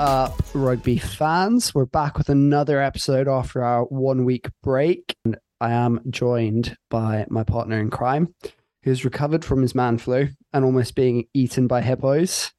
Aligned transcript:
up, 0.00 0.42
rugby 0.54 0.96
fans? 0.96 1.74
We're 1.74 1.84
back 1.84 2.16
with 2.16 2.30
another 2.30 2.80
episode 2.80 3.28
after 3.28 3.62
our 3.62 3.84
one 3.84 4.24
week 4.24 4.48
break. 4.62 5.14
And 5.26 5.36
I 5.60 5.72
am 5.72 6.00
joined 6.08 6.74
by 6.88 7.26
my 7.28 7.44
partner 7.44 7.78
in 7.78 7.90
crime, 7.90 8.34
who's 8.82 9.04
recovered 9.04 9.44
from 9.44 9.60
his 9.60 9.74
man 9.74 9.98
flu 9.98 10.28
and 10.54 10.64
almost 10.64 10.94
being 10.94 11.26
eaten 11.34 11.66
by 11.66 11.82
hippos. 11.82 12.50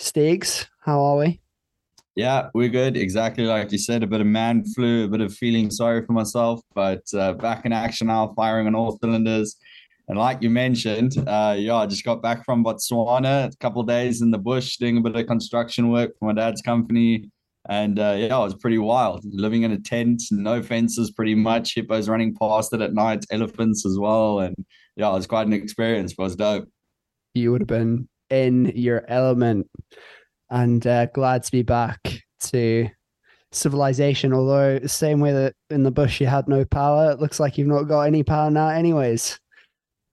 Steegs, 0.00 0.68
how 0.84 1.02
are 1.02 1.18
we? 1.18 1.42
Yeah, 2.14 2.48
we're 2.54 2.70
good. 2.70 2.96
Exactly 2.96 3.44
like 3.44 3.70
you 3.72 3.78
said, 3.78 4.02
a 4.02 4.06
bit 4.06 4.22
of 4.22 4.26
man 4.26 4.64
flu, 4.64 5.04
a 5.04 5.08
bit 5.08 5.20
of 5.20 5.34
feeling 5.34 5.70
sorry 5.70 6.02
for 6.06 6.14
myself, 6.14 6.62
but 6.74 7.02
uh, 7.14 7.34
back 7.34 7.66
in 7.66 7.74
action 7.74 8.06
now, 8.06 8.32
firing 8.34 8.66
on 8.68 8.74
all 8.74 8.96
cylinders. 9.02 9.56
And 10.08 10.18
like 10.18 10.40
you 10.40 10.50
mentioned, 10.50 11.14
uh, 11.26 11.56
yeah, 11.58 11.76
I 11.76 11.86
just 11.86 12.04
got 12.04 12.22
back 12.22 12.44
from 12.44 12.64
Botswana, 12.64 13.52
a 13.52 13.56
couple 13.58 13.82
days 13.82 14.22
in 14.22 14.30
the 14.30 14.38
bush 14.38 14.76
doing 14.76 14.98
a 14.98 15.00
bit 15.00 15.16
of 15.16 15.26
construction 15.26 15.90
work 15.90 16.12
for 16.18 16.26
my 16.26 16.32
dad's 16.32 16.62
company. 16.62 17.30
And 17.68 17.98
uh, 17.98 18.14
yeah, 18.16 18.36
it 18.38 18.44
was 18.44 18.54
pretty 18.54 18.78
wild. 18.78 19.24
Living 19.24 19.62
in 19.64 19.72
a 19.72 19.80
tent, 19.80 20.22
no 20.30 20.62
fences, 20.62 21.10
pretty 21.10 21.34
much. 21.34 21.74
Hippos 21.74 22.08
running 22.08 22.36
past 22.36 22.72
it 22.72 22.80
at 22.80 22.94
night, 22.94 23.24
elephants 23.30 23.84
as 23.84 23.98
well. 23.98 24.38
And 24.38 24.54
yeah, 24.94 25.10
it 25.10 25.14
was 25.14 25.26
quite 25.26 25.48
an 25.48 25.52
experience. 25.52 26.14
But 26.14 26.22
it 26.22 26.26
was 26.26 26.36
dope. 26.36 26.68
You 27.34 27.50
would 27.50 27.62
have 27.62 27.68
been 27.68 28.08
in 28.30 28.66
your 28.76 29.04
element 29.08 29.68
and 30.50 30.86
uh, 30.86 31.06
glad 31.06 31.42
to 31.42 31.50
be 31.50 31.62
back 31.62 32.22
to 32.42 32.88
civilization. 33.50 34.32
Although, 34.32 34.78
the 34.78 34.88
same 34.88 35.18
way 35.18 35.32
that 35.32 35.54
in 35.68 35.82
the 35.82 35.90
bush 35.90 36.20
you 36.20 36.28
had 36.28 36.46
no 36.46 36.64
power, 36.64 37.10
it 37.10 37.20
looks 37.20 37.40
like 37.40 37.58
you've 37.58 37.66
not 37.66 37.84
got 37.84 38.02
any 38.02 38.22
power 38.22 38.48
now, 38.48 38.68
anyways. 38.68 39.40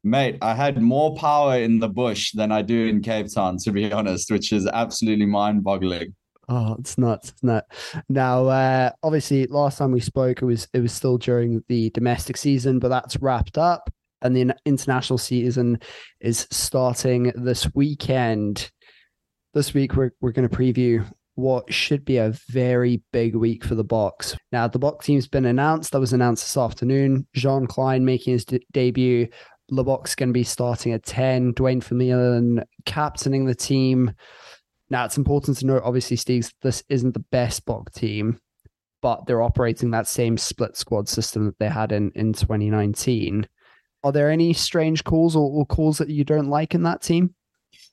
Mate, 0.04 0.38
I 0.42 0.54
had 0.54 0.82
more 0.82 1.16
power 1.16 1.58
in 1.58 1.80
the 1.80 1.88
bush 1.88 2.32
than 2.34 2.52
I 2.52 2.62
do 2.62 2.88
in 2.88 3.02
Cape 3.02 3.28
Town, 3.34 3.58
to 3.60 3.72
be 3.72 3.92
honest, 3.92 4.30
which 4.32 4.52
is 4.52 4.68
absolutely 4.68 5.26
mind 5.26 5.64
boggling. 5.64 6.14
Oh, 6.50 6.76
it's 6.78 6.98
nuts, 6.98 7.30
it's 7.30 7.44
not. 7.44 7.64
Now, 8.10 8.48
uh, 8.48 8.92
obviously, 9.02 9.48
last 9.48 9.78
time 9.78 9.92
we 9.92 10.02
spoke, 10.02 10.42
it 10.42 10.46
was 10.46 10.68
it 10.74 10.82
was 10.82 10.92
still 10.92 11.18
during 11.18 11.64
the 11.70 11.90
domestic 11.92 12.36
season, 12.36 12.80
but 12.80 12.90
that's 12.90 13.16
wrapped 13.18 13.58
up, 13.58 13.90
and 14.22 14.36
the 14.36 14.54
international 14.66 15.18
season 15.18 15.80
is 16.20 16.48
starting 16.52 17.32
this 17.36 17.74
weekend. 17.74 18.70
This 19.54 19.74
week, 19.74 19.96
we're 19.96 20.12
we're 20.20 20.34
going 20.34 20.50
to 20.50 20.56
preview 20.56 21.06
what 21.36 21.74
should 21.74 22.06
be 22.06 22.18
a 22.18 22.34
very 22.50 23.02
big 23.12 23.36
week 23.36 23.64
for 23.64 23.76
the 23.76 23.86
Boks. 23.86 24.36
Now, 24.52 24.68
the 24.68 24.80
Boks 24.80 25.04
team's 25.04 25.28
been 25.28 25.46
announced. 25.46 25.92
That 25.92 26.00
was 26.00 26.14
announced 26.14 26.44
this 26.44 26.58
afternoon. 26.58 27.26
Jean 27.34 27.66
Kleyn 27.66 28.04
making 28.04 28.34
his 28.34 28.46
de- 28.46 28.60
debut 28.72 29.30
Libbok's 29.72 30.16
going 30.16 30.30
to 30.30 30.34
be 30.34 30.44
starting 30.44 30.92
at 30.92 31.04
10, 31.04 31.54
Duane 31.54 31.82
Vermeulen 31.82 32.64
captaining 32.86 33.46
the 33.46 33.56
team. 33.56 34.12
Now, 34.90 35.06
it's 35.06 35.18
important 35.18 35.58
to 35.58 35.66
note, 35.66 35.84
obviously, 35.86 36.18
Steegs, 36.18 36.54
this 36.62 36.84
isn't 36.90 37.14
the 37.14 37.20
best 37.32 37.66
Bok 37.66 37.92
team, 37.92 38.40
but 39.02 39.26
they're 39.26 39.42
operating 39.42 39.92
that 39.92 40.08
same 40.08 40.38
split 40.38 40.76
squad 40.78 41.08
system 41.08 41.46
that 41.46 41.60
they 41.60 41.70
had 41.70 41.92
in, 41.92 42.12
in 42.16 42.34
2019. 42.34 43.48
Are 44.04 44.12
there 44.12 44.30
any 44.30 44.54
strange 44.54 45.04
calls 45.04 45.36
or, 45.36 45.50
or 45.50 45.66
calls 45.66 45.98
that 45.98 46.10
you 46.10 46.24
don't 46.24 46.50
like 46.50 46.76
in 46.76 46.84
that 46.84 47.02
team? 47.02 47.34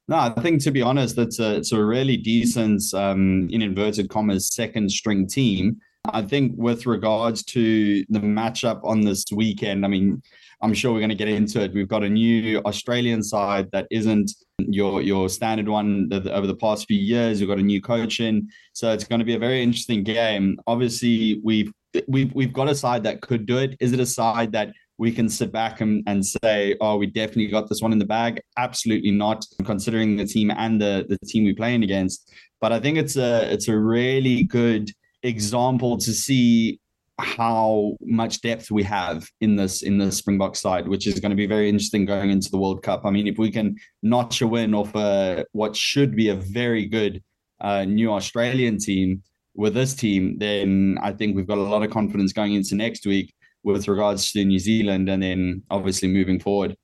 No, 0.08 0.16
I 0.16 0.30
think 0.40 0.60
to 0.64 0.72
be 0.72 0.82
honest, 0.82 1.16
it's 1.18 1.38
a 1.38 1.54
it's 1.54 1.70
a 1.70 1.84
really 1.84 2.16
decent, 2.16 2.82
um, 2.94 3.48
in 3.52 3.62
inverted 3.62 4.10
commas, 4.10 4.48
second 4.52 4.90
string 4.90 5.28
team. 5.28 5.76
I 6.12 6.22
think 6.22 6.54
with 6.56 6.84
regards 6.84 7.44
to 7.44 8.04
the 8.08 8.18
matchup 8.18 8.80
on 8.82 9.02
this 9.02 9.24
weekend, 9.32 9.84
I 9.84 9.88
mean, 9.88 10.20
I'm 10.62 10.74
sure 10.74 10.92
we're 10.92 11.00
going 11.00 11.10
to 11.10 11.14
get 11.14 11.28
into 11.28 11.62
it. 11.62 11.72
We've 11.72 11.88
got 11.88 12.04
a 12.04 12.08
new 12.08 12.58
Australian 12.60 13.22
side 13.22 13.68
that 13.72 13.86
isn't 13.90 14.32
your 14.58 15.00
your 15.00 15.28
standard 15.28 15.68
one 15.68 16.10
over 16.12 16.46
the 16.46 16.56
past 16.56 16.86
few 16.86 16.98
years. 16.98 17.40
We've 17.40 17.48
got 17.48 17.58
a 17.58 17.62
new 17.62 17.80
coach 17.80 18.20
in, 18.20 18.48
so 18.72 18.92
it's 18.92 19.04
going 19.04 19.20
to 19.20 19.24
be 19.24 19.34
a 19.34 19.38
very 19.38 19.62
interesting 19.62 20.02
game. 20.02 20.58
Obviously, 20.66 21.40
we've 21.42 21.72
we've 22.08 22.32
we've 22.34 22.52
got 22.52 22.68
a 22.68 22.74
side 22.74 23.02
that 23.04 23.20
could 23.22 23.46
do 23.46 23.58
it. 23.58 23.76
Is 23.80 23.92
it 23.92 24.00
a 24.00 24.06
side 24.06 24.52
that 24.52 24.72
we 24.98 25.10
can 25.10 25.30
sit 25.30 25.50
back 25.50 25.80
and, 25.80 26.02
and 26.06 26.24
say, 26.24 26.76
oh, 26.82 26.98
we 26.98 27.06
definitely 27.06 27.46
got 27.46 27.70
this 27.70 27.80
one 27.80 27.92
in 27.92 27.98
the 27.98 28.04
bag? 28.04 28.38
Absolutely 28.58 29.10
not, 29.10 29.46
considering 29.64 30.16
the 30.16 30.26
team 30.26 30.50
and 30.50 30.78
the, 30.78 31.06
the 31.08 31.16
team 31.26 31.44
we're 31.44 31.54
playing 31.54 31.82
against. 31.82 32.30
But 32.60 32.72
I 32.72 32.80
think 32.80 32.98
it's 32.98 33.16
a 33.16 33.50
it's 33.50 33.68
a 33.68 33.78
really 33.78 34.44
good 34.44 34.90
example 35.22 35.96
to 35.98 36.12
see 36.12 36.79
how 37.20 37.96
much 38.00 38.40
depth 38.40 38.70
we 38.70 38.82
have 38.82 39.28
in 39.40 39.56
this 39.56 39.82
in 39.82 39.98
the 39.98 40.10
Springbok 40.10 40.56
side, 40.56 40.88
which 40.88 41.06
is 41.06 41.20
going 41.20 41.30
to 41.30 41.36
be 41.36 41.46
very 41.46 41.68
interesting 41.68 42.04
going 42.04 42.30
into 42.30 42.50
the 42.50 42.58
World 42.58 42.82
Cup. 42.82 43.04
I 43.04 43.10
mean, 43.10 43.26
if 43.26 43.38
we 43.38 43.50
can 43.50 43.76
notch 44.02 44.42
a 44.42 44.46
win 44.46 44.74
off 44.74 44.94
a, 44.94 45.44
what 45.52 45.76
should 45.76 46.16
be 46.16 46.28
a 46.28 46.34
very 46.34 46.86
good 46.86 47.22
uh, 47.60 47.84
new 47.84 48.12
Australian 48.12 48.78
team 48.78 49.22
with 49.54 49.74
this 49.74 49.94
team, 49.94 50.38
then 50.38 50.98
I 51.02 51.12
think 51.12 51.36
we've 51.36 51.46
got 51.46 51.58
a 51.58 51.62
lot 51.62 51.82
of 51.82 51.90
confidence 51.90 52.32
going 52.32 52.54
into 52.54 52.74
next 52.74 53.06
week 53.06 53.34
with 53.62 53.88
regards 53.88 54.32
to 54.32 54.44
New 54.44 54.58
Zealand, 54.58 55.08
and 55.08 55.22
then 55.22 55.62
obviously 55.70 56.08
moving 56.08 56.40
forward. 56.40 56.76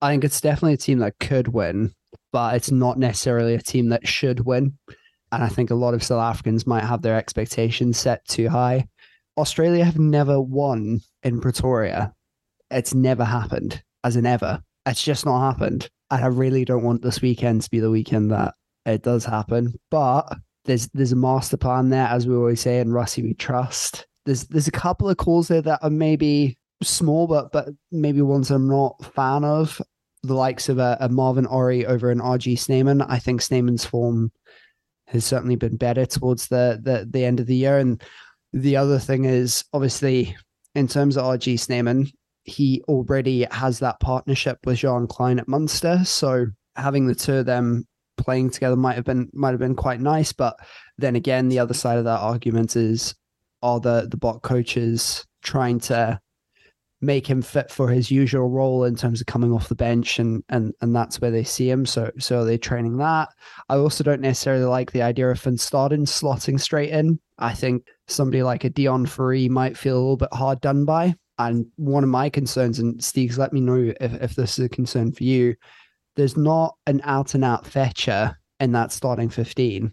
I 0.00 0.12
think 0.12 0.24
it's 0.24 0.40
definitely 0.40 0.74
a 0.74 0.78
team 0.78 0.98
that 0.98 1.18
could 1.18 1.48
win, 1.48 1.92
but 2.32 2.54
it's 2.54 2.70
not 2.70 2.98
necessarily 2.98 3.54
a 3.54 3.62
team 3.62 3.88
that 3.88 4.06
should 4.06 4.40
win. 4.40 4.78
And 5.32 5.42
I 5.42 5.48
think 5.48 5.70
a 5.70 5.74
lot 5.74 5.94
of 5.94 6.02
South 6.04 6.20
Africans 6.20 6.66
might 6.66 6.84
have 6.84 7.02
their 7.02 7.16
expectations 7.16 7.98
set 7.98 8.24
too 8.28 8.48
high. 8.48 8.86
Australia 9.36 9.84
have 9.84 9.98
never 9.98 10.40
won 10.40 11.00
in 11.22 11.40
Pretoria. 11.40 12.12
It's 12.70 12.94
never 12.94 13.24
happened, 13.24 13.82
as 14.04 14.16
in 14.16 14.26
ever. 14.26 14.62
It's 14.86 15.02
just 15.02 15.26
not 15.26 15.40
happened. 15.40 15.88
And 16.10 16.24
I 16.24 16.28
really 16.28 16.64
don't 16.64 16.84
want 16.84 17.02
this 17.02 17.20
weekend 17.20 17.62
to 17.62 17.70
be 17.70 17.80
the 17.80 17.90
weekend 17.90 18.30
that 18.30 18.54
it 18.86 19.02
does 19.02 19.24
happen. 19.24 19.74
But 19.90 20.36
there's 20.64 20.88
there's 20.88 21.12
a 21.12 21.16
master 21.16 21.56
plan 21.56 21.90
there, 21.90 22.06
as 22.06 22.26
we 22.26 22.34
always 22.34 22.60
say, 22.60 22.80
and 22.80 22.90
Rassie 22.90 23.22
we 23.22 23.34
trust. 23.34 24.06
There's 24.26 24.44
there's 24.44 24.68
a 24.68 24.72
couple 24.72 25.08
of 25.08 25.16
calls 25.16 25.48
there 25.48 25.62
that 25.62 25.80
are 25.82 25.90
maybe 25.90 26.56
small, 26.82 27.26
but 27.26 27.52
but 27.52 27.68
maybe 27.90 28.22
ones 28.22 28.50
I'm 28.50 28.68
not 28.68 29.04
fan 29.14 29.44
of. 29.44 29.80
The 30.22 30.34
likes 30.34 30.70
of 30.70 30.78
uh, 30.78 30.96
a, 31.00 31.06
a 31.06 31.08
Marvin 31.10 31.46
Orie 31.46 31.84
over 31.84 32.10
an 32.10 32.20
RG 32.20 32.58
Snyman. 32.58 33.02
I 33.02 33.18
think 33.18 33.42
Snyman's 33.42 33.84
form 33.84 34.32
has 35.08 35.24
certainly 35.24 35.56
been 35.56 35.76
better 35.76 36.06
towards 36.06 36.48
the, 36.48 36.80
the 36.82 37.06
the 37.10 37.24
end 37.24 37.40
of 37.40 37.46
the 37.46 37.56
year. 37.56 37.78
And 37.78 38.02
the 38.54 38.76
other 38.76 39.00
thing 39.00 39.24
is 39.24 39.64
obviously 39.72 40.36
in 40.76 40.86
terms 40.86 41.16
of 41.16 41.24
RG 41.24 41.58
Snyman, 41.58 42.08
he 42.44 42.82
already 42.88 43.46
has 43.50 43.80
that 43.80 43.98
partnership 43.98 44.58
with 44.64 44.78
Jean 44.78 45.08
Kleyn 45.08 45.40
at 45.40 45.48
Munster. 45.48 46.02
So 46.04 46.46
having 46.76 47.06
the 47.06 47.16
two 47.16 47.34
of 47.34 47.46
them 47.46 47.84
playing 48.16 48.50
together 48.50 48.76
might 48.76 48.94
have 48.94 49.04
been 49.04 49.28
might 49.34 49.50
have 49.50 49.58
been 49.58 49.74
quite 49.74 50.00
nice. 50.00 50.32
But 50.32 50.56
then 50.98 51.16
again, 51.16 51.48
the 51.48 51.58
other 51.58 51.74
side 51.74 51.98
of 51.98 52.04
that 52.04 52.20
argument 52.20 52.76
is 52.76 53.14
are 53.60 53.80
the 53.80 54.06
the 54.08 54.16
Bok 54.16 54.42
coaches 54.42 55.26
trying 55.42 55.80
to 55.80 56.20
make 57.04 57.26
him 57.26 57.42
fit 57.42 57.70
for 57.70 57.88
his 57.88 58.10
usual 58.10 58.48
role 58.48 58.84
in 58.84 58.96
terms 58.96 59.20
of 59.20 59.26
coming 59.26 59.52
off 59.52 59.68
the 59.68 59.74
bench 59.74 60.18
and 60.18 60.42
and 60.48 60.72
and 60.80 60.94
that's 60.94 61.20
where 61.20 61.30
they 61.30 61.44
see 61.44 61.70
him. 61.70 61.86
So 61.86 62.10
so 62.18 62.44
they're 62.44 62.58
training 62.58 62.96
that? 62.98 63.28
I 63.68 63.76
also 63.76 64.04
don't 64.04 64.20
necessarily 64.20 64.64
like 64.64 64.92
the 64.92 65.02
idea 65.02 65.30
of 65.30 65.40
Van 65.40 65.56
Staden 65.56 66.06
slotting 66.06 66.60
straight 66.60 66.90
in. 66.90 67.18
I 67.38 67.54
think 67.54 67.86
somebody 68.08 68.42
like 68.42 68.64
a 68.64 68.70
Deon 68.70 69.08
Fourie 69.08 69.48
might 69.48 69.76
feel 69.76 69.96
a 69.96 70.00
little 70.00 70.16
bit 70.16 70.32
hard 70.32 70.60
done 70.60 70.84
by. 70.84 71.14
And 71.38 71.66
one 71.76 72.04
of 72.04 72.10
my 72.10 72.30
concerns 72.30 72.78
and 72.78 72.96
Steegs 73.00 73.38
let 73.38 73.52
me 73.52 73.60
know 73.60 73.92
if, 74.00 74.14
if 74.22 74.34
this 74.36 74.56
is 74.58 74.66
a 74.66 74.68
concern 74.68 75.12
for 75.12 75.24
you 75.24 75.56
there's 76.16 76.36
not 76.36 76.76
an 76.86 77.00
out 77.04 77.34
and 77.34 77.44
out 77.44 77.66
fetcher 77.66 78.36
in 78.60 78.72
that 78.72 78.92
starting 78.92 79.28
15 79.28 79.92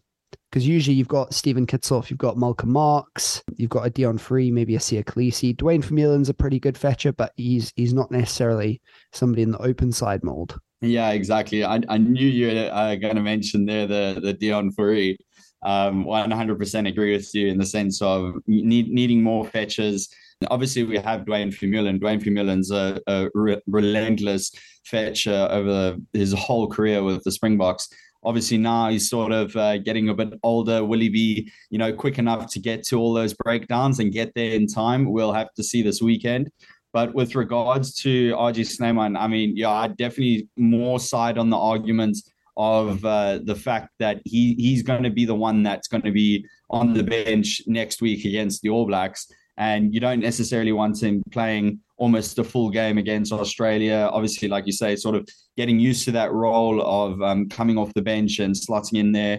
because 0.52 0.68
usually 0.68 0.96
you've 0.96 1.08
got 1.08 1.34
Steven 1.34 1.66
Kitshoff, 1.66 2.10
you've 2.10 2.20
got 2.20 2.38
Malcolm 2.38 2.74
Marx, 2.74 3.42
you've 3.56 3.70
got 3.70 3.88
a 3.88 3.90
Deon 3.90 4.20
Fourie, 4.20 4.52
maybe 4.52 4.76
a 4.76 4.80
Siya 4.80 5.04
Kolisi. 5.06 5.56
Duane 5.56 5.82
Vermeulen's 5.82 6.28
a 6.28 6.34
pretty 6.34 6.60
good 6.60 6.78
fetcher, 6.78 7.14
but 7.14 7.32
he's 7.38 7.72
he's 7.78 7.94
not 7.94 8.12
necessarily 8.12 8.82
somebody 9.14 9.44
in 9.44 9.52
the 9.52 9.62
open 9.62 9.94
side 9.94 10.24
mold. 10.24 10.60
Yeah, 10.82 11.12
exactly. 11.12 11.64
I, 11.64 11.80
I 11.88 11.98
knew 11.98 12.28
you 12.28 12.48
were 12.48 12.70
uh, 12.74 12.96
going 12.96 13.16
to 13.16 13.22
mention 13.22 13.66
there 13.66 13.88
the 13.88 14.20
the 14.22 14.34
Deon 14.34 14.76
Fourie. 14.76 15.18
Um, 15.64 16.06
100% 16.06 16.88
agree 16.88 17.16
with 17.16 17.36
you 17.36 17.48
in 17.48 17.60
the 17.60 17.66
sense 17.68 18.02
of 18.02 18.34
need, 18.48 18.90
needing 18.90 19.22
more 19.22 19.46
fetchers. 19.46 20.10
Obviously, 20.50 20.84
we 20.84 20.98
have 20.98 21.24
Duane 21.24 21.52
Vermeulen. 21.52 22.00
Duane 22.00 22.20
Vermeulen's 22.20 22.72
a, 22.72 23.00
a 23.06 23.30
re- 23.36 23.62
relentless 23.68 24.52
fetcher 24.86 25.48
over 25.52 25.98
his 26.14 26.34
whole 26.34 26.68
career 26.68 27.04
with 27.04 27.24
the 27.24 27.32
Springboks 27.32 27.90
obviously 28.24 28.58
now 28.58 28.90
he's 28.90 29.10
sort 29.10 29.32
of 29.32 29.56
uh, 29.56 29.78
getting 29.78 30.10
a 30.10 30.14
bit 30.14 30.34
older. 30.44 30.84
Will 30.84 31.00
he 31.00 31.10
be, 31.10 31.52
you 31.70 31.78
know, 31.78 31.94
quick 31.94 32.20
enough 32.20 32.52
to 32.54 32.60
get 32.60 32.84
to 32.88 33.00
all 33.00 33.14
those 33.14 33.34
breakdowns 33.34 34.00
and 34.00 34.12
get 34.12 34.34
there 34.36 34.52
in 34.52 34.68
time? 34.68 35.12
We'll 35.12 35.34
have 35.34 35.54
to 35.56 35.64
see 35.64 35.82
this 35.82 36.02
weekend. 36.02 36.52
But 36.94 37.14
with 37.14 37.36
regards 37.36 37.94
to 38.02 38.34
RG 38.34 38.66
Snyman, 38.66 39.16
I 39.16 39.28
mean, 39.28 39.56
yeah, 39.56 39.70
I 39.70 39.88
definitely 39.88 40.50
more 40.58 41.00
side 41.00 41.38
on 41.38 41.50
the 41.50 41.58
argument 41.58 42.18
of 42.58 43.04
uh, 43.06 43.40
the 43.44 43.56
fact 43.56 43.90
that 44.00 44.22
he 44.26 44.56
he's 44.56 44.84
going 44.84 45.04
to 45.04 45.10
be 45.10 45.24
the 45.24 45.36
one 45.36 45.64
that's 45.64 45.88
going 45.88 46.02
to 46.04 46.12
be 46.12 46.46
on 46.70 46.94
the 46.94 47.04
bench 47.04 47.62
next 47.66 48.02
week 48.02 48.26
against 48.26 48.62
the 48.62 48.70
All 48.70 48.86
Blacks, 48.86 49.28
and 49.58 49.94
you 49.94 50.02
don't 50.02 50.20
necessarily 50.20 50.74
want 50.74 51.02
him 51.02 51.24
playing 51.32 51.80
almost 52.04 52.40
a 52.40 52.44
full 52.44 52.70
game 52.82 52.98
against 52.98 53.32
Australia. 53.32 54.00
Obviously, 54.12 54.48
like 54.56 54.66
you 54.70 54.76
say, 54.84 54.96
sort 54.96 55.16
of 55.20 55.24
getting 55.60 55.80
used 55.90 56.04
to 56.06 56.12
that 56.20 56.32
role 56.46 56.78
of 56.82 57.22
um, 57.22 57.48
coming 57.58 57.78
off 57.78 57.94
the 57.94 58.08
bench 58.14 58.40
and 58.40 58.56
slotting 58.56 58.98
in 59.04 59.12
there. 59.12 59.38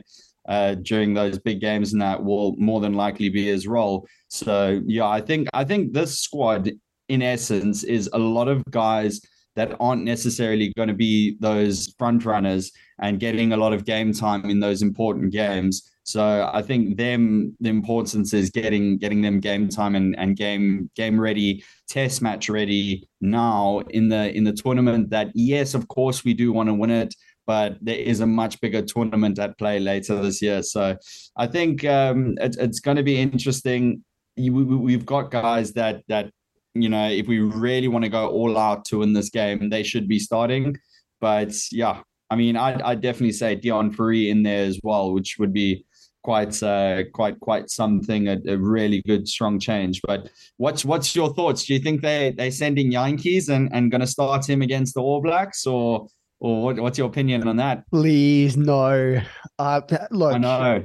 uh, 0.48 0.74
during 0.76 1.14
those 1.14 1.38
big 1.38 1.60
games, 1.60 1.92
and 1.92 2.02
that 2.02 2.22
will 2.22 2.54
more 2.56 2.80
than 2.80 2.94
likely 2.94 3.28
be 3.28 3.46
his 3.46 3.66
role. 3.66 4.06
So 4.28 4.80
yeah, 4.86 5.06
I 5.06 5.20
think 5.20 5.48
I 5.54 5.64
think 5.64 5.92
this 5.92 6.18
squad, 6.18 6.70
in 7.08 7.22
essence, 7.22 7.84
is 7.84 8.08
a 8.12 8.18
lot 8.18 8.48
of 8.48 8.64
guys 8.70 9.20
that 9.54 9.76
aren't 9.80 10.04
necessarily 10.04 10.72
going 10.76 10.88
to 10.88 10.94
be 10.94 11.36
those 11.40 11.94
front 11.98 12.24
runners 12.24 12.72
and 13.00 13.20
getting 13.20 13.52
a 13.52 13.56
lot 13.56 13.72
of 13.72 13.84
game 13.84 14.12
time 14.12 14.46
in 14.46 14.60
those 14.60 14.82
important 14.82 15.30
games. 15.32 15.91
So 16.04 16.50
I 16.52 16.62
think 16.62 16.96
them 16.96 17.56
the 17.60 17.70
importance 17.70 18.34
is 18.34 18.50
getting 18.50 18.98
getting 18.98 19.22
them 19.22 19.38
game 19.38 19.68
time 19.68 19.94
and, 19.94 20.18
and 20.18 20.36
game 20.36 20.90
game 20.96 21.20
ready, 21.20 21.64
test 21.88 22.22
match 22.22 22.48
ready 22.48 23.08
now 23.20 23.80
in 23.90 24.08
the 24.08 24.34
in 24.34 24.44
the 24.44 24.52
tournament 24.52 25.10
that 25.10 25.30
yes, 25.34 25.74
of 25.74 25.86
course 25.88 26.24
we 26.24 26.34
do 26.34 26.52
want 26.52 26.68
to 26.68 26.74
win 26.74 26.90
it, 26.90 27.14
but 27.46 27.78
there 27.80 27.96
is 27.96 28.20
a 28.20 28.26
much 28.26 28.60
bigger 28.60 28.82
tournament 28.82 29.38
at 29.38 29.56
play 29.58 29.78
later 29.78 30.20
this 30.20 30.42
year. 30.42 30.62
So 30.62 30.96
I 31.36 31.46
think 31.46 31.84
um, 31.84 32.36
it, 32.40 32.56
it's 32.58 32.80
going 32.80 32.96
to 32.96 33.02
be 33.04 33.20
interesting. 33.20 34.02
we've 34.36 35.06
got 35.06 35.30
guys 35.30 35.72
that 35.74 36.02
that 36.08 36.30
you 36.74 36.88
know 36.88 37.08
if 37.08 37.28
we 37.28 37.38
really 37.38 37.88
want 37.88 38.04
to 38.04 38.10
go 38.10 38.28
all 38.28 38.58
out 38.58 38.84
to 38.86 38.98
win 38.98 39.12
this 39.12 39.30
game, 39.30 39.70
they 39.70 39.84
should 39.84 40.08
be 40.08 40.18
starting. 40.18 40.76
But 41.20 41.54
yeah, 41.70 42.00
I 42.32 42.34
mean, 42.34 42.56
I'd, 42.56 42.80
I'd 42.82 43.02
definitely 43.02 43.32
say 43.32 43.54
Deon 43.54 43.94
Fourie 43.94 44.30
in 44.30 44.42
there 44.42 44.64
as 44.64 44.80
well, 44.82 45.12
which 45.12 45.36
would 45.38 45.52
be 45.52 45.84
quite 46.22 46.62
uh, 46.62 47.04
quite 47.12 47.38
quite 47.40 47.70
something 47.70 48.28
a, 48.28 48.38
a, 48.46 48.56
really 48.56 49.02
good 49.02 49.28
strong 49.28 49.58
change. 49.58 50.00
But 50.02 50.30
what's 50.56 50.84
what's 50.84 51.14
your 51.14 51.32
thoughts? 51.34 51.64
Do 51.64 51.74
you 51.74 51.80
think 51.80 52.02
they 52.02 52.32
they 52.36 52.50
sending 52.50 52.92
Jantjies 52.92 53.48
and 53.48 53.68
and 53.72 53.90
going 53.90 54.00
to 54.00 54.06
start 54.06 54.48
him 54.48 54.62
against 54.62 54.94
the 54.94 55.02
All 55.02 55.20
Blacks 55.20 55.66
or? 55.66 56.06
Or 56.44 56.64
what, 56.64 56.80
what's 56.80 56.98
your 56.98 57.06
opinion 57.06 57.46
on 57.46 57.54
that? 57.58 57.84
Please 57.92 58.56
no. 58.56 59.22
Uh, 59.60 59.80
look, 60.10 60.34
I 60.34 60.38
know. 60.38 60.82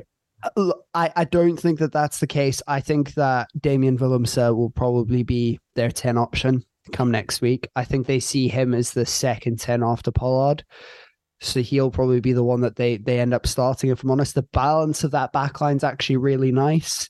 I, 0.94 1.12
I 1.16 1.24
don't 1.24 1.58
think 1.58 1.80
that 1.80 1.92
that's 1.92 2.20
the 2.20 2.28
case. 2.28 2.62
I 2.68 2.80
think 2.80 3.16
that 3.16 3.48
Damian 3.60 3.98
Willemse 3.98 4.56
will 4.56 4.70
probably 4.70 5.24
be 5.24 5.60
their 5.76 5.90
10 5.90 6.16
option 6.16 6.64
come 6.92 7.12
next 7.12 7.42
week. 7.42 7.68
I 7.76 7.84
think 7.84 8.08
they 8.08 8.20
see 8.20 8.48
him 8.48 8.74
as 8.74 8.92
the 8.92 9.06
second 9.06 9.60
10 9.60 9.84
after 9.84 10.12
Pollard. 10.12 10.64
So 11.40 11.62
he'll 11.62 11.92
probably 11.92 12.20
be 12.20 12.34
the 12.34 12.44
one 12.44 12.62
that 12.62 12.76
they 12.76 12.98
they 12.98 13.20
end 13.20 13.34
up 13.34 13.46
starting. 13.46 13.90
If 13.90 14.04
I'm 14.04 14.12
honest, 14.12 14.36
the 14.36 14.44
balance 14.44 15.04
of 15.04 15.12
that 15.12 15.34
backline 15.34 15.78
is 15.78 15.84
actually 15.84 16.18
really 16.18 16.52
nice 16.52 17.10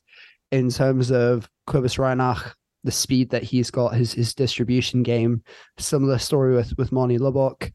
in 0.52 0.70
terms 0.70 1.12
of 1.12 1.50
Cobus 1.66 1.98
Reinach, 1.98 2.54
the 2.84 2.92
speed 2.92 3.30
that 3.30 3.44
he's 3.44 3.72
got, 3.72 3.96
his 3.96 4.14
his 4.14 4.34
distribution 4.34 5.04
game. 5.04 5.44
Similar 5.78 6.18
story 6.18 6.56
with 6.56 6.78
with 6.78 6.92
Manie 6.92 7.20
Libbok. 7.20 7.72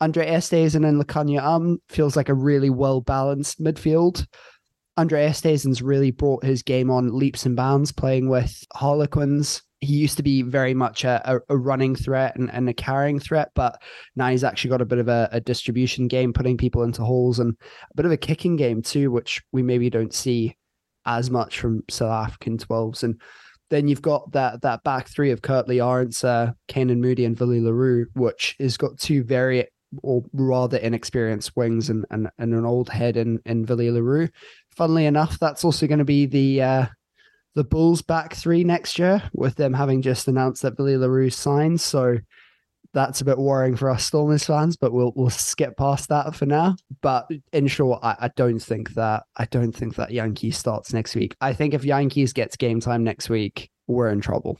Andre 0.00 0.26
Esterhuizen 0.26 0.88
and 0.88 1.02
Lukhanyo 1.02 1.42
Am 1.42 1.78
feels 1.90 2.16
like 2.16 2.30
a 2.30 2.34
really 2.34 2.70
well 2.70 3.00
balanced 3.00 3.60
midfield. 3.60 4.26
Andre 4.96 5.26
Esterhuizen's 5.26 5.82
really 5.82 6.10
brought 6.10 6.44
his 6.44 6.62
game 6.62 6.90
on 6.90 7.18
leaps 7.18 7.44
and 7.46 7.56
bounds, 7.56 7.92
playing 7.92 8.28
with 8.28 8.64
Harlequins 8.72 9.62
he 9.80 9.94
used 9.94 10.16
to 10.18 10.22
be 10.22 10.42
very 10.42 10.74
much 10.74 11.04
a, 11.04 11.40
a, 11.48 11.56
running 11.56 11.96
threat 11.96 12.36
and, 12.36 12.50
and, 12.52 12.68
a 12.68 12.74
carrying 12.74 13.18
threat, 13.18 13.50
but 13.54 13.80
now 14.14 14.28
he's 14.28 14.44
actually 14.44 14.70
got 14.70 14.82
a 14.82 14.86
bit 14.86 14.98
of 14.98 15.08
a, 15.08 15.28
a, 15.32 15.40
distribution 15.40 16.06
game, 16.06 16.34
putting 16.34 16.58
people 16.58 16.82
into 16.82 17.02
holes 17.02 17.38
and 17.38 17.56
a 17.90 17.94
bit 17.94 18.04
of 18.04 18.12
a 18.12 18.16
kicking 18.18 18.56
game 18.56 18.82
too, 18.82 19.10
which 19.10 19.42
we 19.52 19.62
maybe 19.62 19.88
don't 19.88 20.12
see 20.12 20.54
as 21.06 21.30
much 21.30 21.58
from 21.58 21.82
South 21.88 22.26
African 22.26 22.58
12s. 22.58 23.02
And 23.02 23.20
then 23.70 23.88
you've 23.88 24.02
got 24.02 24.32
that 24.32 24.60
that 24.62 24.82
back 24.82 25.08
three 25.08 25.30
of 25.30 25.42
Kurt-Lee 25.42 25.78
Arendse, 25.78 26.24
uh, 26.24 26.52
Canan 26.68 27.00
Moodie, 27.00 27.24
and 27.24 27.38
Willie 27.38 27.60
le 27.60 27.72
Roux, 27.72 28.06
which 28.14 28.56
has 28.58 28.76
got 28.76 28.98
two 28.98 29.24
very 29.24 29.66
or 30.02 30.22
rather 30.32 30.76
inexperienced 30.76 31.56
wings 31.56 31.90
and, 31.90 32.04
and, 32.10 32.28
and 32.38 32.54
an 32.54 32.64
old 32.64 32.88
head 32.88 33.16
in, 33.16 33.40
in 33.46 33.64
Willie 33.64 33.90
le 33.90 34.02
Roux. 34.02 34.28
Funnily 34.76 35.06
enough, 35.06 35.38
that's 35.38 35.64
also 35.64 35.86
going 35.86 35.98
to 35.98 36.04
be 36.04 36.26
the 36.26 36.62
uh, 36.62 36.86
the 37.54 37.64
Bulls 37.64 38.02
back 38.02 38.34
three 38.34 38.64
next 38.64 38.98
year, 38.98 39.22
with 39.32 39.56
them 39.56 39.72
having 39.74 40.02
just 40.02 40.28
announced 40.28 40.62
that 40.62 40.76
Billy 40.76 40.96
le 40.96 41.08
Roux 41.08 41.30
signed. 41.30 41.80
So 41.80 42.18
that's 42.92 43.20
a 43.20 43.24
bit 43.24 43.38
worrying 43.38 43.76
for 43.76 43.90
us 43.90 44.04
Stormers 44.04 44.44
fans, 44.44 44.76
but 44.76 44.92
we'll 44.92 45.12
we'll 45.14 45.30
skip 45.30 45.76
past 45.76 46.08
that 46.08 46.34
for 46.34 46.46
now. 46.46 46.76
But 47.02 47.28
in 47.52 47.66
short, 47.66 48.00
I, 48.02 48.16
I 48.20 48.30
don't 48.36 48.58
think 48.60 48.94
that 48.94 49.24
I 49.36 49.44
don't 49.46 49.72
think 49.72 49.96
that 49.96 50.10
Jantjies 50.10 50.54
starts 50.54 50.92
next 50.92 51.14
week. 51.14 51.34
I 51.40 51.52
think 51.52 51.74
if 51.74 51.82
Jantjies 51.82 52.34
gets 52.34 52.56
game 52.56 52.80
time 52.80 53.04
next 53.04 53.28
week, 53.28 53.70
we're 53.86 54.10
in 54.10 54.20
trouble. 54.20 54.58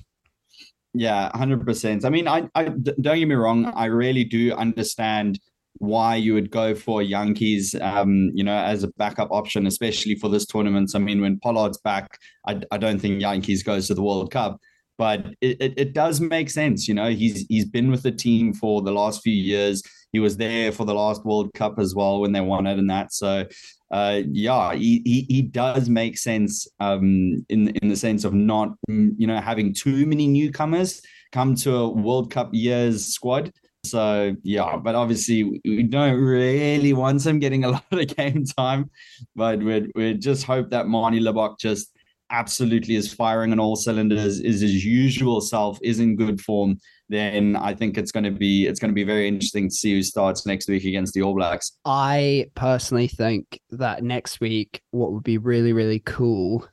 Yeah, 0.92 1.36
hundred 1.36 1.64
percent. 1.64 2.04
I 2.04 2.10
mean, 2.10 2.26
I, 2.26 2.48
I 2.54 2.64
don't 2.64 3.18
get 3.18 3.28
me 3.28 3.34
wrong. 3.34 3.66
I 3.66 3.86
really 3.86 4.24
do 4.24 4.52
understand 4.54 5.38
why 5.80 6.14
you 6.14 6.34
would 6.34 6.50
go 6.50 6.74
for 6.74 7.00
Jantjies, 7.00 7.80
um, 7.80 8.30
you 8.34 8.44
know, 8.44 8.54
as 8.54 8.84
a 8.84 8.88
backup 8.98 9.32
option, 9.32 9.66
especially 9.66 10.14
for 10.14 10.28
this 10.28 10.44
tournament. 10.44 10.92
I 10.94 10.98
mean, 10.98 11.22
when 11.22 11.40
Pollard's 11.40 11.78
back, 11.78 12.18
I, 12.46 12.60
I 12.70 12.76
don't 12.76 12.98
think 12.98 13.20
Jantjies 13.20 13.64
goes 13.64 13.86
to 13.88 13.94
the 13.94 14.02
World 14.02 14.30
Cup, 14.30 14.60
but 14.98 15.24
it, 15.40 15.56
it, 15.58 15.74
it, 15.78 15.92
does 15.94 16.20
make 16.20 16.50
sense. 16.50 16.86
You 16.86 16.92
know, 16.92 17.08
he's 17.08 17.46
he's 17.48 17.64
been 17.64 17.90
with 17.90 18.02
the 18.02 18.12
team 18.12 18.52
for 18.52 18.82
the 18.82 18.92
last 18.92 19.22
few 19.22 19.32
years. 19.32 19.82
He 20.12 20.20
was 20.20 20.36
there 20.36 20.70
for 20.70 20.84
the 20.84 20.94
last 20.94 21.24
World 21.24 21.54
Cup 21.54 21.78
as 21.78 21.94
well 21.94 22.20
when 22.20 22.32
they 22.32 22.42
won 22.42 22.66
it 22.66 22.78
and 22.78 22.90
that. 22.90 23.14
So, 23.14 23.46
uh, 23.90 24.20
yeah, 24.30 24.74
he, 24.74 25.00
he, 25.06 25.26
he 25.30 25.40
does 25.40 25.88
make 25.88 26.18
sense 26.18 26.68
um, 26.78 27.42
in 27.48 27.68
in 27.68 27.88
the 27.88 27.96
sense 27.96 28.24
of 28.24 28.34
not 28.34 28.74
you 28.86 29.26
know 29.26 29.40
having 29.40 29.72
too 29.72 30.04
many 30.04 30.26
newcomers 30.26 31.00
come 31.32 31.54
to 31.54 31.74
a 31.74 31.88
World 31.88 32.30
Cup 32.30 32.50
years 32.52 33.06
squad. 33.06 33.50
So 33.84 34.36
yeah, 34.42 34.76
but 34.76 34.94
obviously 34.94 35.60
we 35.64 35.82
don't 35.84 36.20
really 36.20 36.92
want 36.92 37.24
him 37.24 37.38
getting 37.38 37.64
a 37.64 37.70
lot 37.70 37.84
of 37.90 38.16
game 38.16 38.44
time. 38.44 38.90
But 39.34 39.60
we 39.60 39.90
we 39.94 40.14
just 40.14 40.44
hope 40.44 40.70
that 40.70 40.86
Manie 40.86 41.20
Libbok 41.20 41.58
just 41.58 41.96
absolutely 42.30 42.94
is 42.94 43.12
firing 43.12 43.52
on 43.52 43.58
all 43.58 43.76
cylinders, 43.76 44.40
is 44.40 44.60
his 44.60 44.84
usual 44.84 45.40
self, 45.40 45.78
is 45.82 45.98
in 45.98 46.16
good 46.16 46.40
form. 46.40 46.78
Then 47.08 47.56
I 47.56 47.74
think 47.74 47.98
it's 47.98 48.12
going 48.12 48.24
to 48.24 48.30
be 48.30 48.66
it's 48.66 48.78
going 48.78 48.90
to 48.90 48.94
be 48.94 49.04
very 49.04 49.26
interesting 49.26 49.68
to 49.68 49.74
see 49.74 49.94
who 49.94 50.02
starts 50.02 50.46
next 50.46 50.68
week 50.68 50.84
against 50.84 51.14
the 51.14 51.22
All 51.22 51.34
Blacks. 51.34 51.72
I 51.84 52.46
personally 52.54 53.08
think 53.08 53.60
that 53.70 54.04
next 54.04 54.40
week, 54.40 54.80
what 54.92 55.12
would 55.12 55.24
be 55.24 55.38
really 55.38 55.72
really 55.72 56.00
cool 56.00 56.68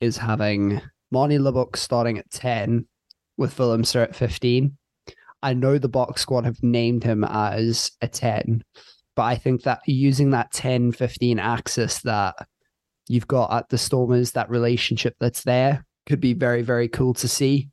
is 0.00 0.16
having 0.16 0.80
Manie 1.10 1.38
Libbok 1.38 1.76
starting 1.76 2.18
at 2.18 2.30
ten 2.30 2.86
with 3.38 3.56
Willemse 3.56 4.00
at 4.02 4.14
fifteen 4.14 4.76
I 5.42 5.54
know 5.54 5.78
the 5.78 5.88
Boks 5.88 6.18
squad 6.18 6.44
have 6.44 6.62
named 6.62 7.04
him 7.04 7.24
as 7.24 7.92
a 8.00 8.08
10, 8.08 8.62
but 9.14 9.22
I 9.22 9.36
think 9.36 9.62
that 9.62 9.80
using 9.86 10.30
that 10.30 10.52
10 10.52 10.92
15 10.92 11.38
axis 11.38 12.00
that 12.02 12.34
you've 13.08 13.28
got 13.28 13.52
at 13.52 13.68
the 13.68 13.78
Stormers, 13.78 14.32
that 14.32 14.50
relationship 14.50 15.14
that's 15.20 15.42
there, 15.42 15.84
could 16.06 16.20
be 16.20 16.34
very, 16.34 16.62
very 16.62 16.88
cool 16.88 17.14
to 17.14 17.28
see. 17.28 17.68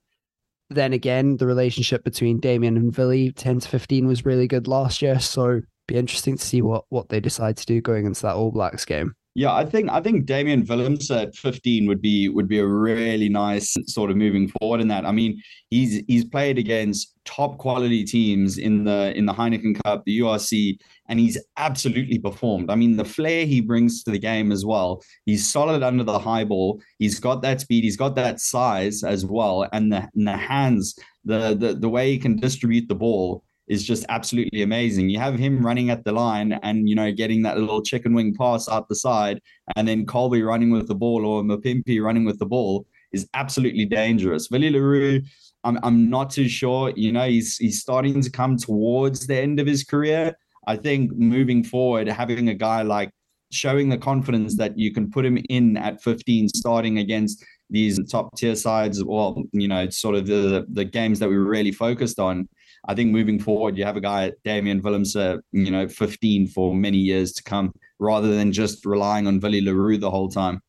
Then 0.69 0.93
again, 0.93 1.37
the 1.37 1.47
relationship 1.47 2.03
between 2.03 2.39
Damian 2.39 2.77
and 2.77 2.95
Willie 2.95 3.31
10 3.31 3.61
to 3.61 3.69
15 3.69 4.07
was 4.07 4.25
really 4.25 4.47
good 4.47 4.67
last 4.67 5.01
year. 5.01 5.19
So 5.19 5.61
be 5.87 5.95
interesting 5.95 6.37
to 6.37 6.45
see 6.45 6.61
what 6.61 6.85
what 6.89 7.09
they 7.09 7.19
decide 7.19 7.57
to 7.57 7.65
do 7.65 7.81
going 7.81 8.05
into 8.05 8.21
that 8.23 8.35
All 8.35 8.51
Blacks 8.51 8.85
game. 8.85 9.13
Yeah, 9.37 9.53
I 9.53 9.65
think 9.65 9.89
I 9.89 9.99
think 9.99 10.25
Damian 10.25 10.65
Willemse 10.65 11.11
at 11.11 11.35
15 11.35 11.87
would 11.87 12.01
be 12.01 12.29
would 12.29 12.47
be 12.47 12.59
a 12.59 12.65
really 12.65 13.27
nice 13.27 13.75
sort 13.85 14.09
of 14.09 14.15
moving 14.15 14.47
forward 14.47 14.79
in 14.79 14.87
that. 14.87 15.05
I 15.05 15.11
mean, 15.11 15.41
he's 15.69 16.01
he's 16.07 16.23
played 16.23 16.57
against 16.57 17.13
top 17.25 17.57
quality 17.57 18.05
teams 18.05 18.57
in 18.57 18.85
the 18.85 19.13
in 19.17 19.25
the 19.25 19.33
Heineken 19.33 19.83
Cup, 19.83 20.05
the 20.05 20.19
URC, 20.19 20.79
and 21.09 21.19
he's 21.19 21.37
absolutely 21.57 22.17
performed. 22.17 22.71
I 22.71 22.75
mean, 22.75 22.95
the 22.95 23.03
flair 23.03 23.45
he 23.45 23.59
brings 23.59 24.03
to 24.03 24.11
the 24.11 24.19
game 24.19 24.53
as 24.53 24.63
well. 24.63 25.03
He's 25.25 25.51
solid 25.51 25.83
under 25.83 26.05
the 26.05 26.17
high 26.17 26.45
ball. 26.45 26.81
He's 26.97 27.19
got 27.19 27.41
that 27.41 27.59
speed. 27.59 27.83
He's 27.83 27.97
got 27.97 28.15
that 28.15 28.39
size 28.39 29.03
as 29.03 29.25
well, 29.25 29.67
and 29.73 29.91
the 29.91 30.07
and 30.15 30.25
the 30.25 30.37
hands, 30.37 30.97
the 31.25 31.53
the 31.55 31.73
the 31.73 31.89
way 31.89 32.09
he 32.09 32.19
can 32.19 32.37
distribute 32.37 32.87
the 32.87 32.95
ball 32.95 33.43
is 33.67 33.83
just 33.83 34.05
absolutely 34.09 34.61
amazing. 34.61 35.09
You 35.09 35.19
have 35.19 35.37
him 35.37 35.57
hmm. 35.57 35.65
running 35.65 35.89
at 35.89 36.03
the 36.03 36.11
line 36.11 36.53
and, 36.63 36.87
you 36.87 36.95
know, 36.95 37.11
getting 37.11 37.41
that 37.43 37.57
little 37.57 37.81
chicken 37.81 38.13
wing 38.13 38.35
pass 38.37 38.69
out 38.69 38.87
the 38.87 38.95
side, 38.95 39.41
and 39.75 39.87
then 39.87 40.05
Kolbe 40.05 40.45
running 40.45 40.71
with 40.71 40.87
the 40.87 40.95
ball 40.95 41.25
or 41.25 41.43
Mapimpi 41.43 42.01
running 42.01 42.25
with 42.25 42.39
the 42.39 42.45
ball 42.45 42.85
is 43.11 43.27
absolutely 43.33 43.85
dangerous. 43.85 44.49
Willie 44.51 44.69
le 44.69 44.81
Roux, 44.81 45.21
I'm, 45.63 45.79
I'm 45.83 46.09
not 46.09 46.29
too 46.29 46.47
sure. 46.47 46.91
You 46.95 47.11
know, 47.11 47.27
he's, 47.27 47.57
he's 47.57 47.81
starting 47.81 48.21
to 48.21 48.29
come 48.29 48.57
towards 48.57 49.25
the 49.25 49.37
end 49.37 49.59
of 49.59 49.67
his 49.67 49.83
career. 49.83 50.35
I 50.67 50.75
think 50.75 51.11
moving 51.15 51.63
forward, 51.63 52.07
having 52.07 52.49
a 52.49 52.53
guy 52.53 52.81
like 52.81 53.11
showing 53.51 53.89
the 53.89 53.97
confidence 53.97 54.57
that 54.57 54.77
you 54.77 54.93
can 54.93 55.09
put 55.09 55.25
him 55.25 55.37
in 55.49 55.77
at 55.77 56.01
15 56.01 56.49
starting 56.49 56.97
against 56.99 57.43
these 57.69 57.99
top 58.11 58.35
tier 58.37 58.55
sides, 58.55 59.03
well, 59.03 59.41
you 59.51 59.67
know, 59.67 59.89
sort 59.89 60.15
of 60.15 60.27
the 60.27 60.65
the 60.69 60.85
games 60.85 61.19
that 61.19 61.29
we 61.29 61.37
were 61.37 61.45
really 61.45 61.71
focused 61.71 62.19
on 62.19 62.47
I 62.87 62.93
think 62.93 63.11
moving 63.11 63.39
forward, 63.39 63.77
you 63.77 63.85
have 63.85 63.97
a 63.97 64.01
guy, 64.01 64.31
Damian 64.43 64.81
Willemse, 64.81 65.41
you 65.51 65.71
know, 65.71 65.87
15 65.87 66.47
for 66.47 66.75
many 66.75 66.97
years 66.97 67.31
to 67.33 67.43
come, 67.43 67.73
rather 67.99 68.35
than 68.35 68.51
just 68.51 68.85
relying 68.85 69.27
on 69.27 69.39
Willie 69.39 69.61
le 69.61 69.73
Roux 69.73 69.97
the 69.97 70.11
whole 70.11 70.29
time. 70.29 70.61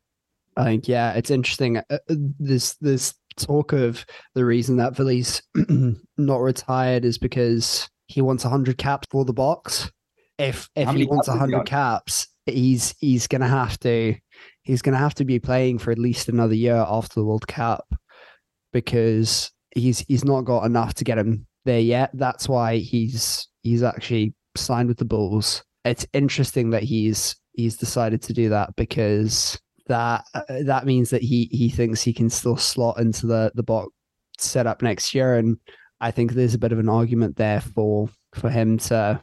I 0.56 0.64
think, 0.64 0.88
yeah, 0.88 1.12
it's 1.12 1.30
interesting. 1.30 1.76
Uh, 1.76 1.82
uh 1.90 2.14
this 2.38 2.76
this 2.76 3.14
talk 3.36 3.72
of 3.72 4.06
the 4.34 4.44
reason 4.44 4.76
that 4.78 4.98
Willie's 4.98 5.42
not 6.16 6.40
retired 6.40 7.04
is 7.04 7.18
because 7.18 7.88
he 8.06 8.22
wants 8.22 8.44
100 8.44 8.78
caps 8.78 9.06
for 9.10 9.24
the 9.24 9.34
Boks. 9.34 9.90
If 10.38 10.68
if 10.74 10.88
he 10.90 11.04
wants 11.04 11.28
100 11.28 11.66
caps, 11.66 12.28
he's 12.46 12.94
he's 13.00 13.26
gonna 13.26 13.48
have 13.48 13.78
to 13.80 14.14
he's 14.62 14.82
gonna 14.82 14.98
have 14.98 15.14
to 15.14 15.24
be 15.24 15.38
playing 15.38 15.78
for 15.78 15.90
at 15.90 15.98
least 15.98 16.28
another 16.28 16.54
year 16.54 16.84
after 16.88 17.20
the 17.20 17.24
World 17.24 17.46
Cup 17.46 17.86
because 18.72 19.50
he's 19.74 20.00
he's 20.00 20.24
not 20.24 20.42
got 20.42 20.64
enough 20.64 20.94
to 20.94 21.04
get 21.04 21.18
him 21.18 21.45
there 21.66 21.80
yet. 21.80 22.10
That's 22.14 22.48
why 22.48 22.78
he's 22.78 23.48
he's 23.62 23.82
actually 23.82 24.34
signed 24.56 24.88
with 24.88 24.98
the 24.98 25.04
Bulls. 25.04 25.62
It's 25.84 26.06
interesting 26.12 26.70
that 26.70 26.82
he's 26.82 27.36
he's 27.52 27.76
decided 27.76 28.22
to 28.22 28.32
do 28.32 28.48
that 28.48 28.74
because 28.76 29.58
that 29.86 30.24
that 30.48 30.86
means 30.86 31.10
that 31.10 31.22
he 31.22 31.48
he 31.52 31.68
thinks 31.68 32.02
he 32.02 32.12
can 32.12 32.30
still 32.30 32.56
slot 32.56 32.98
into 32.98 33.26
the 33.26 33.52
the 33.54 33.64
Boks 33.64 33.88
setup 34.38 34.82
next 34.82 35.14
year, 35.14 35.36
and 35.36 35.58
I 36.00 36.10
think 36.10 36.32
there's 36.32 36.54
a 36.54 36.58
bit 36.58 36.72
of 36.72 36.78
an 36.78 36.88
argument 36.88 37.36
there 37.36 37.60
for 37.60 38.08
for 38.34 38.50
him 38.50 38.78
to 38.78 39.22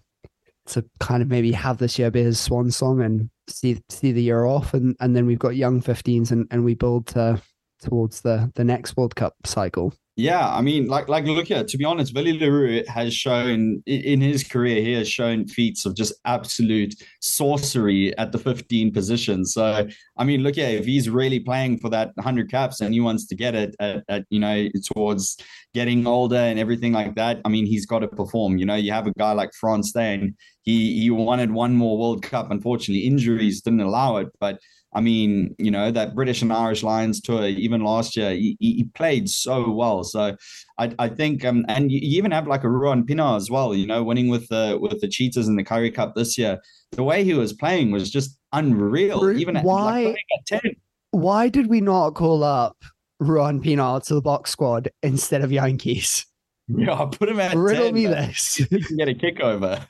to 0.66 0.86
kind 1.00 1.22
of 1.22 1.28
maybe 1.28 1.52
have 1.52 1.78
this 1.78 2.00
year 2.00 2.10
be 2.10 2.24
his 2.24 2.40
swan 2.40 2.72
song 2.72 3.02
and 3.02 3.30
see 3.50 3.82
see 3.90 4.12
the 4.12 4.24
year 4.24 4.46
off, 4.46 4.74
and 4.74 4.96
and 5.00 5.16
then 5.16 5.26
we've 5.26 5.40
got 5.40 5.56
young 5.56 5.82
15s 5.82 6.32
and 6.32 6.48
and 6.52 6.64
we 6.64 6.76
build 6.76 7.08
to 7.08 7.42
towards 7.82 8.22
the 8.22 8.52
the 8.56 8.64
next 8.64 8.96
World 8.98 9.16
Cup 9.16 9.36
cycle. 9.46 9.94
Yeah, 10.16 10.48
I 10.48 10.62
mean, 10.62 10.88
like 10.88 11.10
like 11.10 11.26
look 11.26 11.48
here. 11.48 11.64
To 11.64 11.78
be 11.78 11.86
honest, 11.86 12.14
Willie 12.14 12.38
le 12.38 12.52
Roux 12.52 12.84
has 12.88 13.16
shown 13.16 13.82
in 13.88 14.22
his 14.22 14.44
career, 14.44 14.80
he 14.80 14.94
has 14.94 15.10
shown 15.10 15.48
feats 15.48 15.88
of 15.88 15.96
just 15.96 16.14
absolute 16.26 16.94
sorcery 17.20 18.16
at 18.20 18.32
the 18.32 18.38
15 18.38 18.92
position. 18.94 19.44
So, 19.44 19.88
I 20.16 20.24
mean, 20.24 20.44
look 20.44 20.54
here, 20.54 20.70
if 20.70 20.86
he's 20.86 21.10
really 21.10 21.40
playing 21.40 21.80
for 21.80 21.90
that 21.90 22.12
100 22.16 22.52
caps 22.52 22.80
and 22.80 22.94
he 22.94 23.00
wants 23.00 23.26
to 23.26 23.36
get 23.36 23.56
it 23.56 23.76
at, 23.80 24.04
at 24.08 24.26
you 24.30 24.40
know 24.40 24.68
towards 24.94 25.38
getting 25.74 26.06
older 26.06 26.36
and 26.36 26.60
everything 26.60 26.94
like 26.94 27.16
that, 27.16 27.42
I 27.44 27.50
mean, 27.50 27.66
he's 27.66 27.88
got 27.88 28.00
to 28.00 28.08
perform. 28.08 28.60
You 28.60 28.68
know, 28.68 28.76
you 28.76 28.92
have 28.92 29.08
a 29.08 29.14
guy 29.14 29.32
like 29.32 29.50
Frans 29.60 29.90
Steyn. 29.90 30.36
He 30.62 31.02
he 31.02 31.10
wanted 31.10 31.50
one 31.50 31.74
more 31.74 31.98
World 31.98 32.22
Cup. 32.22 32.52
Unfortunately, 32.52 33.08
injuries 33.08 33.62
didn't 33.62 33.82
allow 33.82 34.18
it, 34.18 34.28
but 34.40 34.60
I 34.96 35.02
mean, 35.02 35.56
you 35.58 35.72
know, 35.72 35.92
that 35.92 36.16
British 36.16 36.42
and 36.42 36.54
Irish 36.54 36.84
Lions 36.84 37.22
tour, 37.22 37.46
even 37.48 37.84
last 37.84 38.16
year, 38.16 38.32
he, 38.32 38.58
he 38.60 38.84
played 38.94 39.30
so 39.30 39.72
well. 39.72 40.04
So 40.04 40.36
I, 40.78 40.94
I 41.00 41.10
think, 41.10 41.44
um, 41.46 41.66
and 41.68 41.92
you 41.92 42.00
even 42.02 42.32
have 42.32 42.48
like 42.48 42.64
a 42.64 42.70
Ruan 42.70 43.06
Pienaar 43.06 43.38
as 43.38 43.50
well, 43.50 43.74
you 43.74 43.88
know, 43.88 44.04
winning 44.04 44.30
with 44.30 44.48
the 44.50 44.78
with 44.82 45.02
the 45.02 45.08
Cheetahs 45.08 45.48
in 45.48 45.56
the 45.56 45.64
Currie 45.64 45.92
Cup 45.92 46.16
this 46.16 46.38
year. 46.38 46.60
The 46.92 47.04
way 47.04 47.24
he 47.24 47.34
was 47.34 47.54
playing 47.54 47.92
was 47.92 48.12
just 48.12 48.38
unreal. 48.52 49.32
Even 49.32 49.58
why, 49.60 50.04
like, 50.04 50.18
at 50.52 50.62
10. 50.62 50.76
Why 51.12 51.50
did 51.50 51.68
we 51.68 51.82
not 51.82 52.12
call 52.12 52.44
up 52.44 52.78
Ruan 53.20 53.62
Pienaar 53.62 54.04
to 54.06 54.16
the 54.16 54.22
Boks 54.22 54.48
squad 54.48 54.90
instead 55.02 55.42
of 55.42 55.50
Jantjies? 55.52 56.26
Yeah, 56.70 57.06
put 57.12 57.28
him 57.28 57.42
at 57.42 57.58
Riddle 57.58 57.88
10, 57.88 57.94
me 57.94 58.08
this. 58.08 58.66
Can 58.88 58.96
get 58.96 59.10
a 59.10 59.14
kick 59.14 59.42
over. 59.42 59.86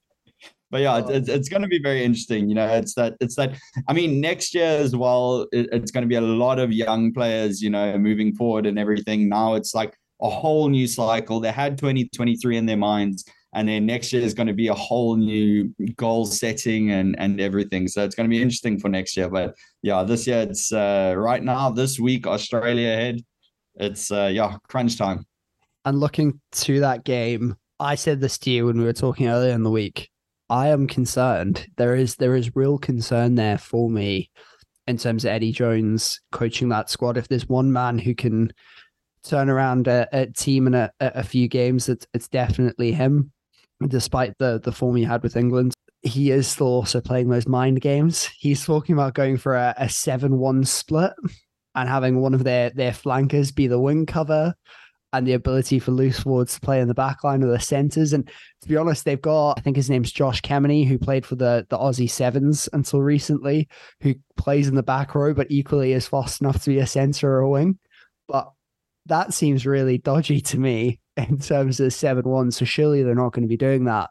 but 0.74 0.80
yeah, 0.80 0.96
oh. 0.96 1.08
it's, 1.08 1.28
it's 1.28 1.48
going 1.48 1.62
to 1.62 1.68
be 1.68 1.78
very 1.78 2.02
interesting. 2.02 2.48
You 2.48 2.56
know, 2.56 2.66
it's 2.66 2.94
that 2.94 3.14
it's 3.20 3.36
that. 3.36 3.56
I 3.86 3.92
mean, 3.92 4.20
next 4.20 4.56
year 4.56 4.66
as 4.66 4.96
well, 4.96 5.46
it, 5.52 5.68
it's 5.70 5.92
going 5.92 6.02
to 6.02 6.08
be 6.08 6.16
a 6.16 6.20
lot 6.20 6.58
of 6.58 6.72
young 6.72 7.12
players. 7.12 7.62
You 7.62 7.70
know, 7.70 7.96
moving 7.96 8.34
forward 8.34 8.66
and 8.66 8.76
everything. 8.76 9.28
Now 9.28 9.54
it's 9.54 9.72
like 9.72 9.96
a 10.20 10.28
whole 10.28 10.68
new 10.68 10.88
cycle. 10.88 11.38
They 11.38 11.52
had 11.52 11.78
2023 11.78 12.56
in 12.56 12.66
their 12.66 12.76
minds, 12.76 13.24
and 13.54 13.68
then 13.68 13.86
next 13.86 14.12
year 14.12 14.20
is 14.20 14.34
going 14.34 14.48
to 14.48 14.52
be 14.52 14.66
a 14.66 14.74
whole 14.74 15.14
new 15.14 15.72
goal 15.94 16.26
setting 16.26 16.90
and 16.90 17.14
and 17.20 17.40
everything. 17.40 17.86
So 17.86 18.02
it's 18.02 18.16
going 18.16 18.28
to 18.28 18.36
be 18.36 18.42
interesting 18.42 18.80
for 18.80 18.88
next 18.88 19.16
year. 19.16 19.30
But 19.30 19.54
yeah, 19.82 20.02
this 20.02 20.26
year 20.26 20.40
it's 20.40 20.72
uh, 20.72 21.14
right 21.16 21.44
now 21.44 21.70
this 21.70 22.00
week 22.00 22.26
Australia 22.26 22.88
ahead. 22.88 23.20
It's 23.76 24.10
uh, 24.10 24.28
yeah 24.32 24.56
crunch 24.66 24.98
time. 24.98 25.24
And 25.84 26.00
looking 26.00 26.40
to 26.66 26.80
that 26.80 27.04
game, 27.04 27.54
I 27.78 27.94
said 27.94 28.20
this 28.20 28.38
to 28.38 28.50
you 28.50 28.66
when 28.66 28.78
we 28.78 28.84
were 28.84 28.92
talking 28.92 29.28
earlier 29.28 29.52
in 29.52 29.62
the 29.62 29.70
week 29.70 30.10
I 30.50 30.68
am 30.68 30.86
concerned. 30.86 31.66
There 31.76 31.94
is 31.94 32.16
there 32.16 32.36
is 32.36 32.54
real 32.54 32.78
concern 32.78 33.34
there 33.34 33.58
for 33.58 33.88
me 33.88 34.30
in 34.86 34.98
terms 34.98 35.24
of 35.24 35.30
Eddie 35.30 35.52
Jones 35.52 36.20
coaching 36.32 36.68
that 36.68 36.90
squad. 36.90 37.16
If 37.16 37.28
there's 37.28 37.48
one 37.48 37.72
man 37.72 37.98
who 37.98 38.14
can 38.14 38.52
turn 39.22 39.48
around 39.48 39.88
a, 39.88 40.06
a 40.12 40.26
team 40.26 40.66
in 40.66 40.74
a, 40.74 40.90
a 41.00 41.22
few 41.22 41.48
games, 41.48 41.88
it's 41.88 42.06
it's 42.12 42.28
definitely 42.28 42.92
him. 42.92 43.32
Despite 43.86 44.36
the 44.38 44.60
the 44.62 44.72
form 44.72 44.96
he 44.96 45.04
had 45.04 45.22
with 45.22 45.36
England, 45.36 45.74
he 46.02 46.30
is 46.30 46.46
still 46.46 46.66
also 46.66 47.00
playing 47.00 47.30
those 47.30 47.48
mind 47.48 47.80
games. 47.80 48.28
He's 48.38 48.64
talking 48.64 48.94
about 48.94 49.14
going 49.14 49.38
for 49.38 49.54
a, 49.54 49.74
a 49.78 49.88
seven 49.88 50.38
one 50.38 50.64
split 50.64 51.12
and 51.74 51.88
having 51.88 52.20
one 52.20 52.34
of 52.34 52.44
their 52.44 52.70
their 52.70 52.92
flankers 52.92 53.50
be 53.50 53.66
the 53.66 53.80
wing 53.80 54.06
cover 54.06 54.54
and 55.14 55.26
the 55.26 55.32
ability 55.32 55.78
for 55.78 55.92
loose 55.92 56.18
forwards 56.18 56.54
to 56.54 56.60
play 56.60 56.80
in 56.80 56.88
the 56.88 56.94
back 56.94 57.22
line 57.22 57.42
of 57.44 57.48
the 57.48 57.60
centres. 57.60 58.12
And 58.12 58.28
to 58.62 58.68
be 58.68 58.76
honest, 58.76 59.04
they've 59.04 59.20
got, 59.20 59.54
I 59.56 59.60
think 59.60 59.76
his 59.76 59.88
name's 59.88 60.10
Josh 60.10 60.42
Kemeny, 60.42 60.84
who 60.84 60.98
played 60.98 61.24
for 61.24 61.36
the, 61.36 61.64
the 61.70 61.78
Aussie 61.78 62.10
Sevens 62.10 62.68
until 62.72 63.00
recently, 63.00 63.68
who 64.00 64.16
plays 64.36 64.66
in 64.66 64.74
the 64.74 64.82
back 64.82 65.14
row, 65.14 65.32
but 65.32 65.46
equally 65.50 65.92
is 65.92 66.08
fast 66.08 66.40
enough 66.40 66.62
to 66.64 66.70
be 66.70 66.80
a 66.80 66.86
centre 66.86 67.30
or 67.30 67.40
a 67.40 67.48
wing. 67.48 67.78
But 68.26 68.50
that 69.06 69.32
seems 69.32 69.66
really 69.66 69.98
dodgy 69.98 70.40
to 70.40 70.58
me 70.58 70.98
in 71.16 71.38
terms 71.38 71.78
of 71.78 71.92
7 71.92 72.28
1. 72.28 72.50
So 72.50 72.64
surely 72.64 73.04
they're 73.04 73.14
not 73.14 73.32
going 73.32 73.44
to 73.44 73.48
be 73.48 73.56
doing 73.56 73.84
that. 73.84 74.10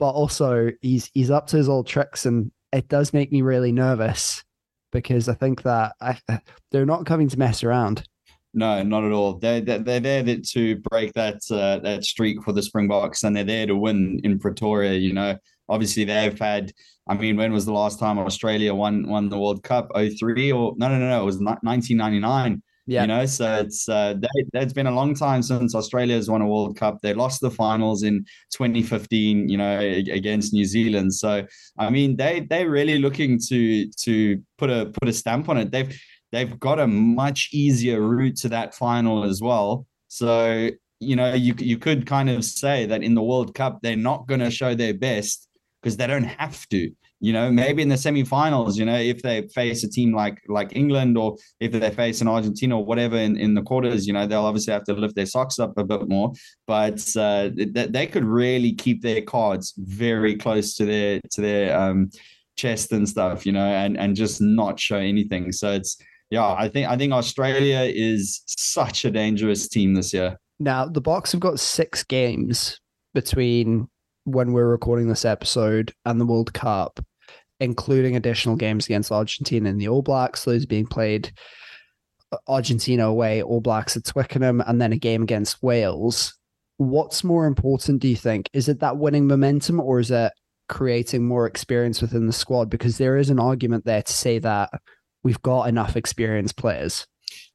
But 0.00 0.10
also, 0.10 0.70
he's 0.80 1.10
he's 1.12 1.30
up 1.30 1.48
to 1.48 1.56
his 1.56 1.68
old 1.68 1.88
tricks, 1.88 2.24
and 2.24 2.52
it 2.72 2.86
does 2.86 3.12
make 3.12 3.32
me 3.32 3.42
really 3.42 3.72
nervous 3.72 4.44
because 4.92 5.28
I 5.28 5.34
think 5.34 5.62
that 5.62 5.96
I, 6.00 6.18
they're 6.70 6.86
not 6.86 7.04
coming 7.04 7.28
to 7.28 7.38
mess 7.38 7.64
around. 7.64 8.04
No, 8.58 8.82
not 8.82 9.04
at 9.04 9.12
all. 9.12 9.34
They're, 9.38 9.60
they're, 9.60 9.78
they're 9.78 10.00
there 10.00 10.36
to 10.36 10.76
break 10.90 11.12
that 11.12 11.40
uh, 11.48 11.78
that 11.78 12.02
streak 12.02 12.42
for 12.42 12.52
the 12.52 12.62
Springboks, 12.62 13.22
and 13.22 13.36
they're 13.36 13.44
there 13.44 13.66
to 13.66 13.76
win 13.76 14.20
in 14.24 14.40
Pretoria. 14.40 14.94
You 14.94 15.12
know, 15.12 15.38
obviously 15.68 16.04
they've 16.04 16.38
had. 16.38 16.72
I 17.08 17.14
mean, 17.14 17.36
when 17.36 17.52
was 17.52 17.64
the 17.64 17.72
last 17.72 18.00
time 18.00 18.18
Australia 18.18 18.74
won 18.74 19.08
won 19.08 19.28
the 19.28 19.38
World 19.38 19.62
Cup? 19.62 19.92
03 19.94 20.50
or 20.50 20.74
no, 20.76 20.88
no, 20.88 20.98
no, 20.98 21.08
no. 21.08 21.22
It 21.22 21.24
was 21.24 21.38
1999. 21.38 22.60
Yeah. 22.88 23.02
You 23.02 23.06
know, 23.06 23.26
so 23.26 23.54
it's 23.56 23.88
uh, 23.88 24.14
they, 24.14 24.60
it's 24.60 24.72
been 24.72 24.88
a 24.88 24.90
long 24.90 25.14
time 25.14 25.42
since 25.42 25.74
Australia's 25.74 26.28
won 26.28 26.42
a 26.42 26.48
World 26.48 26.76
Cup. 26.76 26.98
They 27.00 27.14
lost 27.14 27.40
the 27.40 27.50
finals 27.50 28.02
in 28.02 28.24
2015, 28.54 29.48
you 29.48 29.56
know, 29.56 29.78
against 29.78 30.52
New 30.52 30.64
Zealand. 30.64 31.14
So 31.14 31.46
I 31.78 31.90
mean, 31.90 32.16
they 32.16 32.46
they're 32.50 32.70
really 32.70 32.98
looking 32.98 33.38
to 33.48 33.88
to 33.90 34.42
put 34.56 34.68
a 34.68 34.86
put 34.98 35.08
a 35.08 35.12
stamp 35.12 35.48
on 35.48 35.58
it. 35.58 35.70
They've 35.70 35.94
they've 36.32 36.58
got 36.58 36.78
a 36.78 36.86
much 36.86 37.50
easier 37.52 38.00
route 38.00 38.36
to 38.36 38.48
that 38.50 38.74
final 38.74 39.24
as 39.24 39.40
well. 39.40 39.86
So, 40.08 40.70
you 41.00 41.16
know, 41.16 41.34
you, 41.34 41.54
you 41.58 41.78
could 41.78 42.06
kind 42.06 42.30
of 42.30 42.44
say 42.44 42.86
that 42.86 43.02
in 43.02 43.14
the 43.14 43.22
World 43.22 43.54
Cup, 43.54 43.80
they're 43.82 43.96
not 43.96 44.26
going 44.26 44.40
to 44.40 44.50
show 44.50 44.74
their 44.74 44.94
best 44.94 45.48
because 45.82 45.96
they 45.96 46.06
don't 46.06 46.24
have 46.24 46.68
to. 46.68 46.90
You 47.20 47.32
know, 47.32 47.50
maybe 47.50 47.82
in 47.82 47.88
the 47.88 47.96
semifinals, 47.96 48.76
you 48.76 48.84
know, 48.84 48.96
if 48.96 49.22
they 49.22 49.48
face 49.48 49.82
a 49.82 49.90
team 49.90 50.14
like 50.14 50.40
like 50.46 50.76
England 50.76 51.18
or 51.18 51.36
if 51.58 51.72
they 51.72 51.90
face 51.90 52.20
an 52.20 52.28
Argentina 52.28 52.78
or 52.78 52.84
whatever 52.84 53.16
in, 53.16 53.36
in 53.36 53.54
the 53.54 53.62
quarters, 53.62 54.06
you 54.06 54.12
know, 54.12 54.24
they'll 54.24 54.44
obviously 54.44 54.72
have 54.72 54.84
to 54.84 54.92
lift 54.92 55.16
their 55.16 55.26
socks 55.26 55.58
up 55.58 55.76
a 55.78 55.84
bit 55.84 56.08
more. 56.08 56.32
But 56.68 57.04
uh, 57.16 57.50
they, 57.56 57.86
they 57.86 58.06
could 58.06 58.24
really 58.24 58.72
keep 58.72 59.02
their 59.02 59.20
cards 59.20 59.74
very 59.78 60.36
close 60.36 60.76
to 60.76 60.84
their 60.84 61.20
to 61.32 61.40
their 61.40 61.76
um, 61.76 62.10
chest 62.56 62.92
and 62.92 63.08
stuff, 63.08 63.44
you 63.44 63.50
know, 63.50 63.66
and 63.66 63.98
and 63.98 64.14
just 64.14 64.40
not 64.40 64.78
show 64.78 64.98
anything. 64.98 65.50
So 65.50 65.72
it's 65.72 65.96
yeah, 66.30 66.52
I 66.52 66.68
think 66.68 66.88
I 66.88 66.96
think 66.96 67.12
Australia 67.12 67.80
is 67.80 68.42
such 68.46 69.04
a 69.04 69.10
dangerous 69.10 69.68
team 69.68 69.94
this 69.94 70.12
year. 70.12 70.38
Now 70.58 70.86
the 70.86 71.02
Boks 71.02 71.32
have 71.32 71.40
got 71.40 71.60
six 71.60 72.04
games 72.04 72.80
between 73.14 73.88
when 74.24 74.52
we're 74.52 74.68
recording 74.68 75.08
this 75.08 75.24
episode 75.24 75.92
and 76.04 76.20
the 76.20 76.26
World 76.26 76.52
Cup, 76.52 77.00
including 77.60 78.14
additional 78.14 78.56
games 78.56 78.84
against 78.86 79.10
Argentina 79.10 79.70
and 79.70 79.80
the 79.80 79.88
All 79.88 80.02
Blacks. 80.02 80.44
Those 80.44 80.66
being 80.66 80.86
played 80.86 81.32
uh, 82.30 82.36
Argentina 82.46 83.06
away, 83.06 83.42
All 83.42 83.62
Blacks 83.62 83.96
at 83.96 84.04
Twickenham, 84.04 84.60
and 84.60 84.80
then 84.80 84.92
a 84.92 84.98
game 84.98 85.22
against 85.22 85.62
Wales. 85.62 86.34
What's 86.76 87.24
more 87.24 87.46
important, 87.46 88.02
do 88.02 88.08
you 88.08 88.16
think? 88.16 88.50
Is 88.52 88.68
it 88.68 88.80
that 88.80 88.98
winning 88.98 89.26
momentum 89.26 89.80
or 89.80 89.98
is 89.98 90.10
it 90.10 90.32
creating 90.68 91.26
more 91.26 91.46
experience 91.46 92.02
within 92.02 92.26
the 92.26 92.32
squad? 92.32 92.68
Because 92.70 92.98
there 92.98 93.16
is 93.16 93.30
an 93.30 93.40
argument 93.40 93.84
there 93.84 94.02
to 94.02 94.12
say 94.12 94.38
that 94.38 94.70
we've 95.22 95.42
got 95.42 95.68
enough 95.68 95.96
experienced 95.96 96.56
players. 96.56 97.06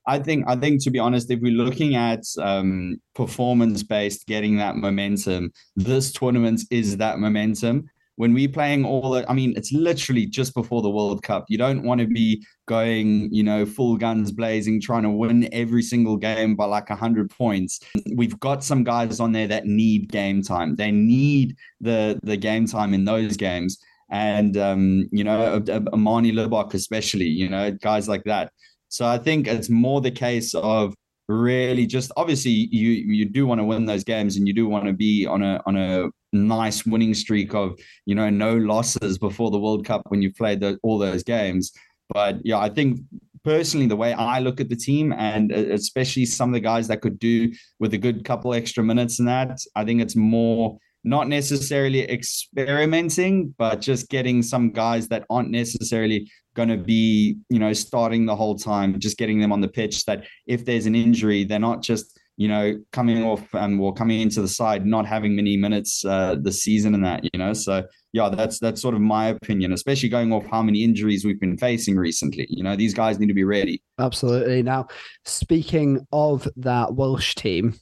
I 0.06 0.20
think 0.20 0.46
I 0.48 0.56
think 0.56 0.84
to 0.84 0.92
be 0.92 1.00
honest, 1.00 1.32
if 1.32 1.40
we're 1.40 1.54
looking 1.54 1.96
at 1.96 2.24
um, 2.40 2.98
performance 3.16 3.84
based, 3.84 4.28
getting 4.28 4.58
that 4.58 4.76
momentum, 4.76 5.52
this 5.76 6.12
tournament 6.12 6.62
is 6.72 6.98
that 6.98 7.20
momentum. 7.20 7.90
When 8.16 8.36
we're 8.36 8.50
playing 8.50 8.86
all 8.86 9.10
the, 9.10 9.28
I 9.28 9.34
mean, 9.34 9.56
it's 9.58 9.72
literally 9.72 10.28
just 10.28 10.54
before 10.54 10.84
the 10.84 10.90
World 10.90 11.24
Cup. 11.24 11.46
You 11.48 11.58
don't 11.58 11.82
want 11.82 12.00
to 12.00 12.06
be 12.06 12.46
going, 12.68 13.34
you 13.34 13.42
know, 13.42 13.66
full 13.66 13.98
guns 13.98 14.32
blazing, 14.32 14.80
trying 14.80 15.02
to 15.02 15.10
win 15.10 15.50
every 15.52 15.82
single 15.82 16.18
game 16.18 16.56
by 16.56 16.66
like 16.66 16.90
hundred 16.90 17.32
points. 17.32 17.80
We've 18.16 18.40
got 18.40 18.64
some 18.64 18.84
guys 18.84 19.20
on 19.20 19.32
there 19.32 19.48
that 19.48 19.66
need 19.66 20.12
game 20.12 20.44
time. 20.44 20.76
They 20.76 20.92
need 20.92 21.56
the 21.82 22.20
the 22.22 22.38
game 22.38 22.68
time 22.68 22.94
in 22.94 23.06
those 23.06 23.36
games 23.36 23.80
and 24.14 24.56
um, 24.58 25.10
you 25.12 25.24
know 25.24 25.62
Amani 25.92 26.32
Libbok 26.32 26.76
especially, 26.76 27.26
you 27.26 27.50
know 27.50 27.72
guys 27.72 28.08
like 28.08 28.24
that. 28.26 28.54
So 28.88 29.06
I 29.06 29.18
think 29.18 29.48
it's 29.48 29.70
more 29.70 30.02
the 30.02 30.12
case 30.12 30.54
of 30.54 30.94
really 31.28 31.88
just 31.88 32.12
obviously 32.16 32.52
you 32.52 32.92
you 32.92 33.26
do 33.26 33.48
want 33.48 33.60
to 33.60 33.66
win 33.66 33.86
those 33.86 34.04
games 34.04 34.38
and 34.38 34.48
you 34.48 34.54
do 34.54 34.68
want 34.68 34.86
to 34.86 34.94
be 34.94 35.26
on 35.26 35.42
a 35.42 35.60
on 35.66 35.76
a 35.76 36.10
nice 36.32 36.86
winning 36.86 37.14
streak 37.16 37.56
of 37.56 37.78
you 38.06 38.14
know 38.14 38.30
no 38.30 38.56
losses 38.56 39.18
before 39.18 39.50
the 39.50 39.60
World 39.60 39.84
Cup 39.84 40.04
when 40.10 40.22
you've 40.22 40.36
played 40.36 40.60
the, 40.60 40.78
all 40.84 41.00
those 41.00 41.24
games. 41.24 41.74
But 42.14 42.38
yeah, 42.46 42.60
I 42.60 42.70
think 42.70 43.00
personally 43.44 43.88
the 43.88 43.96
way 43.96 44.14
I 44.14 44.40
look 44.40 44.62
at 44.62 44.70
the 44.70 44.76
team 44.76 45.12
and 45.12 45.52
uh, 45.52 45.56
especially 45.56 46.26
some 46.26 46.50
of 46.50 46.54
the 46.54 46.60
guys 46.60 46.88
that 46.88 47.02
could 47.02 47.18
do 47.18 47.52
with 47.80 47.96
a 47.96 47.98
good 47.98 48.24
couple 48.24 48.54
extra 48.54 48.84
minutes 48.84 49.18
in 49.18 49.26
that, 49.26 49.58
I 49.76 49.84
think 49.86 50.02
it's 50.02 50.16
more 50.16 50.78
not 51.04 51.28
necessarily 51.28 52.10
experimenting, 52.10 53.54
but 53.58 53.82
just 53.82 54.10
getting 54.10 54.42
some 54.42 54.72
guys 54.72 55.08
that 55.10 55.26
aren't 55.30 55.50
necessarily 55.50 56.30
going 56.56 56.70
to 56.70 56.78
be, 56.78 57.38
you 57.50 57.60
know, 57.60 57.74
starting 57.74 58.26
the 58.26 58.36
whole 58.36 58.56
time, 58.56 59.00
just 59.00 59.18
getting 59.18 59.40
them 59.40 59.52
on 59.52 59.62
the 59.62 59.68
pitch 59.68 60.06
that 60.06 60.26
if 60.48 60.66
there's 60.66 60.86
an 60.86 60.96
injury, 60.96 61.44
they're 61.44 61.60
not 61.60 61.82
just, 61.82 62.20
you 62.38 62.48
know, 62.48 62.80
coming 62.92 63.24
off 63.24 63.54
um, 63.54 63.80
or 63.82 63.94
coming 63.94 64.22
into 64.22 64.42
the 64.42 64.48
side, 64.48 64.86
not 64.86 65.06
having 65.06 65.36
many 65.36 65.58
minutes 65.58 66.04
uh, 66.06 66.36
the 66.42 66.52
season 66.52 66.96
and 66.96 67.04
that, 67.04 67.24
you 67.24 67.38
know. 67.38 67.54
So 67.54 67.84
yeah, 68.14 68.30
that's 68.30 68.60
that's 68.60 68.82
sort 68.82 68.96
of 68.96 69.02
my 69.02 69.28
opinion, 69.28 69.74
especially 69.74 70.10
going 70.10 70.32
off 70.32 70.46
how 70.46 70.64
many 70.64 70.84
injuries 70.84 71.26
we've 71.26 71.40
been 71.40 71.58
facing 71.58 71.96
recently. 71.96 72.48
You 72.50 72.64
know, 72.64 72.76
these 72.76 72.94
guys 72.94 73.20
need 73.20 73.28
to 73.28 73.34
be 73.34 73.44
ready. 73.44 73.82
Absolutely. 74.00 74.64
Now, 74.64 74.88
speaking 75.26 76.06
of 76.12 76.48
that 76.58 76.96
Welsh 76.96 77.36
team, 77.36 77.76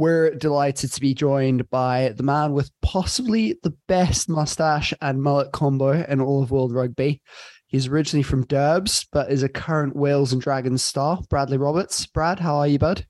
we're 0.00 0.34
delighted 0.34 0.90
to 0.90 0.98
be 0.98 1.12
joined 1.12 1.68
by 1.68 2.14
the 2.16 2.22
man 2.22 2.54
with 2.54 2.70
possibly 2.80 3.58
the 3.62 3.76
best 3.86 4.30
mustache 4.30 4.94
and 5.02 5.22
mullet 5.22 5.52
combo 5.52 5.90
in 5.90 6.22
all 6.22 6.42
of 6.42 6.50
world 6.50 6.72
rugby. 6.72 7.20
He's 7.66 7.86
originally 7.86 8.22
from 8.22 8.46
Durbs, 8.46 9.06
but 9.12 9.30
is 9.30 9.42
a 9.42 9.48
current 9.48 9.94
Wales 9.94 10.32
and 10.32 10.40
Dragons 10.40 10.82
star. 10.82 11.20
Bradley 11.28 11.58
Roberts. 11.58 12.06
Brad, 12.06 12.40
how 12.40 12.56
are 12.56 12.66
you, 12.66 12.78
bud? 12.78 13.04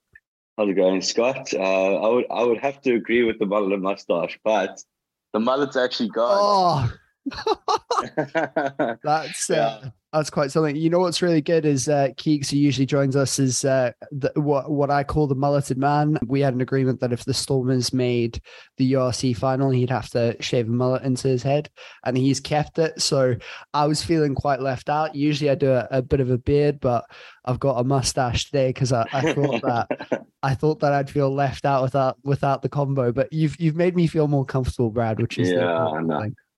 How's 0.58 0.68
it 0.68 0.74
going, 0.74 1.00
Scott? 1.00 1.54
Uh, 1.54 1.94
I 1.94 2.08
would 2.08 2.24
I 2.28 2.42
would 2.42 2.58
have 2.58 2.80
to 2.80 2.96
agree 2.96 3.22
with 3.22 3.38
the 3.38 3.46
mullet 3.46 3.72
and 3.72 3.82
mustache, 3.82 4.36
but 4.42 4.82
the 5.32 5.38
mullet's 5.38 5.76
actually 5.76 6.08
gone. 6.08 6.92
Oh, 7.32 8.96
that's 9.04 9.48
uh, 9.48 9.80
yeah. 9.84 9.90
That's 10.12 10.30
quite 10.30 10.50
something. 10.50 10.74
You 10.74 10.90
know 10.90 10.98
what's 10.98 11.22
really 11.22 11.40
good 11.40 11.64
is 11.64 11.88
uh, 11.88 12.08
Keeks, 12.16 12.50
who 12.50 12.56
usually 12.56 12.86
joins 12.86 13.14
us, 13.14 13.38
is 13.38 13.64
uh, 13.64 13.92
the, 14.10 14.32
what 14.34 14.68
what 14.68 14.90
I 14.90 15.04
call 15.04 15.28
the 15.28 15.36
mulleted 15.36 15.78
man. 15.78 16.18
We 16.26 16.40
had 16.40 16.52
an 16.52 16.60
agreement 16.60 16.98
that 16.98 17.12
if 17.12 17.24
the 17.24 17.32
Stormers 17.32 17.92
made 17.92 18.40
the 18.76 18.94
URC 18.94 19.36
final, 19.36 19.70
he'd 19.70 19.90
have 19.90 20.10
to 20.10 20.36
shave 20.42 20.66
a 20.66 20.72
mullet 20.72 21.04
into 21.04 21.28
his 21.28 21.44
head, 21.44 21.70
and 22.04 22.18
he's 22.18 22.40
kept 22.40 22.80
it. 22.80 23.00
So 23.00 23.36
I 23.72 23.86
was 23.86 24.02
feeling 24.02 24.34
quite 24.34 24.60
left 24.60 24.88
out. 24.88 25.14
Usually 25.14 25.48
I 25.48 25.54
do 25.54 25.70
a, 25.70 25.86
a 25.92 26.02
bit 26.02 26.18
of 26.18 26.28
a 26.28 26.38
beard, 26.38 26.80
but 26.80 27.04
I've 27.44 27.60
got 27.60 27.78
a 27.78 27.84
mustache 27.84 28.46
today 28.46 28.70
because 28.70 28.92
I, 28.92 29.06
I 29.12 29.32
thought 29.32 29.62
that 29.62 30.26
I 30.42 30.54
thought 30.56 30.80
that 30.80 30.92
I'd 30.92 31.08
feel 31.08 31.32
left 31.32 31.64
out 31.64 31.82
without 31.82 32.18
without 32.24 32.62
the 32.62 32.68
combo. 32.68 33.12
But 33.12 33.32
you've 33.32 33.60
you've 33.60 33.76
made 33.76 33.94
me 33.94 34.08
feel 34.08 34.26
more 34.26 34.44
comfortable, 34.44 34.90
Brad, 34.90 35.20
which 35.20 35.38
is 35.38 35.50
yeah. 35.50 35.86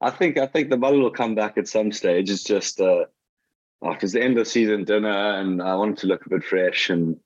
I 0.00 0.10
think 0.10 0.38
I 0.38 0.46
think 0.46 0.70
the 0.70 0.78
mullet 0.78 1.00
will 1.00 1.10
come 1.10 1.34
back 1.34 1.58
at 1.58 1.68
some 1.68 1.92
stage. 1.92 2.30
It's 2.30 2.44
just. 2.44 2.80
Uh 2.80 3.04
because 3.90 4.12
the 4.12 4.22
end 4.22 4.38
of 4.38 4.46
season 4.46 4.84
dinner 4.84 5.08
and 5.08 5.60
I 5.62 5.74
wanted 5.74 5.98
to 5.98 6.06
look 6.06 6.24
a 6.24 6.30
bit 6.30 6.44
fresh 6.44 6.90
and 6.90 7.16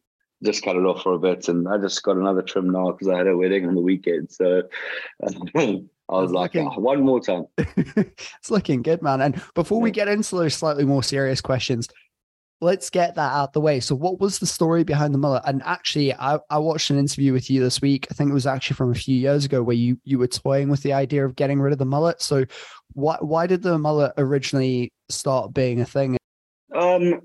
just 0.42 0.62
cut 0.62 0.76
it 0.76 0.84
off 0.84 1.02
for 1.02 1.14
a 1.14 1.18
bit. 1.18 1.48
And 1.48 1.68
I 1.68 1.78
just 1.78 2.02
got 2.02 2.16
another 2.16 2.42
trim 2.42 2.70
now 2.70 2.92
because 2.92 3.08
I 3.08 3.18
had 3.18 3.26
a 3.26 3.36
wedding 3.36 3.66
on 3.66 3.74
the 3.74 3.80
weekend. 3.80 4.30
So 4.30 4.62
I 6.08 6.20
was 6.20 6.30
like, 6.30 6.54
looking, 6.54 6.70
oh, 6.74 6.80
one 6.80 7.02
more 7.02 7.20
time. 7.20 7.46
it's 7.58 8.50
looking 8.50 8.82
good, 8.82 9.02
man. 9.02 9.20
And 9.20 9.40
before 9.54 9.80
we 9.80 9.90
get 9.90 10.08
into 10.08 10.36
those 10.36 10.54
slightly 10.54 10.84
more 10.84 11.02
serious 11.02 11.40
questions, 11.40 11.88
let's 12.60 12.90
get 12.90 13.16
that 13.16 13.32
out 13.32 13.52
the 13.52 13.60
way. 13.60 13.80
So, 13.80 13.94
what 13.94 14.20
was 14.20 14.38
the 14.38 14.46
story 14.46 14.84
behind 14.84 15.12
the 15.12 15.18
mullet? 15.18 15.42
And 15.46 15.62
actually, 15.64 16.14
I, 16.14 16.38
I 16.48 16.58
watched 16.58 16.90
an 16.90 16.98
interview 16.98 17.32
with 17.32 17.50
you 17.50 17.60
this 17.60 17.80
week. 17.80 18.06
I 18.10 18.14
think 18.14 18.30
it 18.30 18.34
was 18.34 18.46
actually 18.46 18.76
from 18.76 18.92
a 18.92 18.94
few 18.94 19.16
years 19.16 19.44
ago 19.44 19.62
where 19.62 19.76
you 19.76 19.98
you 20.04 20.18
were 20.18 20.28
toying 20.28 20.68
with 20.68 20.82
the 20.82 20.92
idea 20.92 21.24
of 21.24 21.36
getting 21.36 21.60
rid 21.60 21.72
of 21.72 21.78
the 21.78 21.84
mullet. 21.84 22.22
So, 22.22 22.44
why 22.92 23.16
why 23.20 23.46
did 23.46 23.62
the 23.62 23.78
mullet 23.78 24.12
originally 24.16 24.92
start 25.08 25.54
being 25.54 25.80
a 25.80 25.84
thing? 25.84 26.16
Um, 26.76 27.22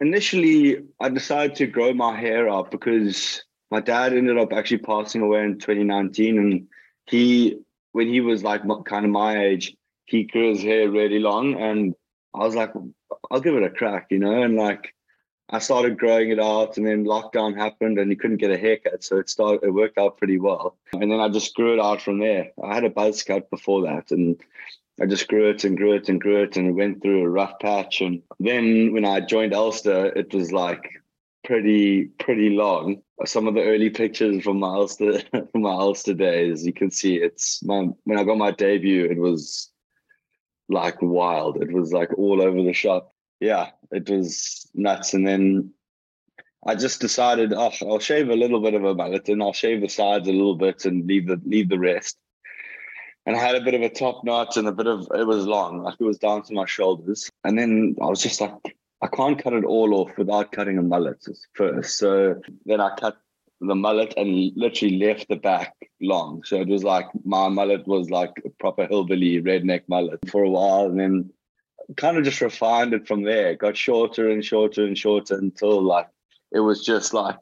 initially, 0.00 0.82
I 1.00 1.10
decided 1.10 1.56
to 1.56 1.66
grow 1.66 1.92
my 1.92 2.18
hair 2.18 2.48
out 2.48 2.70
because 2.70 3.44
my 3.70 3.80
dad 3.80 4.14
ended 4.14 4.38
up 4.38 4.52
actually 4.52 4.78
passing 4.78 5.20
away 5.20 5.44
in 5.44 5.58
2019, 5.58 6.38
and 6.38 6.68
he, 7.06 7.58
when 7.92 8.08
he 8.08 8.20
was 8.20 8.42
like 8.42 8.62
kind 8.86 9.04
of 9.04 9.10
my 9.10 9.38
age, 9.38 9.76
he 10.06 10.24
grew 10.24 10.50
his 10.50 10.62
hair 10.62 10.90
really 10.90 11.18
long, 11.18 11.60
and 11.60 11.94
I 12.34 12.38
was 12.38 12.54
like, 12.54 12.72
I'll 13.30 13.40
give 13.40 13.54
it 13.54 13.64
a 13.64 13.70
crack, 13.70 14.06
you 14.10 14.18
know, 14.18 14.42
and 14.42 14.56
like 14.56 14.94
I 15.50 15.58
started 15.58 15.98
growing 15.98 16.30
it 16.30 16.40
out, 16.40 16.78
and 16.78 16.86
then 16.86 17.04
lockdown 17.04 17.54
happened, 17.54 17.98
and 17.98 18.10
he 18.10 18.16
couldn't 18.16 18.38
get 18.38 18.50
a 18.50 18.58
haircut, 18.58 19.04
so 19.04 19.18
it 19.18 19.28
started. 19.28 19.66
It 19.66 19.72
worked 19.72 19.98
out 19.98 20.16
pretty 20.16 20.38
well, 20.38 20.78
and 20.92 21.12
then 21.12 21.20
I 21.20 21.28
just 21.28 21.54
grew 21.54 21.74
it 21.74 21.80
out 21.80 22.00
from 22.00 22.18
there. 22.18 22.52
I 22.64 22.74
had 22.74 22.84
a 22.84 22.90
buzz 22.90 23.22
cut 23.24 23.50
before 23.50 23.82
that, 23.82 24.10
and 24.10 24.40
I 25.00 25.06
just 25.06 25.28
grew 25.28 25.50
it 25.50 25.64
and 25.64 25.76
grew 25.76 25.92
it 25.92 26.08
and 26.08 26.20
grew 26.20 26.42
it 26.42 26.56
and 26.56 26.74
went 26.74 27.02
through 27.02 27.22
a 27.22 27.28
rough 27.28 27.58
patch. 27.60 28.00
And 28.00 28.22
then 28.40 28.92
when 28.92 29.04
I 29.04 29.20
joined 29.20 29.54
Ulster, 29.54 30.06
it 30.06 30.32
was 30.32 30.52
like 30.52 30.88
pretty 31.44 32.06
pretty 32.18 32.50
long. 32.50 33.02
Some 33.24 33.46
of 33.46 33.54
the 33.54 33.62
early 33.62 33.90
pictures 33.90 34.42
from 34.42 34.58
my 34.58 34.68
Ulster 34.68 35.20
from 35.30 35.62
my 35.62 35.70
Ulster 35.70 36.14
days, 36.14 36.64
you 36.64 36.72
can 36.72 36.90
see 36.90 37.16
it's 37.16 37.62
my 37.62 37.88
when 38.04 38.18
I 38.18 38.24
got 38.24 38.38
my 38.38 38.52
debut, 38.52 39.04
it 39.04 39.18
was 39.18 39.70
like 40.68 41.00
wild. 41.02 41.62
It 41.62 41.72
was 41.72 41.92
like 41.92 42.16
all 42.16 42.40
over 42.40 42.62
the 42.62 42.72
shop. 42.72 43.12
Yeah, 43.38 43.70
it 43.92 44.08
was 44.08 44.66
nuts. 44.74 45.12
And 45.12 45.26
then 45.26 45.72
I 46.66 46.74
just 46.74 47.00
decided, 47.00 47.52
oh, 47.52 47.70
I'll 47.82 47.98
shave 47.98 48.30
a 48.30 48.34
little 48.34 48.60
bit 48.60 48.74
of 48.74 48.82
a 48.82 48.94
mullet 48.94 49.28
and 49.28 49.42
I'll 49.42 49.52
shave 49.52 49.82
the 49.82 49.88
sides 49.88 50.26
a 50.26 50.32
little 50.32 50.56
bit 50.56 50.86
and 50.86 51.06
leave 51.06 51.26
the 51.26 51.40
leave 51.44 51.68
the 51.68 51.78
rest 51.78 52.16
and 53.26 53.36
I 53.36 53.40
had 53.40 53.56
a 53.56 53.60
bit 53.60 53.74
of 53.74 53.82
a 53.82 53.88
top 53.88 54.24
knot 54.24 54.56
and 54.56 54.68
a 54.68 54.72
bit 54.72 54.86
of 54.86 55.08
it 55.14 55.26
was 55.26 55.46
long, 55.46 55.82
like 55.82 55.96
it 55.98 56.04
was 56.04 56.18
down 56.18 56.42
to 56.44 56.54
my 56.54 56.64
shoulders. 56.64 57.28
And 57.44 57.58
then 57.58 57.96
I 58.00 58.06
was 58.06 58.22
just 58.22 58.40
like, 58.40 58.76
I 59.02 59.08
can't 59.08 59.42
cut 59.42 59.52
it 59.52 59.64
all 59.64 59.94
off 59.94 60.16
without 60.16 60.52
cutting 60.52 60.78
a 60.78 60.82
mullet 60.82 61.26
first. 61.54 61.98
So 61.98 62.40
then 62.64 62.80
I 62.80 62.94
cut 62.96 63.18
the 63.60 63.74
mullet 63.74 64.14
and 64.16 64.52
literally 64.56 64.98
left 64.98 65.28
the 65.28 65.36
back 65.36 65.74
long. 66.00 66.42
So 66.44 66.60
it 66.60 66.68
was 66.68 66.84
like 66.84 67.06
my 67.24 67.48
mullet 67.48 67.86
was 67.86 68.10
like 68.10 68.32
a 68.44 68.50
proper 68.50 68.86
hillbilly 68.86 69.42
redneck 69.42 69.82
mullet 69.88 70.20
for 70.30 70.44
a 70.44 70.50
while, 70.50 70.86
and 70.86 71.00
then 71.00 71.30
kind 71.96 72.16
of 72.16 72.24
just 72.24 72.40
refined 72.40 72.94
it 72.94 73.06
from 73.06 73.22
there. 73.22 73.50
It 73.50 73.58
got 73.58 73.76
shorter 73.76 74.30
and 74.30 74.44
shorter 74.44 74.84
and 74.84 74.96
shorter 74.96 75.36
until 75.36 75.82
like 75.82 76.08
it 76.52 76.60
was 76.60 76.84
just 76.84 77.12
like 77.12 77.40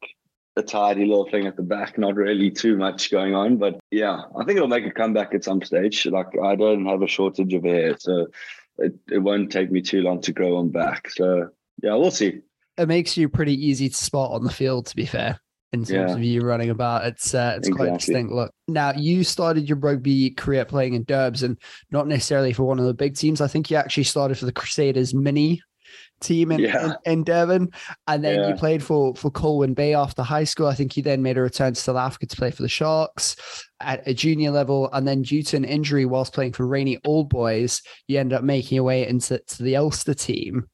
a 0.56 0.62
tidy 0.62 1.04
little 1.04 1.28
thing 1.28 1.46
at 1.46 1.56
the 1.56 1.62
back, 1.62 1.98
not 1.98 2.14
really 2.14 2.50
too 2.50 2.76
much 2.76 3.10
going 3.10 3.34
on. 3.34 3.56
But 3.56 3.78
yeah, 3.90 4.22
I 4.38 4.44
think 4.44 4.56
it'll 4.56 4.68
make 4.68 4.86
a 4.86 4.90
comeback 4.90 5.34
at 5.34 5.44
some 5.44 5.62
stage. 5.62 6.06
Like 6.06 6.38
I 6.42 6.54
don't 6.54 6.86
have 6.86 7.02
a 7.02 7.08
shortage 7.08 7.54
of 7.54 7.64
hair, 7.64 7.96
so 7.98 8.28
it, 8.78 8.94
it 9.10 9.18
won't 9.18 9.50
take 9.50 9.70
me 9.70 9.82
too 9.82 10.02
long 10.02 10.20
to 10.22 10.32
grow 10.32 10.56
on 10.56 10.70
back. 10.70 11.10
So 11.10 11.50
yeah, 11.82 11.94
we'll 11.94 12.10
see. 12.10 12.40
It 12.76 12.88
makes 12.88 13.16
you 13.16 13.28
pretty 13.28 13.54
easy 13.54 13.88
to 13.88 13.94
spot 13.94 14.32
on 14.32 14.44
the 14.44 14.50
field, 14.52 14.86
to 14.86 14.96
be 14.96 15.06
fair. 15.06 15.40
In 15.72 15.80
terms 15.84 16.10
yeah. 16.10 16.14
of 16.14 16.22
you 16.22 16.42
running 16.42 16.70
about, 16.70 17.04
it's 17.04 17.34
uh, 17.34 17.54
it's 17.56 17.66
exactly. 17.66 17.88
quite 17.88 17.98
distinct 17.98 18.32
look. 18.32 18.52
Now 18.68 18.92
you 18.92 19.24
started 19.24 19.68
your 19.68 19.78
rugby 19.78 20.30
career 20.30 20.64
playing 20.64 20.94
in 20.94 21.02
Durbs, 21.02 21.42
and 21.42 21.58
not 21.90 22.06
necessarily 22.06 22.52
for 22.52 22.62
one 22.62 22.78
of 22.78 22.84
the 22.84 22.94
big 22.94 23.16
teams. 23.16 23.40
I 23.40 23.48
think 23.48 23.72
you 23.72 23.76
actually 23.76 24.04
started 24.04 24.38
for 24.38 24.44
the 24.44 24.52
Crusaders 24.52 25.14
mini 25.14 25.60
team 26.20 26.52
in, 26.52 26.60
yeah. 26.60 26.86
in, 27.04 27.12
in, 27.12 27.24
Devon. 27.24 27.70
And 28.06 28.24
then 28.24 28.40
yeah. 28.40 28.48
you 28.48 28.54
played 28.54 28.82
for, 28.82 29.14
for 29.14 29.30
Colwyn 29.30 29.74
Bay 29.74 29.94
after 29.94 30.22
high 30.22 30.44
school. 30.44 30.66
I 30.66 30.74
think 30.74 30.96
you 30.96 31.02
then 31.02 31.22
made 31.22 31.38
a 31.38 31.42
return 31.42 31.74
to 31.74 31.80
South 31.80 31.96
Africa 31.96 32.26
to 32.26 32.36
play 32.36 32.50
for 32.50 32.62
the 32.62 32.68
Sharks 32.68 33.36
at 33.80 34.06
a 34.06 34.14
junior 34.14 34.50
level. 34.50 34.90
And 34.92 35.06
then 35.06 35.22
due 35.22 35.42
to 35.44 35.56
an 35.56 35.64
injury 35.64 36.06
whilst 36.06 36.32
playing 36.32 36.52
for 36.52 36.66
Rainey 36.66 36.98
Old 37.04 37.28
Boys, 37.28 37.82
you 38.08 38.18
end 38.18 38.32
up 38.32 38.42
making 38.42 38.76
your 38.76 38.84
way 38.84 39.06
into 39.06 39.38
to 39.38 39.62
the 39.62 39.76
Ulster 39.76 40.14
team. 40.14 40.66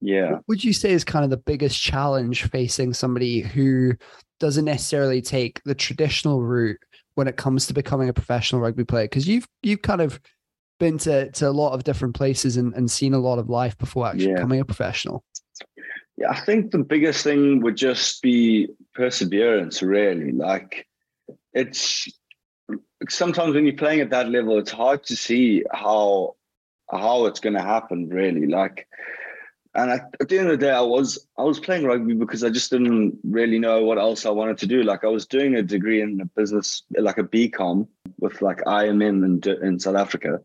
Yeah. 0.00 0.32
What 0.32 0.48
would 0.48 0.64
you 0.64 0.72
say 0.72 0.92
is 0.92 1.04
kind 1.04 1.24
of 1.24 1.30
the 1.30 1.36
biggest 1.36 1.80
challenge 1.80 2.44
facing 2.44 2.94
somebody 2.94 3.40
who 3.40 3.94
doesn't 4.40 4.64
necessarily 4.64 5.20
take 5.20 5.60
the 5.64 5.74
traditional 5.74 6.40
route 6.40 6.78
when 7.14 7.26
it 7.26 7.36
comes 7.36 7.66
to 7.66 7.74
becoming 7.74 8.08
a 8.08 8.12
professional 8.12 8.62
rugby 8.62 8.84
player? 8.84 9.04
Because 9.04 9.26
you've 9.26 9.46
you've 9.62 9.82
kind 9.82 10.00
of 10.00 10.20
been 10.78 10.98
to, 10.98 11.30
to 11.32 11.48
a 11.48 11.50
lot 11.50 11.72
of 11.72 11.84
different 11.84 12.14
places 12.14 12.56
and, 12.56 12.74
and 12.74 12.90
seen 12.90 13.14
a 13.14 13.18
lot 13.18 13.38
of 13.38 13.48
life 13.48 13.76
before 13.78 14.06
actually 14.06 14.28
yeah. 14.28 14.34
becoming 14.34 14.60
a 14.60 14.64
professional? 14.64 15.24
Yeah, 16.16 16.30
I 16.30 16.40
think 16.40 16.70
the 16.70 16.78
biggest 16.78 17.22
thing 17.22 17.60
would 17.60 17.76
just 17.76 18.22
be 18.22 18.68
perseverance, 18.94 19.82
really. 19.82 20.32
Like 20.32 20.86
it's 21.52 22.08
sometimes 23.08 23.54
when 23.54 23.64
you're 23.64 23.76
playing 23.76 24.00
at 24.00 24.10
that 24.10 24.28
level, 24.28 24.58
it's 24.58 24.72
hard 24.72 25.04
to 25.04 25.16
see 25.16 25.64
how 25.72 26.34
how 26.90 27.26
it's 27.26 27.40
gonna 27.40 27.62
happen, 27.62 28.08
really. 28.08 28.46
Like 28.46 28.88
and 29.74 29.92
at, 29.92 30.14
at 30.20 30.28
the 30.28 30.38
end 30.38 30.48
of 30.50 30.58
the 30.58 30.66
day, 30.66 30.72
I 30.72 30.80
was 30.80 31.24
I 31.38 31.42
was 31.42 31.60
playing 31.60 31.84
rugby 31.84 32.14
because 32.14 32.42
I 32.42 32.50
just 32.50 32.70
didn't 32.70 33.16
really 33.22 33.60
know 33.60 33.84
what 33.84 33.98
else 33.98 34.26
I 34.26 34.30
wanted 34.30 34.58
to 34.58 34.66
do. 34.66 34.82
Like 34.82 35.04
I 35.04 35.08
was 35.08 35.26
doing 35.26 35.54
a 35.54 35.62
degree 35.62 36.02
in 36.02 36.20
a 36.20 36.24
business, 36.24 36.82
like 36.98 37.18
a 37.18 37.22
BCom 37.22 37.86
with 38.18 38.42
like 38.42 38.58
IMM 38.64 39.24
in 39.24 39.62
in 39.62 39.78
South 39.78 39.96
Africa, 39.96 40.40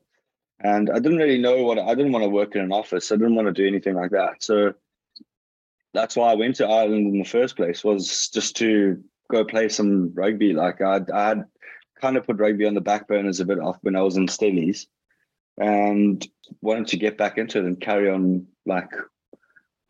and 0.63 0.89
I 0.89 0.95
didn't 0.95 1.17
really 1.17 1.37
know 1.37 1.63
what 1.63 1.77
I 1.77 1.93
didn't 1.93 2.13
want 2.13 2.23
to 2.23 2.29
work 2.29 2.55
in 2.55 2.61
an 2.61 2.71
office. 2.71 3.11
I 3.11 3.15
didn't 3.15 3.35
want 3.35 3.47
to 3.47 3.53
do 3.53 3.67
anything 3.67 3.95
like 3.95 4.11
that. 4.11 4.41
So 4.41 4.73
that's 5.93 6.15
why 6.15 6.31
I 6.31 6.35
went 6.35 6.55
to 6.55 6.67
Ireland 6.67 7.07
in 7.07 7.19
the 7.19 7.25
first 7.25 7.55
place 7.55 7.83
was 7.83 8.29
just 8.29 8.55
to 8.57 9.03
go 9.29 9.43
play 9.43 9.67
some 9.69 10.13
rugby. 10.13 10.53
Like 10.53 10.81
I, 10.81 11.01
I 11.13 11.27
had 11.27 11.45
kind 12.01 12.15
of 12.15 12.25
put 12.25 12.39
rugby 12.39 12.65
on 12.65 12.73
the 12.73 12.81
back 12.81 13.07
burners 13.07 13.41
a 13.41 13.45
bit 13.45 13.59
off 13.59 13.77
when 13.81 13.95
I 13.95 14.01
was 14.01 14.15
in 14.15 14.27
Stellies 14.27 14.87
and 15.57 16.25
wanted 16.61 16.87
to 16.87 16.97
get 16.97 17.17
back 17.17 17.37
into 17.37 17.59
it 17.59 17.65
and 17.65 17.79
carry 17.79 18.09
on 18.09 18.47
like 18.65 18.89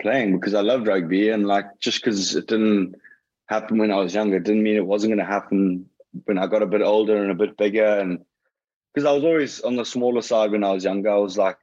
playing 0.01 0.37
because 0.37 0.55
I 0.55 0.61
loved 0.61 0.87
rugby 0.87 1.29
and 1.29 1.45
like 1.45 1.65
just 1.79 2.03
because 2.03 2.35
it 2.35 2.47
didn't 2.47 2.95
happen 3.45 3.77
when 3.77 3.91
I 3.91 3.95
was 3.95 4.13
younger 4.13 4.39
didn't 4.39 4.63
mean 4.63 4.75
it 4.75 4.85
wasn't 4.85 5.11
going 5.11 5.25
to 5.25 5.31
happen 5.31 5.89
when 6.25 6.37
I 6.37 6.47
got 6.47 6.63
a 6.63 6.67
bit 6.67 6.81
older 6.81 7.21
and 7.21 7.31
a 7.31 7.35
bit 7.35 7.57
bigger 7.57 7.85
and 7.85 8.25
because 8.93 9.07
I 9.07 9.11
was 9.11 9.23
always 9.23 9.61
on 9.61 9.75
the 9.75 9.85
smaller 9.85 10.21
side 10.21 10.51
when 10.51 10.63
I 10.63 10.71
was 10.71 10.83
younger. 10.83 11.09
I 11.09 11.17
was 11.17 11.37
like 11.37 11.57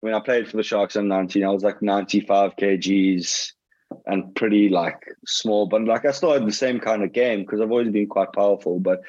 when 0.00 0.14
I 0.14 0.20
played 0.20 0.48
for 0.48 0.56
the 0.56 0.62
Sharks 0.62 0.96
in 0.96 1.08
19 1.08 1.44
I 1.44 1.48
was 1.48 1.62
like 1.62 1.80
95 1.80 2.56
kgs 2.56 3.52
and 4.06 4.34
pretty 4.34 4.68
like 4.68 5.00
small 5.26 5.66
but 5.66 5.84
like 5.84 6.04
I 6.04 6.12
still 6.12 6.32
had 6.32 6.46
the 6.46 6.52
same 6.52 6.80
kind 6.80 7.02
of 7.02 7.12
game 7.12 7.42
because 7.42 7.60
I've 7.60 7.70
always 7.70 7.90
been 7.90 8.08
quite 8.08 8.32
powerful 8.32 8.80
but 8.80 9.00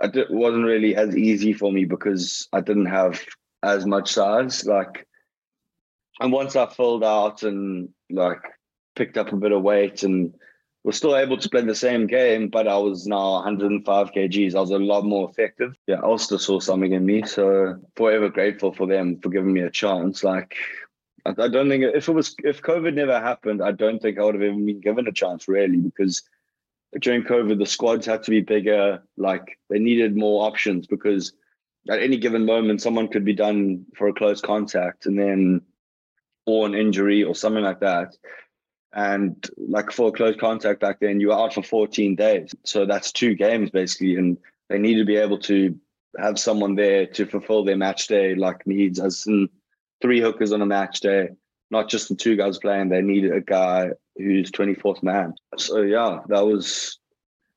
it 0.00 0.30
wasn't 0.30 0.64
really 0.64 0.96
as 0.96 1.16
easy 1.16 1.52
for 1.52 1.70
me 1.70 1.84
because 1.84 2.48
I 2.52 2.60
didn't 2.60 2.86
have 2.86 3.22
as 3.62 3.86
much 3.86 4.12
size 4.12 4.64
like 4.64 5.06
and 6.20 6.32
once 6.32 6.56
I 6.56 6.66
filled 6.66 7.04
out 7.04 7.42
and 7.42 7.90
like 8.10 8.42
picked 8.96 9.18
up 9.18 9.32
a 9.32 9.36
bit 9.36 9.52
of 9.52 9.62
weight 9.62 10.02
and 10.02 10.34
was 10.84 10.96
still 10.96 11.16
able 11.16 11.36
to 11.36 11.48
play 11.48 11.62
the 11.62 11.74
same 11.74 12.06
game, 12.06 12.48
but 12.48 12.66
I 12.66 12.76
was 12.76 13.06
now 13.06 13.34
105 13.34 14.12
kgs. 14.12 14.54
I 14.54 14.60
was 14.60 14.70
a 14.70 14.78
lot 14.78 15.04
more 15.04 15.30
effective. 15.30 15.74
Yeah, 15.86 16.00
Ulster 16.02 16.38
saw 16.38 16.58
something 16.58 16.92
in 16.92 17.06
me, 17.06 17.22
so 17.22 17.78
forever 17.94 18.28
grateful 18.28 18.72
for 18.72 18.86
them 18.86 19.20
for 19.20 19.30
giving 19.30 19.52
me 19.52 19.60
a 19.60 19.70
chance. 19.70 20.24
Like, 20.24 20.56
I, 21.24 21.48
don't 21.48 21.68
think 21.68 21.84
if 21.84 22.08
it 22.08 22.12
was 22.12 22.34
if 22.38 22.62
COVID 22.62 22.94
never 22.94 23.20
happened, 23.20 23.62
I 23.62 23.70
don't 23.70 24.00
think 24.00 24.18
I 24.18 24.24
would 24.24 24.34
have 24.34 24.42
even 24.42 24.66
been 24.66 24.80
given 24.80 25.06
a 25.06 25.12
chance 25.12 25.46
really 25.46 25.76
because 25.76 26.22
during 27.00 27.22
COVID 27.22 27.58
the 27.58 27.66
squads 27.66 28.06
had 28.06 28.24
to 28.24 28.30
be 28.30 28.40
bigger. 28.40 29.02
Like 29.16 29.58
they 29.70 29.78
needed 29.78 30.16
more 30.16 30.44
options 30.46 30.88
because 30.88 31.32
at 31.88 32.02
any 32.02 32.16
given 32.16 32.44
moment 32.44 32.82
someone 32.82 33.06
could 33.06 33.24
be 33.24 33.34
done 33.34 33.86
for 33.96 34.08
a 34.08 34.12
close 34.14 34.40
contact 34.40 35.06
and 35.06 35.16
then 35.16 35.62
or 36.44 36.66
an 36.66 36.74
injury 36.74 37.22
or 37.22 37.36
something 37.36 37.62
like 37.62 37.80
that. 37.80 38.16
And 38.94 39.48
like 39.56 39.90
for 39.90 40.12
close 40.12 40.36
contact 40.36 40.80
back 40.80 41.00
then, 41.00 41.20
you 41.20 41.28
were 41.28 41.34
out 41.34 41.54
for 41.54 41.62
14 41.62 42.14
days. 42.14 42.54
So 42.64 42.84
that's 42.84 43.12
two 43.12 43.34
games 43.34 43.70
basically. 43.70 44.16
And 44.16 44.36
they 44.68 44.78
need 44.78 44.96
to 44.96 45.04
be 45.04 45.16
able 45.16 45.38
to 45.40 45.78
have 46.18 46.38
someone 46.38 46.74
there 46.74 47.06
to 47.06 47.26
fulfill 47.26 47.64
their 47.64 47.76
match 47.76 48.06
day 48.06 48.34
like 48.34 48.66
needs 48.66 49.00
as 49.00 49.26
in 49.26 49.48
three 50.02 50.20
hookers 50.20 50.52
on 50.52 50.60
a 50.60 50.66
match 50.66 51.00
day, 51.00 51.30
not 51.70 51.88
just 51.88 52.08
the 52.08 52.14
two 52.14 52.36
guys 52.36 52.58
playing. 52.58 52.90
They 52.90 53.00
need 53.00 53.24
a 53.24 53.40
guy 53.40 53.90
who's 54.16 54.50
24th 54.50 55.02
man. 55.02 55.34
So 55.56 55.80
yeah, 55.80 56.20
that 56.28 56.44
was 56.44 56.98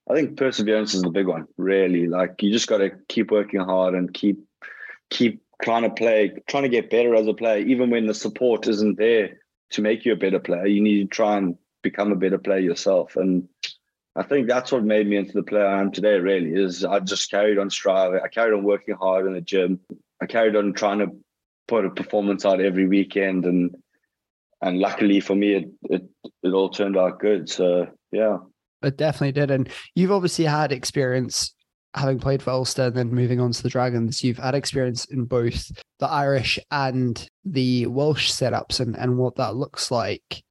I 0.10 0.13
think 0.13 0.38
perseverance 0.38 0.93
is 0.93 1.02
the 1.02 1.10
big 1.10 1.28
one, 1.28 1.48
really. 1.58 2.08
Like 2.08 2.41
you 2.41 2.52
just 2.52 2.67
gotta 2.67 2.91
keep 3.10 3.32
working 3.32 3.60
hard 3.60 3.93
and 3.93 4.13
keep 4.13 4.38
keep 5.10 5.41
trying 5.62 5.84
to 5.84 5.89
play, 5.89 6.32
trying 6.48 6.63
to 6.63 6.69
get 6.69 6.89
better 6.89 7.13
as 7.15 7.28
a 7.28 7.34
player, 7.34 7.65
even 7.65 7.89
when 7.89 8.06
the 8.06 8.13
support 8.13 8.67
isn't 8.67 8.98
there 8.98 9.38
to 9.71 9.82
make 9.82 10.06
you 10.06 10.13
a 10.13 10.17
better 10.17 10.39
player. 10.39 10.65
You 10.65 10.82
need 10.82 11.10
to 11.10 11.15
try 11.15 11.38
and 11.38 11.58
become 11.82 12.12
a 12.12 12.15
better 12.15 12.38
player 12.38 12.60
yourself. 12.60 13.15
And 13.15 13.47
I 14.15 14.23
think 14.23 14.47
that's 14.47 14.71
what 14.71 14.84
made 14.84 15.08
me 15.08 15.17
into 15.17 15.34
the 15.34 15.43
player 15.43 15.65
I 15.65 15.82
am 15.82 15.91
today, 15.91 16.19
really, 16.19 16.54
is 16.54 16.86
I 16.86 16.99
just 16.99 17.30
carried 17.30 17.58
on 17.58 17.69
striving. 17.69 18.21
I 18.23 18.28
carried 18.28 18.54
on 18.54 18.63
working 18.63 18.95
hard 18.95 19.25
in 19.25 19.34
the 19.34 19.41
gym. 19.41 19.80
I 20.21 20.25
carried 20.25 20.56
on 20.56 20.73
trying 20.73 20.99
to 20.99 21.12
put 21.67 21.86
a 21.86 21.89
performance 21.89 22.45
out 22.45 22.62
every 22.62 22.88
weekend 22.88 23.45
and 23.45 23.75
and 24.62 24.78
luckily 24.78 25.19
for 25.19 25.36
me 25.36 25.54
it 25.56 25.69
it, 25.89 26.04
it 26.43 26.49
all 26.49 26.69
turned 26.69 26.97
out 26.97 27.19
good. 27.19 27.49
So 27.49 27.88
yeah. 28.12 28.38
It 28.84 28.97
definitely 28.97 29.32
did. 29.32 29.49
And 29.49 29.69
you've 29.95 30.12
obviously 30.12 30.45
had 30.45 30.71
experience 30.71 31.54
having 31.95 32.19
played 32.19 32.43
for 32.43 32.51
Ulster 32.51 32.84
and 32.84 32.95
then 32.95 33.13
moving 33.13 33.39
on 33.39 33.51
to 33.51 33.63
the 33.63 33.69
Dragons, 33.69 34.23
you've 34.23 34.38
had 34.38 34.55
experience 34.55 35.05
in 35.05 35.25
both 35.25 35.71
the 35.99 36.08
Irish 36.08 36.60
and 36.71 37.27
the 37.43 37.88
Welsh 37.88 38.31
setups 38.31 38.79
and, 38.79 38.97
and 38.97 39.17
what 39.17 39.36
that 39.36 39.55
looks 39.55 39.91
like. 39.91 40.43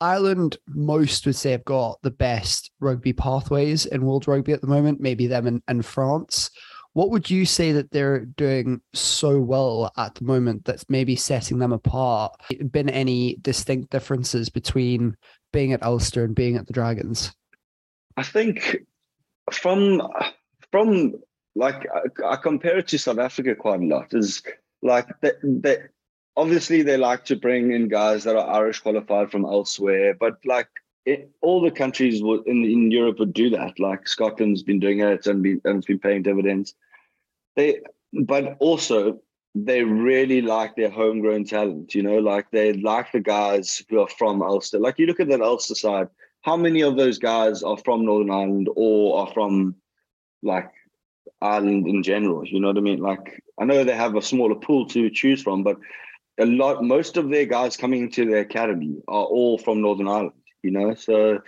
Ireland, 0.00 0.58
most 0.68 1.24
would 1.24 1.36
say, 1.36 1.52
have 1.52 1.64
got 1.64 1.98
the 2.02 2.10
best 2.10 2.70
rugby 2.80 3.12
pathways 3.12 3.86
in 3.86 4.04
world 4.04 4.26
rugby 4.26 4.52
at 4.52 4.60
the 4.60 4.66
moment, 4.66 5.00
maybe 5.00 5.26
them 5.26 5.46
and, 5.46 5.62
and 5.68 5.86
France. 5.86 6.50
What 6.92 7.10
would 7.10 7.30
you 7.30 7.44
say 7.44 7.72
that 7.72 7.90
they're 7.90 8.24
doing 8.24 8.80
so 8.92 9.40
well 9.40 9.92
at 9.96 10.14
the 10.14 10.24
moment 10.24 10.64
that's 10.64 10.84
maybe 10.88 11.16
setting 11.16 11.58
them 11.58 11.72
apart? 11.72 12.40
Been 12.70 12.90
any 12.90 13.36
distinct 13.40 13.90
differences 13.90 14.48
between 14.48 15.16
being 15.52 15.72
at 15.72 15.82
Ulster 15.82 16.24
and 16.24 16.34
being 16.34 16.56
at 16.56 16.66
the 16.66 16.72
Dragons? 16.72 17.32
I 18.16 18.22
think 18.22 18.76
from 19.50 20.02
from 20.74 21.14
like 21.54 21.86
I, 21.94 22.32
I, 22.32 22.34
compare 22.34 22.78
it 22.78 22.88
to 22.88 22.98
South 22.98 23.18
Africa 23.18 23.54
quite 23.54 23.80
a 23.80 23.84
lot. 23.84 24.12
Is 24.12 24.42
like 24.82 25.06
that 25.20 25.36
they, 25.44 25.76
obviously 26.36 26.82
they 26.82 26.96
like 26.96 27.24
to 27.26 27.36
bring 27.36 27.70
in 27.70 27.86
guys 27.86 28.24
that 28.24 28.34
are 28.34 28.50
Irish 28.50 28.80
qualified 28.80 29.30
from 29.30 29.44
elsewhere, 29.44 30.16
but 30.18 30.38
like 30.44 30.66
it, 31.06 31.30
all 31.42 31.60
the 31.60 31.70
countries 31.70 32.20
in 32.20 32.64
in 32.64 32.90
Europe 32.90 33.20
would 33.20 33.32
do 33.32 33.50
that. 33.50 33.78
Like 33.78 34.08
Scotland's 34.08 34.64
been 34.64 34.80
doing 34.80 34.98
it 34.98 35.28
and, 35.28 35.44
be, 35.44 35.52
and 35.64 35.76
it's 35.76 35.86
been 35.86 36.00
paying 36.00 36.24
dividends. 36.24 36.74
They, 37.54 37.78
but 38.26 38.56
also 38.58 39.20
they 39.54 39.84
really 39.84 40.42
like 40.42 40.74
their 40.74 40.90
homegrown 40.90 41.44
talent. 41.44 41.94
You 41.94 42.02
know, 42.02 42.18
like 42.18 42.50
they 42.50 42.72
like 42.72 43.12
the 43.12 43.20
guys 43.20 43.80
who 43.88 44.00
are 44.00 44.08
from 44.08 44.42
Ulster. 44.42 44.80
Like 44.80 44.98
you 44.98 45.06
look 45.06 45.20
at 45.20 45.28
that 45.28 45.40
Ulster 45.40 45.76
side. 45.76 46.08
How 46.42 46.56
many 46.56 46.82
of 46.82 46.96
those 46.96 47.18
guys 47.18 47.62
are 47.62 47.78
from 47.78 48.04
Northern 48.04 48.32
Ireland 48.32 48.68
or 48.74 49.20
are 49.20 49.32
from 49.32 49.76
like 50.44 50.70
Ireland 51.40 51.86
in 51.86 52.02
general. 52.02 52.46
You 52.46 52.60
know 52.60 52.68
what 52.68 52.78
I 52.78 52.80
mean? 52.80 53.00
Like 53.00 53.42
I 53.58 53.64
know 53.64 53.84
they 53.84 53.96
have 53.96 54.16
a 54.16 54.22
smaller 54.22 54.54
pool 54.54 54.86
to 54.88 55.10
choose 55.10 55.42
from, 55.42 55.62
but 55.62 55.78
a 56.38 56.46
lot 56.46 56.82
most 56.82 57.16
of 57.16 57.30
their 57.30 57.46
guys 57.46 57.76
coming 57.76 58.02
into 58.02 58.24
the 58.24 58.38
academy 58.38 59.02
are 59.08 59.24
all 59.24 59.58
from 59.58 59.80
Northern 59.80 60.08
Ireland, 60.08 60.32
you 60.62 60.70
know. 60.70 60.94
So 60.94 61.40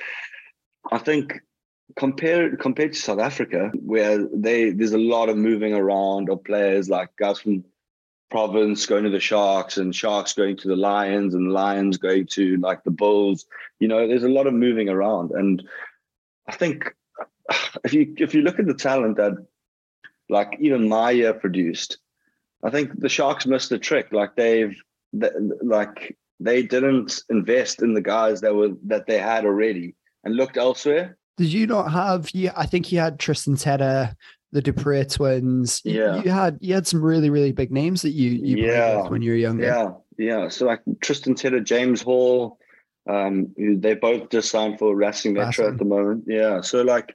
I 0.90 0.98
think 0.98 1.40
compared 1.96 2.60
compared 2.60 2.92
to 2.92 2.98
South 2.98 3.20
Africa, 3.20 3.72
where 3.74 4.26
they 4.32 4.70
there's 4.70 4.92
a 4.92 4.98
lot 4.98 5.28
of 5.28 5.36
moving 5.36 5.74
around 5.74 6.30
of 6.30 6.44
players 6.44 6.88
like 6.88 7.10
guys 7.16 7.40
from 7.40 7.64
province 8.30 8.86
going 8.86 9.04
to 9.04 9.10
the 9.10 9.20
sharks 9.20 9.76
and 9.76 9.94
sharks 9.94 10.32
going 10.32 10.56
to 10.56 10.68
the 10.68 10.76
lions 10.76 11.34
and 11.34 11.52
lions 11.52 11.96
going 11.96 12.26
to 12.26 12.56
like 12.56 12.82
the 12.82 12.90
bulls 12.90 13.46
you 13.78 13.86
know 13.86 14.08
there's 14.08 14.24
a 14.24 14.28
lot 14.28 14.48
of 14.48 14.54
moving 14.54 14.88
around 14.88 15.30
and 15.30 15.62
i 16.48 16.52
think 16.52 16.92
if 17.84 17.92
you 17.92 18.14
if 18.18 18.34
you 18.34 18.42
look 18.42 18.58
at 18.58 18.66
the 18.66 18.74
talent 18.74 19.16
that 19.16 19.32
like 20.28 20.56
even 20.60 20.88
Maya 20.88 21.34
produced, 21.34 21.98
I 22.62 22.70
think 22.70 22.98
the 22.98 23.08
Sharks 23.08 23.46
missed 23.46 23.70
the 23.70 23.78
trick. 23.78 24.08
Like 24.12 24.36
they've 24.36 24.76
like 25.62 26.16
they 26.40 26.62
didn't 26.62 27.22
invest 27.30 27.82
in 27.82 27.94
the 27.94 28.00
guys 28.00 28.40
that 28.40 28.54
were 28.54 28.70
that 28.86 29.06
they 29.06 29.18
had 29.18 29.44
already 29.44 29.94
and 30.24 30.36
looked 30.36 30.56
elsewhere. 30.56 31.16
Did 31.36 31.52
you 31.52 31.66
not 31.66 31.92
have? 31.92 32.30
Yeah, 32.34 32.52
I 32.56 32.66
think 32.66 32.90
you 32.90 32.98
had 32.98 33.18
Tristan 33.18 33.56
Tedder, 33.56 34.14
the 34.52 34.62
du 34.62 34.72
Preez 34.72 35.14
twins. 35.14 35.82
Yeah, 35.84 36.22
you 36.22 36.30
had 36.30 36.58
you 36.60 36.74
had 36.74 36.86
some 36.86 37.02
really 37.02 37.30
really 37.30 37.52
big 37.52 37.70
names 37.70 38.02
that 38.02 38.10
you 38.10 38.30
you 38.30 38.66
yeah 38.66 39.08
when 39.08 39.22
you 39.22 39.32
were 39.32 39.36
younger. 39.36 39.64
Yeah, 39.64 39.92
yeah. 40.18 40.48
So 40.48 40.66
like 40.66 40.80
Tristan 41.00 41.34
Tedder, 41.34 41.60
James 41.60 42.02
Hall, 42.02 42.58
um, 43.08 43.54
they 43.56 43.94
both 43.94 44.30
just 44.30 44.50
signed 44.50 44.78
for 44.78 44.96
Racing 44.96 45.34
Metro 45.34 45.68
at 45.68 45.78
the 45.78 45.84
moment. 45.84 46.24
Yeah, 46.26 46.60
so 46.60 46.82
like 46.82 47.14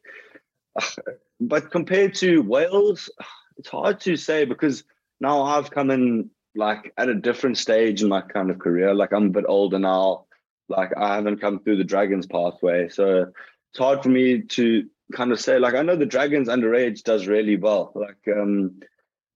but 1.39 1.71
compared 1.71 2.13
to 2.15 2.41
Wales, 2.41 3.09
it's 3.57 3.69
hard 3.69 3.99
to 4.01 4.15
say 4.15 4.45
because 4.45 4.83
now 5.19 5.41
I've 5.43 5.71
come 5.71 5.91
in 5.91 6.29
like 6.55 6.93
at 6.97 7.09
a 7.09 7.15
different 7.15 7.57
stage 7.57 8.01
in 8.03 8.09
my 8.09 8.21
kind 8.21 8.49
of 8.49 8.59
career. 8.59 8.93
Like 8.93 9.11
I'm 9.11 9.27
a 9.27 9.31
bit 9.31 9.45
older 9.47 9.79
now. 9.79 10.25
Like 10.69 10.91
I 10.95 11.15
haven't 11.15 11.41
come 11.41 11.59
through 11.59 11.77
the 11.77 11.83
Dragons 11.83 12.27
pathway. 12.27 12.89
So 12.89 13.31
it's 13.71 13.79
hard 13.79 14.03
for 14.03 14.09
me 14.09 14.41
to 14.41 14.87
kind 15.13 15.31
of 15.31 15.41
say, 15.41 15.59
like, 15.59 15.73
I 15.73 15.81
know 15.81 15.95
the 15.95 16.05
Dragons 16.05 16.47
underage 16.47 17.03
does 17.03 17.27
really 17.27 17.57
well. 17.57 17.91
Like 17.95 18.37
um 18.37 18.79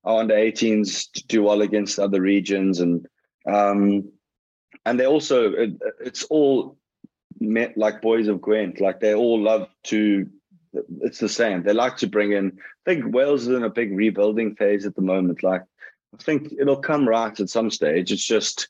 our 0.04 0.20
under 0.20 0.36
18s 0.36 1.12
do 1.28 1.44
well 1.44 1.62
against 1.62 2.00
other 2.00 2.22
regions 2.22 2.80
and 2.80 3.08
um 3.52 4.12
and 4.86 5.00
they 5.00 5.06
also 5.06 5.52
it, 5.52 5.74
it's 6.00 6.24
all 6.26 6.78
met 7.40 7.78
like 7.78 8.02
boys 8.02 8.28
of 8.28 8.42
Gwent. 8.42 8.80
Like 8.80 9.00
they 9.00 9.14
all 9.14 9.42
love 9.42 9.68
to 9.86 10.30
it's 11.02 11.20
the 11.20 11.30
same. 11.30 11.64
They 11.64 11.74
like 11.74 11.98
to 11.98 12.08
bring 12.08 12.34
in. 12.34 12.58
I 12.58 12.92
think 12.92 13.14
Wales 13.14 13.44
is 13.44 13.56
in 13.56 13.64
a 13.64 13.70
big 13.70 13.96
rebuilding 13.96 14.56
phase 14.56 14.86
at 14.86 14.96
the 14.96 15.02
moment. 15.02 15.44
Like 15.44 15.64
I 16.14 16.24
think 16.24 16.54
it'll 16.60 16.78
come 16.78 17.08
right 17.08 17.38
at 17.40 17.50
some 17.50 17.72
stage. 17.72 18.12
It's 18.12 18.26
just 18.26 18.70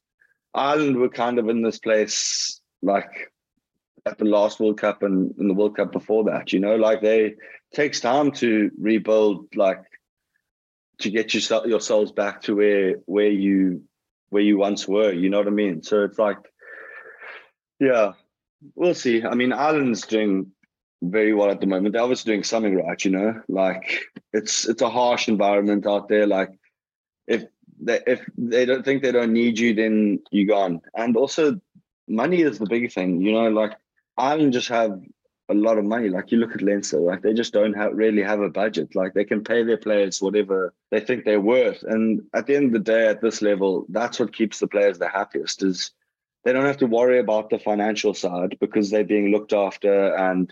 Ireland 0.54 0.98
were 0.98 1.10
kind 1.10 1.40
of 1.40 1.50
in 1.50 1.62
this 1.62 1.80
place 1.80 2.62
like 2.82 3.32
at 4.06 4.18
the 4.18 4.26
last 4.26 4.60
World 4.60 4.80
Cup 4.80 5.04
and 5.04 5.34
in 5.40 5.48
the 5.48 5.54
World 5.54 5.76
Cup 5.76 5.92
before 5.92 6.26
that. 6.26 6.54
You 6.54 6.60
know, 6.60 6.76
like 6.76 7.02
they 7.02 7.36
takes 7.74 8.00
time 8.00 8.32
to 8.32 8.72
rebuild, 8.80 9.56
like 9.56 9.84
to 11.00 11.10
get 11.10 11.34
yourself 11.34 11.66
yourselves 11.66 12.12
back 12.12 12.44
to 12.44 12.56
where 12.56 12.96
where 13.06 13.30
you 13.30 13.84
where 14.36 14.44
you 14.44 14.58
once 14.58 14.86
were. 14.86 15.14
You 15.14 15.30
know 15.30 15.38
what 15.38 15.48
I 15.48 15.52
mean? 15.52 15.82
So 15.82 16.04
it's 16.04 16.20
like, 16.20 16.40
yeah, 17.80 18.12
we'll 18.76 18.94
see. 18.94 19.24
I 19.24 19.34
mean, 19.34 19.54
Ireland's 19.54 20.06
doing 20.06 20.52
very 21.02 21.34
well 21.34 21.50
at 21.50 21.62
the 21.62 21.68
moment. 21.68 21.94
They're 21.94 22.02
obviously 22.02 22.34
doing 22.34 22.44
something 22.44 22.76
right, 22.76 23.06
you 23.06 23.12
know. 23.12 23.42
Like 23.48 24.02
it's 24.34 24.68
it's 24.68 24.82
a 24.82 24.90
harsh 24.90 25.30
environment 25.30 25.88
out 25.88 26.10
there. 26.10 26.28
Like 26.28 26.52
if 27.28 27.46
they 27.80 28.02
if 28.06 28.28
they 28.38 28.66
don't 28.66 28.84
think 28.84 29.04
they 29.04 29.14
don't 29.14 29.32
need 29.32 29.58
you, 29.58 29.74
then 29.74 30.20
you're 30.32 30.54
gone. 30.54 30.82
And 30.94 31.16
also, 31.16 31.62
money 32.10 32.42
is 32.42 32.60
the 32.60 32.68
big 32.68 32.92
thing, 32.92 33.22
you 33.22 33.32
know. 33.32 33.48
Like 33.48 33.78
Ireland 34.18 34.52
just 34.52 34.68
have 34.68 35.00
a 35.50 35.54
lot 35.54 35.78
of 35.78 35.86
money. 35.86 36.10
Like 36.10 36.32
you 36.32 36.38
look 36.38 36.56
at 36.56 36.62
Leinster, 36.62 37.00
like 37.00 37.22
they 37.22 37.34
just 37.34 37.54
don't 37.54 37.74
have 37.74 37.94
really 37.94 38.24
have 38.24 38.42
a 38.42 38.50
budget. 38.50 38.96
Like 38.96 39.14
they 39.14 39.24
can 39.24 39.44
pay 39.44 39.64
their 39.64 39.78
players 39.78 40.22
whatever 40.22 40.74
they 40.92 41.00
think 41.00 41.24
they're 41.24 41.42
worth. 41.42 41.84
And 41.84 42.22
at 42.34 42.48
the 42.48 42.56
end 42.56 42.68
of 42.68 42.74
the 42.74 42.80
day, 42.80 43.08
at 43.08 43.22
this 43.22 43.42
level, 43.42 43.86
that's 43.90 44.20
what 44.20 44.36
keeps 44.36 44.60
the 44.60 44.68
players 44.68 44.98
the 44.98 45.08
happiest. 45.08 45.64
Is 45.64 45.92
they 46.44 46.54
don't 46.54 46.66
have 46.66 46.78
to 46.78 46.88
worry 46.88 47.20
about 47.20 47.50
the 47.50 47.60
financial 47.60 48.14
side 48.14 48.58
because 48.60 48.90
they're 48.90 49.04
being 49.04 49.32
looked 49.32 49.54
after 49.54 50.16
and 50.16 50.52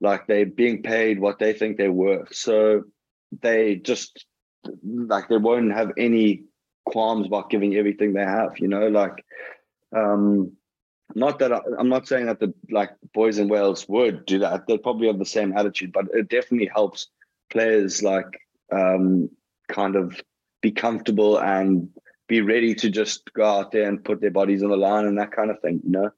like 0.00 0.26
they're 0.26 0.46
being 0.46 0.82
paid 0.82 1.18
what 1.18 1.38
they 1.38 1.52
think 1.52 1.76
they're 1.76 1.92
worth. 1.92 2.34
So 2.34 2.84
they 3.40 3.76
just 3.76 4.26
like 4.82 5.28
they 5.28 5.36
won't 5.38 5.72
have 5.72 5.92
any 5.96 6.44
qualms 6.84 7.26
about 7.26 7.50
giving 7.50 7.76
everything 7.76 8.12
they 8.12 8.24
have. 8.24 8.58
You 8.58 8.68
know, 8.68 8.88
like 8.88 9.24
um 9.96 10.52
not 11.14 11.38
that 11.38 11.52
I, 11.52 11.60
am 11.78 11.88
not 11.88 12.06
saying 12.06 12.26
that 12.26 12.40
the 12.40 12.52
like 12.70 12.90
boys 13.14 13.38
in 13.38 13.48
Wales 13.48 13.88
would 13.88 14.26
do 14.26 14.38
that. 14.40 14.66
They 14.66 14.78
probably 14.78 15.06
have 15.06 15.18
the 15.18 15.24
same 15.24 15.56
attitude, 15.56 15.92
but 15.92 16.06
it 16.12 16.28
definitely 16.28 16.70
helps 16.72 17.08
players 17.50 18.02
like 18.02 18.26
um, 18.72 19.30
kind 19.68 19.96
of 19.96 20.20
be 20.60 20.70
comfortable 20.70 21.38
and 21.38 21.88
be 22.26 22.40
ready 22.40 22.74
to 22.74 22.90
just 22.90 23.32
go 23.32 23.44
out 23.44 23.72
there 23.72 23.88
and 23.88 24.04
put 24.04 24.20
their 24.20 24.30
bodies 24.30 24.62
on 24.62 24.70
the 24.70 24.76
line 24.76 25.06
and 25.06 25.18
that 25.18 25.32
kind 25.32 25.50
of 25.50 25.60
thing. 25.60 25.80
You 25.84 25.90
know. 25.90 26.10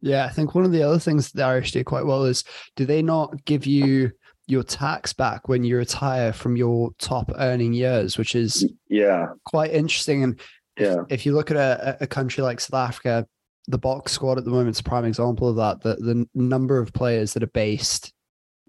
Yeah, 0.00 0.24
I 0.26 0.28
think 0.28 0.54
one 0.54 0.64
of 0.64 0.72
the 0.72 0.82
other 0.82 1.00
things 1.00 1.32
the 1.32 1.42
Irish 1.42 1.72
do 1.72 1.82
quite 1.82 2.06
well 2.06 2.24
is 2.24 2.44
do 2.76 2.86
they 2.86 3.02
not 3.02 3.44
give 3.44 3.66
you 3.66 4.12
your 4.46 4.62
tax 4.62 5.12
back 5.12 5.48
when 5.48 5.62
you 5.62 5.76
retire 5.76 6.32
from 6.32 6.56
your 6.56 6.90
top 6.98 7.30
earning 7.36 7.72
years, 7.72 8.16
which 8.16 8.34
is 8.34 8.70
yeah 8.88 9.26
quite 9.44 9.72
interesting. 9.72 10.22
And 10.22 10.40
yeah, 10.78 11.00
if, 11.00 11.20
if 11.20 11.26
you 11.26 11.34
look 11.34 11.50
at 11.50 11.56
a, 11.56 11.98
a 12.00 12.06
country 12.06 12.44
like 12.44 12.60
South 12.60 12.88
Africa, 12.88 13.26
the 13.68 13.78
Boks 13.78 14.08
squad 14.08 14.38
at 14.38 14.44
the 14.44 14.50
moment 14.50 14.70
is 14.70 14.80
a 14.80 14.84
prime 14.84 15.04
example 15.04 15.48
of 15.48 15.56
that. 15.56 15.82
The 15.82 15.96
the 16.02 16.28
number 16.34 16.78
of 16.78 16.92
players 16.92 17.34
that 17.34 17.42
are 17.42 17.48
based 17.48 18.12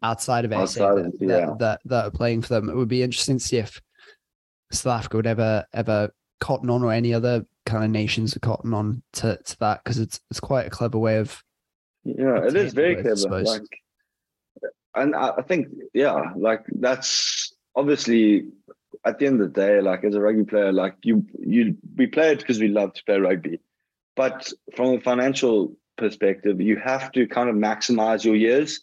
outside 0.04 0.46
of 0.46 0.54
outside 0.54 0.78
SA 0.78 0.96
that, 0.96 1.14
yeah. 1.20 1.28
that, 1.28 1.60
that, 1.60 1.80
that 1.86 2.06
are 2.06 2.12
playing 2.12 2.42
for 2.42 2.50
them. 2.50 2.70
It 2.70 2.76
would 2.76 2.88
be 2.88 3.04
interesting 3.04 3.38
to 3.38 3.44
see 3.44 3.58
if 3.58 3.82
South 4.72 5.00
Africa 5.00 5.18
would 5.18 5.28
ever 5.28 5.66
ever 5.74 6.12
cotton 6.40 6.70
on 6.70 6.84
or 6.84 6.92
any 6.92 7.14
other 7.14 7.46
kind 7.66 7.84
of 7.84 7.92
nations 7.92 8.36
are 8.36 8.40
cotton 8.40 8.74
on 8.74 9.02
to, 9.14 9.38
to 9.44 9.60
that 9.60 9.84
because 9.84 10.00
it's 10.00 10.20
it's 10.30 10.40
quite 10.40 10.68
a 10.68 10.70
clever 10.70 10.98
way 10.98 11.18
of 11.18 11.44
yeah 12.04 12.44
it 12.44 12.56
is 12.56 12.74
very 12.74 12.96
clever 12.96 13.44
like 13.44 13.62
and 14.96 15.16
I 15.16 15.42
think 15.42 15.68
yeah 15.94 16.32
like 16.36 16.66
that's 16.80 17.54
obviously 17.76 18.48
at 19.06 19.20
the 19.20 19.28
end 19.28 19.42
of 19.42 19.54
the 19.54 19.62
day 19.62 19.82
like 19.82 20.04
as 20.04 20.16
a 20.16 20.22
rugby 20.22 20.46
player 20.46 20.72
like 20.72 20.96
you 21.04 21.26
you 21.40 21.78
we 21.96 22.08
play 22.08 22.32
it 22.32 22.40
because 22.40 22.60
we 22.60 22.70
love 22.70 22.94
to 22.94 23.04
play 23.04 23.20
rugby 23.20 23.60
but 24.20 24.52
from 24.76 24.96
a 24.96 25.00
financial 25.00 25.78
perspective, 25.98 26.60
you 26.60 26.76
have 26.76 27.10
to 27.14 27.26
kind 27.26 27.48
of 27.48 27.56
maximize 27.56 28.26
your 28.26 28.36
years 28.36 28.82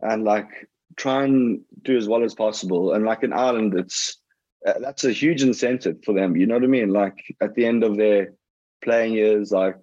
and 0.00 0.24
like 0.24 0.48
try 0.96 1.22
and 1.22 1.60
do 1.82 1.96
as 1.96 2.08
well 2.08 2.24
as 2.24 2.34
possible. 2.34 2.92
And 2.92 3.04
like 3.04 3.22
in 3.22 3.32
Ireland, 3.32 3.78
it's 3.78 4.18
uh, 4.66 4.80
that's 4.80 5.04
a 5.04 5.12
huge 5.12 5.40
incentive 5.40 5.98
for 6.04 6.12
them. 6.12 6.34
You 6.36 6.46
know 6.46 6.54
what 6.54 6.64
I 6.64 6.66
mean? 6.78 6.90
Like 6.90 7.16
at 7.40 7.54
the 7.54 7.64
end 7.64 7.84
of 7.84 7.96
their 7.96 8.34
playing 8.82 9.12
years, 9.12 9.52
like 9.52 9.80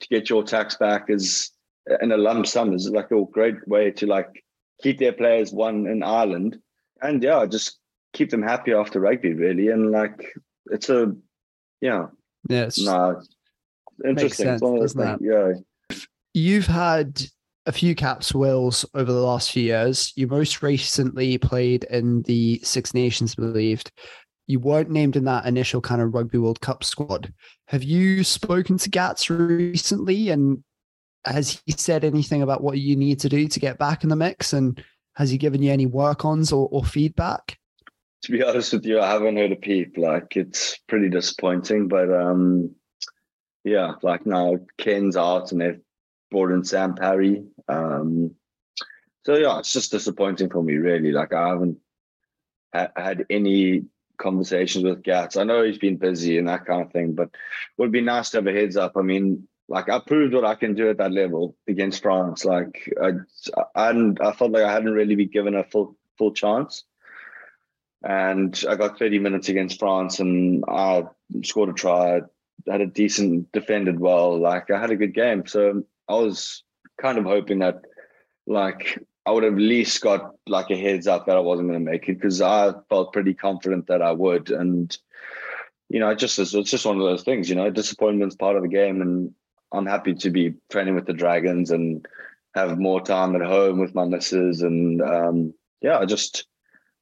to 0.00 0.08
get 0.08 0.30
your 0.30 0.42
tax 0.44 0.76
back 0.76 1.10
is 1.10 1.50
in 2.00 2.10
a 2.10 2.16
lump 2.16 2.46
sum 2.46 2.72
is 2.72 2.88
like 2.88 3.10
a 3.10 3.22
great 3.30 3.68
way 3.68 3.90
to 3.90 4.06
like 4.06 4.42
keep 4.82 4.98
their 4.98 5.12
players 5.12 5.52
one 5.52 5.86
in 5.86 6.02
Ireland 6.02 6.58
and 7.02 7.22
yeah, 7.22 7.44
just 7.44 7.78
keep 8.14 8.30
them 8.30 8.42
happy 8.42 8.72
after 8.72 8.98
rugby 8.98 9.34
really. 9.34 9.68
And 9.68 9.90
like 9.90 10.32
it's 10.70 10.88
a 10.88 11.14
yeah. 11.82 12.06
Yes. 12.48 12.78
No, 12.78 13.20
interesting. 14.04 14.58
Sense, 14.58 14.94
that? 14.94 15.18
Yeah. 15.20 15.96
You've 16.34 16.66
had 16.66 17.22
a 17.66 17.72
few 17.72 17.94
caps 17.94 18.34
wills 18.34 18.84
over 18.94 19.12
the 19.12 19.20
last 19.20 19.52
few 19.52 19.62
years. 19.62 20.12
You 20.16 20.26
most 20.26 20.62
recently 20.62 21.36
played 21.38 21.84
in 21.84 22.22
the 22.22 22.60
Six 22.62 22.94
Nations, 22.94 23.34
believed. 23.34 23.92
You 24.46 24.58
weren't 24.58 24.90
named 24.90 25.16
in 25.16 25.24
that 25.24 25.44
initial 25.44 25.82
kind 25.82 26.00
of 26.00 26.14
Rugby 26.14 26.38
World 26.38 26.60
Cup 26.62 26.82
squad. 26.82 27.32
Have 27.66 27.82
you 27.82 28.24
spoken 28.24 28.78
to 28.78 28.88
Gats 28.88 29.28
recently 29.28 30.30
and 30.30 30.64
has 31.26 31.60
he 31.66 31.72
said 31.72 32.04
anything 32.04 32.40
about 32.40 32.62
what 32.62 32.78
you 32.78 32.96
need 32.96 33.20
to 33.20 33.28
do 33.28 33.46
to 33.46 33.60
get 33.60 33.78
back 33.78 34.02
in 34.02 34.08
the 34.08 34.16
mix? 34.16 34.54
And 34.54 34.82
has 35.16 35.28
he 35.28 35.36
given 35.36 35.62
you 35.62 35.70
any 35.70 35.84
work 35.84 36.24
ons 36.24 36.52
or, 36.52 36.68
or 36.72 36.84
feedback? 36.84 37.58
To 38.22 38.32
be 38.32 38.42
honest 38.42 38.72
with 38.72 38.86
you, 38.86 39.00
I 39.00 39.10
haven't 39.10 39.36
heard 39.36 39.52
a 39.52 39.56
peep. 39.56 39.98
Like 39.98 40.36
it's 40.36 40.78
pretty 40.88 41.10
disappointing, 41.10 41.88
but 41.88 42.10
um 42.10 42.74
yeah, 43.68 43.94
like 44.02 44.26
now 44.26 44.58
Ken's 44.76 45.16
out 45.16 45.52
and 45.52 45.60
they've 45.60 45.80
brought 46.30 46.50
in 46.50 46.64
Sam 46.64 46.94
Parry. 46.94 47.44
Um, 47.68 48.34
so 49.24 49.36
yeah, 49.36 49.58
it's 49.58 49.72
just 49.72 49.90
disappointing 49.90 50.50
for 50.50 50.62
me, 50.62 50.74
really. 50.74 51.12
Like 51.12 51.32
I 51.32 51.48
haven't 51.48 51.78
ha- 52.74 52.92
had 52.96 53.26
any 53.30 53.84
conversations 54.16 54.84
with 54.84 55.02
Gats. 55.02 55.36
I 55.36 55.44
know 55.44 55.62
he's 55.62 55.78
been 55.78 55.96
busy 55.96 56.38
and 56.38 56.48
that 56.48 56.66
kind 56.66 56.82
of 56.82 56.92
thing, 56.92 57.14
but 57.14 57.28
it 57.28 57.32
would 57.78 57.92
be 57.92 58.00
nice 58.00 58.30
to 58.30 58.38
have 58.38 58.46
a 58.46 58.52
heads 58.52 58.76
up. 58.76 58.96
I 58.96 59.02
mean, 59.02 59.46
like 59.68 59.88
I 59.88 59.98
proved 60.00 60.34
what 60.34 60.44
I 60.44 60.54
can 60.54 60.74
do 60.74 60.88
at 60.88 60.98
that 60.98 61.12
level 61.12 61.56
against 61.68 62.02
France. 62.02 62.44
Like 62.44 62.92
I, 63.02 63.12
I, 63.74 64.14
I 64.20 64.32
felt 64.32 64.52
like 64.52 64.64
I 64.64 64.72
hadn't 64.72 64.92
really 64.92 65.14
been 65.14 65.28
given 65.28 65.54
a 65.54 65.64
full 65.64 65.96
full 66.16 66.32
chance, 66.32 66.84
and 68.02 68.58
I 68.68 68.76
got 68.76 68.98
30 68.98 69.18
minutes 69.18 69.48
against 69.48 69.78
France 69.78 70.20
and 70.20 70.64
I 70.66 71.04
scored 71.44 71.70
a 71.70 71.72
try 71.72 72.22
had 72.66 72.80
a 72.80 72.86
decent 72.86 73.52
defended 73.52 74.00
well. 74.00 74.38
Like 74.38 74.70
I 74.70 74.80
had 74.80 74.90
a 74.90 74.96
good 74.96 75.14
game, 75.14 75.46
so 75.46 75.84
I 76.08 76.14
was 76.14 76.62
kind 77.00 77.18
of 77.18 77.24
hoping 77.24 77.60
that 77.60 77.82
like 78.46 78.98
I 79.26 79.30
would 79.30 79.44
have 79.44 79.54
at 79.54 79.58
least 79.58 80.00
got 80.00 80.34
like 80.46 80.70
a 80.70 80.76
heads 80.76 81.06
up 81.06 81.26
that 81.26 81.36
I 81.36 81.40
wasn't 81.40 81.68
going 81.68 81.84
to 81.84 81.90
make 81.90 82.08
it 82.08 82.14
because 82.14 82.40
I 82.40 82.72
felt 82.88 83.12
pretty 83.12 83.34
confident 83.34 83.86
that 83.88 84.00
I 84.00 84.12
would. 84.12 84.50
And 84.50 84.96
you 85.90 86.00
know, 86.00 86.08
it 86.10 86.18
just 86.18 86.38
it's 86.38 86.70
just 86.70 86.86
one 86.86 86.96
of 86.96 87.02
those 87.02 87.22
things. 87.24 87.48
You 87.48 87.56
know, 87.56 87.70
disappointment's 87.70 88.36
part 88.36 88.56
of 88.56 88.62
the 88.62 88.68
game, 88.68 89.02
and 89.02 89.34
I'm 89.72 89.86
happy 89.86 90.14
to 90.14 90.30
be 90.30 90.54
training 90.70 90.94
with 90.94 91.06
the 91.06 91.12
Dragons 91.12 91.70
and 91.70 92.06
have 92.54 92.78
more 92.78 93.00
time 93.00 93.36
at 93.36 93.46
home 93.46 93.78
with 93.78 93.94
my 93.94 94.04
missus, 94.04 94.62
and 94.62 95.02
um, 95.02 95.54
yeah, 95.80 95.98
I 95.98 96.06
just 96.06 96.46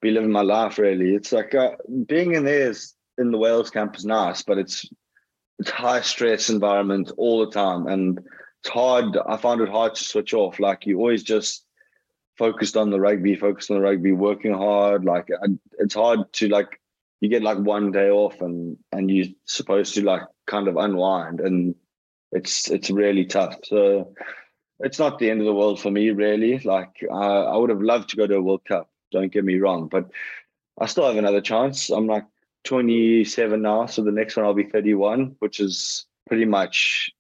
be 0.01 0.11
living 0.11 0.31
my 0.31 0.43
life. 0.43 0.79
Really, 0.79 1.15
it's 1.15 1.33
like 1.33 1.55
uh, 1.55 1.73
being 2.07 2.35
in 2.35 2.45
there 2.45 2.71
is 2.71 2.95
in 3.19 3.31
the 3.31 3.39
Wales 3.39 3.71
camp 3.71 3.97
is 3.97 4.05
nice, 4.05 4.43
but 4.43 4.59
it's 4.59 4.85
it's 5.59 5.71
high 5.71 6.01
stress 6.01 6.51
environment 6.51 7.13
all 7.17 7.45
the 7.45 7.51
time 7.51 7.87
and 7.87 8.19
it's 8.61 8.69
hard 8.69 9.17
i 9.29 9.37
find 9.37 9.61
it 9.61 9.69
hard 9.69 9.95
to 9.95 10.05
switch 10.05 10.35
off. 10.35 10.59
Like 10.59 10.87
you 10.87 10.99
always 10.99 11.23
just 11.23 11.65
focused 12.37 12.77
on 12.77 12.91
the 12.91 13.01
rugby 13.01 13.35
focused 13.35 13.71
on 13.71 13.79
the 13.79 13.83
rugby 13.83 14.13
working 14.13 14.53
hard 14.53 15.05
like 15.05 15.29
it's 15.79 15.95
hard 15.95 16.31
to 16.35 16.49
like 16.49 16.81
you 17.21 17.31
get 17.31 17.43
like 17.43 17.59
one 17.59 17.93
day 17.93 18.11
off 18.11 18.41
and 18.41 18.77
and 18.93 19.11
you're 19.11 19.27
supposed 19.47 19.95
to 19.95 20.05
like 20.05 20.23
kind 20.47 20.69
of 20.69 20.77
unwind 20.77 21.41
and 21.41 21.75
it's 22.33 22.71
it's 22.71 22.91
really 22.91 23.25
tough. 23.25 23.57
So 23.65 24.13
it's 24.81 24.99
not 24.99 25.19
the 25.19 25.31
end 25.31 25.41
of 25.41 25.47
the 25.47 25.55
world 25.55 25.81
for 25.81 25.91
me 25.91 26.11
really. 26.11 26.59
Like 26.59 26.95
uh, 27.11 27.45
i 27.45 27.57
would 27.57 27.71
have 27.71 27.81
loved 27.81 28.11
to 28.11 28.17
go 28.17 28.27
to 28.27 28.37
a 28.37 28.43
world 28.43 28.65
cup 28.67 28.91
don't 29.13 29.33
get 29.33 29.45
me 29.45 29.57
wrong 29.59 29.87
but 29.87 30.11
i 30.81 30.87
still 30.87 31.07
have 31.07 31.17
another 31.17 31.41
chance. 31.41 31.91
I'm 31.91 32.07
like 32.07 32.25
27 32.67 33.63
now, 33.63 33.87
so 33.87 34.03
the 34.03 34.13
next 34.13 34.37
one 34.37 34.45
I'll 34.45 34.55
be 34.55 34.65
31, 34.65 35.37
which 35.39 35.61
is 35.61 36.07
pretty 36.29 36.45
much 36.45 37.11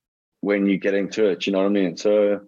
when 0.40 0.66
you 0.66 0.78
get 0.78 0.94
into 0.94 1.26
it. 1.26 1.46
You 1.46 1.52
know 1.52 1.60
what 1.60 1.66
I 1.66 1.70
mean? 1.70 1.96
So 1.96 2.40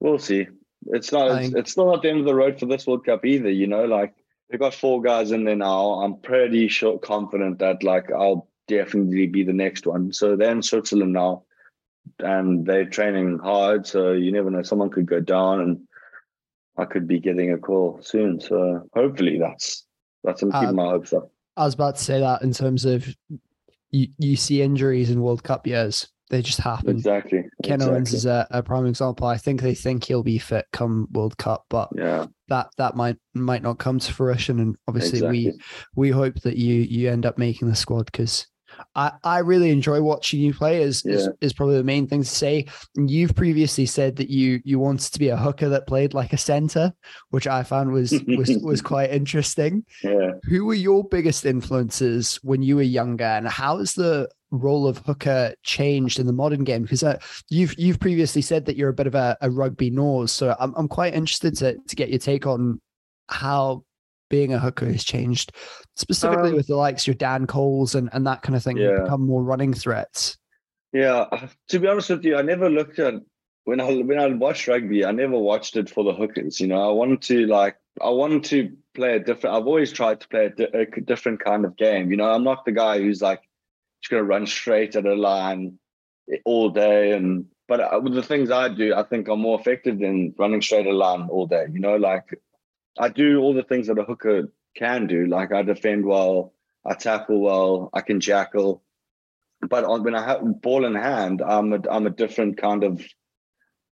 we'll 0.00 0.18
see. 0.18 0.46
It's 0.86 1.12
not. 1.12 1.42
It's, 1.42 1.54
it's 1.54 1.72
still 1.72 1.90
not 1.90 2.02
the 2.02 2.10
end 2.10 2.20
of 2.20 2.26
the 2.26 2.34
road 2.34 2.60
for 2.60 2.66
this 2.66 2.86
World 2.86 3.04
Cup 3.06 3.24
either. 3.24 3.50
You 3.50 3.66
know, 3.66 3.84
like 3.84 4.14
we've 4.50 4.60
got 4.60 4.74
four 4.74 5.02
guys 5.02 5.32
in 5.32 5.44
there 5.44 5.56
now. 5.56 6.02
I'm 6.02 6.18
pretty 6.18 6.68
sure, 6.68 6.98
confident 6.98 7.58
that 7.58 7.82
like 7.82 8.12
I'll 8.12 8.48
definitely 8.68 9.26
be 9.26 9.42
the 9.44 9.52
next 9.52 9.86
one. 9.86 10.12
So 10.12 10.36
they're 10.36 10.52
in 10.52 10.62
Switzerland 10.62 11.12
now, 11.12 11.44
and 12.18 12.66
they're 12.66 12.84
training 12.84 13.38
hard. 13.38 13.86
So 13.86 14.12
you 14.12 14.30
never 14.30 14.50
know. 14.50 14.62
Someone 14.62 14.90
could 14.90 15.06
go 15.06 15.20
down, 15.20 15.60
and 15.60 15.80
I 16.76 16.84
could 16.84 17.08
be 17.08 17.18
getting 17.18 17.52
a 17.52 17.58
call 17.58 18.00
soon. 18.02 18.40
So 18.40 18.88
hopefully 18.94 19.38
that's 19.38 19.86
that's. 20.22 20.42
I'm 20.42 20.52
keeping 20.52 20.68
uh, 20.68 20.72
my 20.72 20.84
hopes 20.84 21.12
up. 21.12 21.30
I 21.56 21.64
was 21.64 21.74
about 21.74 21.96
to 21.96 22.02
say 22.02 22.20
that 22.20 22.42
in 22.42 22.52
terms 22.52 22.84
of 22.84 23.06
you, 23.90 24.08
you 24.18 24.36
see 24.36 24.62
injuries 24.62 25.10
in 25.10 25.20
World 25.20 25.42
Cup 25.42 25.66
years. 25.66 26.08
They 26.30 26.42
just 26.42 26.58
happen. 26.58 26.96
Exactly. 26.96 27.44
Ken 27.62 27.74
exactly. 27.74 27.94
Owens 27.94 28.12
is 28.14 28.26
a, 28.26 28.46
a, 28.50 28.62
prime 28.62 28.86
example. 28.86 29.26
I 29.26 29.36
think 29.36 29.60
they 29.60 29.74
think 29.74 30.04
he'll 30.04 30.22
be 30.22 30.38
fit 30.38 30.64
come 30.72 31.06
World 31.12 31.36
Cup, 31.36 31.66
but 31.68 31.90
yeah, 31.94 32.26
that 32.48 32.68
that 32.78 32.96
might 32.96 33.16
might 33.34 33.62
not 33.62 33.78
come 33.78 33.98
to 33.98 34.12
fruition. 34.12 34.58
And 34.58 34.76
obviously, 34.88 35.18
exactly. 35.18 35.52
we 35.52 35.60
we 35.94 36.10
hope 36.10 36.40
that 36.40 36.56
you 36.56 36.74
you 36.76 37.10
end 37.10 37.26
up 37.26 37.36
making 37.36 37.68
the 37.68 37.76
squad 37.76 38.06
because 38.06 38.46
I, 38.94 39.12
I 39.22 39.38
really 39.38 39.70
enjoy 39.70 40.00
watching 40.00 40.40
you 40.40 40.54
play 40.54 40.82
is, 40.82 41.02
yeah. 41.04 41.14
is, 41.14 41.28
is 41.40 41.52
probably 41.52 41.76
the 41.76 41.84
main 41.84 42.06
thing 42.06 42.22
to 42.22 42.28
say. 42.28 42.66
You've 42.94 43.34
previously 43.34 43.86
said 43.86 44.16
that 44.16 44.30
you 44.30 44.60
you 44.64 44.78
wanted 44.78 45.12
to 45.12 45.18
be 45.18 45.28
a 45.28 45.36
hooker 45.36 45.68
that 45.68 45.86
played 45.86 46.14
like 46.14 46.32
a 46.32 46.38
center, 46.38 46.92
which 47.30 47.46
I 47.46 47.62
found 47.62 47.92
was 47.92 48.14
was 48.36 48.56
was 48.62 48.82
quite 48.82 49.10
interesting. 49.10 49.84
Yeah. 50.02 50.32
Who 50.44 50.64
were 50.64 50.74
your 50.74 51.04
biggest 51.04 51.44
influences 51.44 52.36
when 52.42 52.62
you 52.62 52.76
were 52.76 52.82
younger, 52.82 53.24
and 53.24 53.48
how 53.48 53.78
has 53.78 53.94
the 53.94 54.28
role 54.50 54.86
of 54.86 54.98
hooker 54.98 55.54
changed 55.62 56.18
in 56.18 56.26
the 56.26 56.32
modern 56.32 56.64
game? 56.64 56.82
Because 56.82 57.02
uh, 57.02 57.18
you've 57.50 57.78
you've 57.78 58.00
previously 58.00 58.42
said 58.42 58.66
that 58.66 58.76
you're 58.76 58.90
a 58.90 58.94
bit 58.94 59.06
of 59.06 59.14
a, 59.14 59.36
a 59.40 59.50
rugby 59.50 59.90
nose, 59.90 60.32
so 60.32 60.56
I'm 60.58 60.74
I'm 60.76 60.88
quite 60.88 61.14
interested 61.14 61.56
to 61.58 61.76
to 61.76 61.96
get 61.96 62.10
your 62.10 62.18
take 62.18 62.46
on 62.46 62.80
how 63.28 63.84
being 64.28 64.52
a 64.52 64.58
hooker 64.58 64.86
has 64.86 65.04
changed, 65.04 65.52
specifically 65.96 66.50
um, 66.50 66.56
with 66.56 66.66
the 66.66 66.76
likes 66.76 67.06
your 67.06 67.14
Dane 67.14 67.46
Coles 67.46 67.94
and, 67.94 68.08
and 68.12 68.26
that 68.26 68.42
kind 68.42 68.56
of 68.56 68.62
thing 68.62 68.76
yeah. 68.76 69.02
become 69.02 69.26
more 69.26 69.42
running 69.42 69.74
threats? 69.74 70.38
Yeah, 70.92 71.26
to 71.68 71.78
be 71.78 71.88
honest 71.88 72.10
with 72.10 72.24
you, 72.24 72.36
I 72.36 72.42
never 72.42 72.70
looked 72.70 72.98
at 72.98 73.14
when 73.64 73.80
I 73.80 73.92
when 73.92 74.18
I 74.18 74.26
watched 74.28 74.68
rugby. 74.68 75.04
I 75.04 75.12
never 75.12 75.38
watched 75.38 75.76
it 75.76 75.90
for 75.90 76.04
the 76.04 76.12
hookers. 76.12 76.60
You 76.60 76.68
know, 76.68 76.88
I 76.88 76.92
wanted 76.92 77.22
to 77.22 77.46
like 77.46 77.76
I 78.00 78.10
wanted 78.10 78.44
to 78.44 78.76
play 78.94 79.16
a 79.16 79.20
different. 79.20 79.56
I've 79.56 79.66
always 79.66 79.92
tried 79.92 80.20
to 80.20 80.28
play 80.28 80.46
a, 80.46 80.50
di- 80.50 80.78
a 80.96 81.00
different 81.00 81.42
kind 81.44 81.64
of 81.64 81.76
game. 81.76 82.10
You 82.10 82.16
know, 82.16 82.30
I'm 82.30 82.44
not 82.44 82.64
the 82.64 82.72
guy 82.72 82.98
who's 82.98 83.22
like 83.22 83.42
just 84.02 84.10
gonna 84.10 84.24
run 84.24 84.46
straight 84.46 84.96
at 84.96 85.06
a 85.06 85.14
line 85.14 85.78
all 86.46 86.70
day 86.70 87.12
and 87.12 87.46
but 87.66 87.80
uh, 87.80 88.00
with 88.02 88.14
the 88.14 88.22
things 88.22 88.50
I 88.50 88.68
do, 88.68 88.94
I 88.94 89.02
think 89.04 89.28
I'm 89.28 89.40
more 89.40 89.58
effective 89.58 89.98
than 89.98 90.34
running 90.38 90.60
straight 90.60 90.86
at 90.86 90.92
a 90.92 90.96
line 90.96 91.28
all 91.30 91.46
day. 91.46 91.66
You 91.72 91.80
know, 91.80 91.96
like 91.96 92.38
I 92.98 93.08
do 93.08 93.40
all 93.40 93.54
the 93.54 93.62
things 93.62 93.88
that 93.88 93.98
a 93.98 94.04
hooker 94.04 94.50
can 94.76 95.06
do. 95.06 95.26
Like 95.26 95.52
I 95.52 95.62
defend 95.62 96.04
well, 96.04 96.52
I 96.84 96.94
tackle 96.94 97.40
well, 97.40 97.90
I 97.92 98.00
can 98.00 98.20
jackal. 98.20 98.82
But 99.68 99.84
on, 99.84 100.02
when 100.02 100.14
I 100.14 100.24
have 100.24 100.60
ball 100.60 100.84
in 100.84 100.94
hand, 100.94 101.42
I'm 101.42 101.72
a, 101.72 101.80
I'm 101.90 102.06
a 102.06 102.10
different 102.10 102.58
kind 102.58 102.84
of 102.84 103.02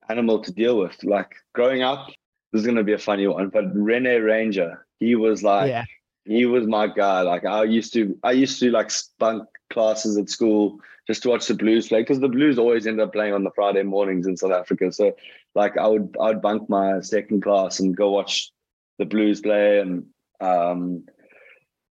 animal 0.08 0.40
to 0.42 0.52
deal 0.52 0.78
with. 0.78 1.02
Like 1.02 1.34
growing 1.54 1.82
up, 1.82 2.08
this 2.52 2.60
is 2.60 2.66
going 2.66 2.76
to 2.76 2.84
be 2.84 2.92
a 2.92 2.98
funny 2.98 3.26
one, 3.26 3.48
but 3.48 3.74
Rene 3.74 4.18
Ranger, 4.18 4.86
he 5.00 5.16
was 5.16 5.42
like, 5.42 5.68
yeah. 5.68 5.84
he 6.24 6.46
was 6.46 6.66
my 6.66 6.86
guy. 6.86 7.22
Like 7.22 7.44
I 7.44 7.64
used 7.64 7.92
to, 7.94 8.16
I 8.22 8.32
used 8.32 8.60
to 8.60 8.70
like 8.70 8.90
spunk 8.90 9.48
classes 9.70 10.16
at 10.16 10.30
school 10.30 10.78
just 11.06 11.22
to 11.22 11.28
watch 11.28 11.46
the 11.46 11.54
Blues 11.54 11.88
play 11.88 12.02
because 12.02 12.20
the 12.20 12.28
Blues 12.28 12.58
always 12.58 12.86
end 12.86 13.00
up 13.00 13.12
playing 13.12 13.34
on 13.34 13.44
the 13.44 13.50
Friday 13.50 13.82
mornings 13.82 14.26
in 14.26 14.36
South 14.36 14.52
Africa. 14.52 14.92
So 14.92 15.16
like 15.54 15.76
I 15.76 15.86
would, 15.86 16.16
I 16.20 16.28
would 16.28 16.42
bunk 16.42 16.68
my 16.70 17.00
second 17.00 17.42
class 17.42 17.80
and 17.80 17.96
go 17.96 18.10
watch 18.10 18.52
the 18.98 19.04
blues 19.04 19.40
play 19.40 19.80
and 19.80 20.06
um, 20.40 21.04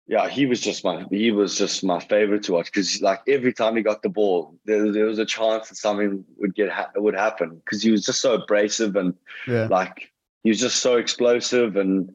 yeah, 0.09 0.27
he 0.27 0.47
was 0.47 0.63
just 0.63 0.85
my 0.85 1.05
he 1.11 1.31
was 1.31 1.57
just 1.57 1.85
my 1.85 2.01
favorite 2.01 2.43
to 2.45 2.53
watch 2.53 2.67
because 2.67 3.03
like 3.03 3.21
every 3.29 3.53
time 3.53 3.77
he 3.77 3.83
got 3.83 4.01
the 4.01 4.09
ball, 4.09 4.59
there, 4.65 4.91
there 4.91 5.05
was 5.05 5.19
a 5.19 5.27
chance 5.27 5.69
that 5.69 5.77
something 5.77 6.25
would 6.39 6.55
get 6.55 6.71
ha- 6.71 6.91
would 6.97 7.15
happen 7.15 7.61
because 7.63 7.83
he 7.83 7.91
was 7.91 8.07
just 8.07 8.23
so 8.23 8.35
abrasive 8.35 8.97
and 8.97 9.15
yeah. 9.47 9.67
like 9.71 10.11
he 10.45 10.49
was 10.49 10.61
just 10.61 10.81
so 10.81 10.97
explosive 10.97 11.77
and 11.77 12.11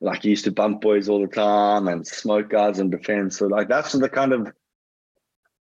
like 0.00 0.22
he 0.22 0.30
used 0.30 0.44
to 0.44 0.50
bump 0.50 0.80
boys 0.80 1.08
all 1.08 1.20
the 1.20 1.28
time 1.28 1.86
and 1.86 2.04
smoke 2.04 2.50
guys 2.50 2.80
in 2.80 2.90
defense. 2.90 3.38
So 3.38 3.46
like 3.46 3.68
that's 3.68 3.92
the 3.92 4.08
kind 4.08 4.32
of 4.32 4.52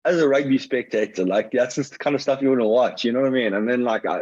as 0.05 0.21
a 0.21 0.27
rugby 0.27 0.59
spectator, 0.59 1.25
like 1.25 1.51
that's 1.51 1.75
just 1.75 1.93
the 1.93 1.97
kind 1.97 2.15
of 2.15 2.21
stuff 2.21 2.41
you 2.41 2.49
want 2.49 2.61
to 2.61 2.67
watch. 2.67 3.03
You 3.03 3.13
know 3.13 3.21
what 3.21 3.29
I 3.29 3.31
mean? 3.31 3.55
And 3.55 3.67
then 3.67 3.83
like 3.83 4.05
I 4.05 4.21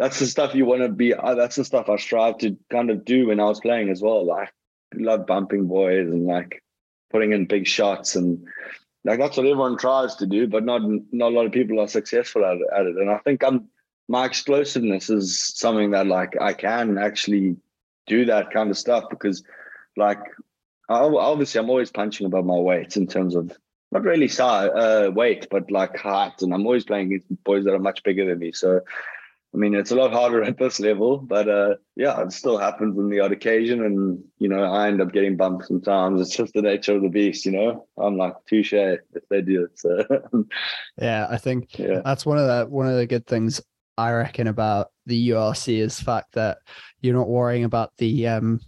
that's 0.00 0.18
the 0.18 0.26
stuff 0.26 0.54
you 0.54 0.64
want 0.64 0.80
to 0.80 0.88
be. 0.88 1.12
Uh, 1.12 1.34
that's 1.34 1.56
the 1.56 1.64
stuff 1.64 1.90
I 1.90 1.96
strive 1.96 2.38
to 2.38 2.56
kind 2.70 2.88
of 2.88 3.04
do 3.04 3.26
when 3.26 3.38
I 3.38 3.44
was 3.44 3.60
playing 3.60 3.90
as 3.90 4.00
well. 4.00 4.24
Like, 4.24 4.50
love 4.94 5.26
bumping 5.26 5.66
boys 5.66 6.08
and 6.08 6.26
like 6.26 6.62
putting 7.10 7.32
in 7.32 7.44
big 7.44 7.66
shots 7.66 8.16
and 8.16 8.44
like 9.04 9.18
that's 9.18 9.36
what 9.36 9.46
everyone 9.46 9.76
tries 9.76 10.14
to 10.16 10.26
do, 10.26 10.46
but 10.46 10.64
not 10.64 10.80
not 11.12 11.32
a 11.32 11.34
lot 11.34 11.46
of 11.46 11.52
people 11.52 11.78
are 11.80 11.86
successful 11.86 12.44
at, 12.46 12.56
at 12.74 12.86
it. 12.86 12.96
And 12.96 13.10
I 13.10 13.18
think 13.18 13.44
I'm 13.44 13.68
my 14.08 14.24
explosiveness 14.24 15.10
is 15.10 15.38
something 15.38 15.90
that 15.90 16.06
like 16.06 16.34
I 16.40 16.54
can 16.54 16.96
actually 16.96 17.56
do 18.06 18.24
that 18.24 18.50
kind 18.52 18.70
of 18.70 18.78
stuff 18.78 19.04
because 19.10 19.44
like 19.98 20.20
obviously 20.88 21.60
I'm 21.60 21.70
always 21.70 21.90
punching 21.90 22.26
above 22.26 22.46
my 22.46 22.56
weight 22.56 22.96
in 22.96 23.06
terms 23.06 23.34
of 23.34 23.52
not 23.92 24.02
really 24.04 24.28
size, 24.28 24.70
uh, 24.70 25.10
weight, 25.12 25.46
but 25.50 25.70
like 25.70 25.96
height, 25.96 26.40
and 26.40 26.54
I'm 26.54 26.64
always 26.64 26.84
playing 26.84 27.12
against 27.12 27.44
boys 27.44 27.64
that 27.64 27.74
are 27.74 27.78
much 27.78 28.02
bigger 28.02 28.24
than 28.24 28.38
me. 28.38 28.52
So 28.52 28.80
I 29.52 29.56
mean, 29.56 29.74
it's 29.74 29.90
a 29.90 29.96
lot 29.96 30.12
harder 30.12 30.42
at 30.44 30.58
this 30.58 30.80
level, 30.80 31.18
but 31.18 31.48
uh, 31.48 31.74
yeah, 31.96 32.20
it 32.22 32.32
still 32.32 32.58
happens 32.58 32.98
on 32.98 33.10
the 33.10 33.20
odd 33.20 33.32
occasion. 33.32 33.84
And, 33.84 34.22
you 34.38 34.48
know, 34.48 34.62
I 34.62 34.88
end 34.88 35.00
up 35.00 35.12
getting 35.12 35.36
bumped 35.36 35.66
sometimes. 35.66 36.20
It's 36.20 36.36
just 36.36 36.54
the 36.54 36.62
nature 36.62 36.96
of 36.96 37.02
the 37.02 37.08
beast, 37.08 37.46
you 37.46 37.52
know? 37.52 37.86
I'm 37.98 38.16
like, 38.16 38.34
touche 38.48 38.72
if 38.72 39.00
they 39.28 39.42
do 39.42 39.64
it. 39.64 39.78
So, 39.78 40.04
yeah, 41.00 41.26
I 41.28 41.36
think 41.36 41.78
yeah. 41.78 42.00
that's 42.04 42.24
one 42.24 42.38
of 42.38 42.46
the, 42.46 42.66
one 42.66 42.86
of 42.86 42.96
the 42.96 43.06
good 43.06 43.26
things 43.26 43.60
I 43.98 44.12
reckon 44.12 44.46
about 44.46 44.88
the 45.06 45.30
URC 45.30 45.78
is 45.78 45.98
the 45.98 46.04
fact 46.04 46.34
that 46.34 46.58
you're 47.00 47.16
not 47.16 47.28
worrying 47.28 47.64
about 47.64 47.92
the, 47.98 48.28
um, 48.28 48.60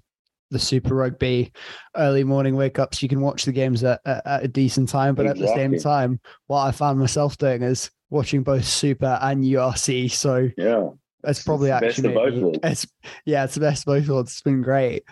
the 0.50 0.58
Super 0.58 0.94
Rugby 0.94 1.52
early 1.96 2.24
morning 2.24 2.56
wake 2.56 2.78
ups. 2.78 3.02
You 3.02 3.08
can 3.08 3.22
watch 3.22 3.44
the 3.44 3.52
games 3.52 3.82
at, 3.84 4.00
at, 4.04 4.26
at 4.26 4.44
a 4.44 4.48
decent 4.48 4.88
time, 4.88 5.14
but 5.14 5.26
exactly. 5.26 5.46
at 5.46 5.48
the 5.48 5.54
same 5.54 5.78
time, 5.78 6.20
what 6.48 6.66
I 6.66 6.72
found 6.72 6.98
myself 6.98 7.38
doing 7.38 7.62
is 7.62 7.90
watching 8.12 8.42
both 8.42 8.64
Super 8.64 9.18
and 9.20 9.42
URC. 9.42 10.11
So 10.12 10.51
yeah, 10.57 10.90
it's 11.25 11.42
probably 11.42 11.70
it's 11.70 11.83
actually 11.83 12.14
maybe, 12.14 12.59
it's 12.62 12.87
yeah, 13.25 13.44
it's 13.44 13.55
the 13.55 13.61
best 13.61 13.83
of 13.83 13.87
both 13.87 14.09
worlds. 14.09 14.33
It's 14.33 14.42
been 14.42 14.62
great. 14.62 15.05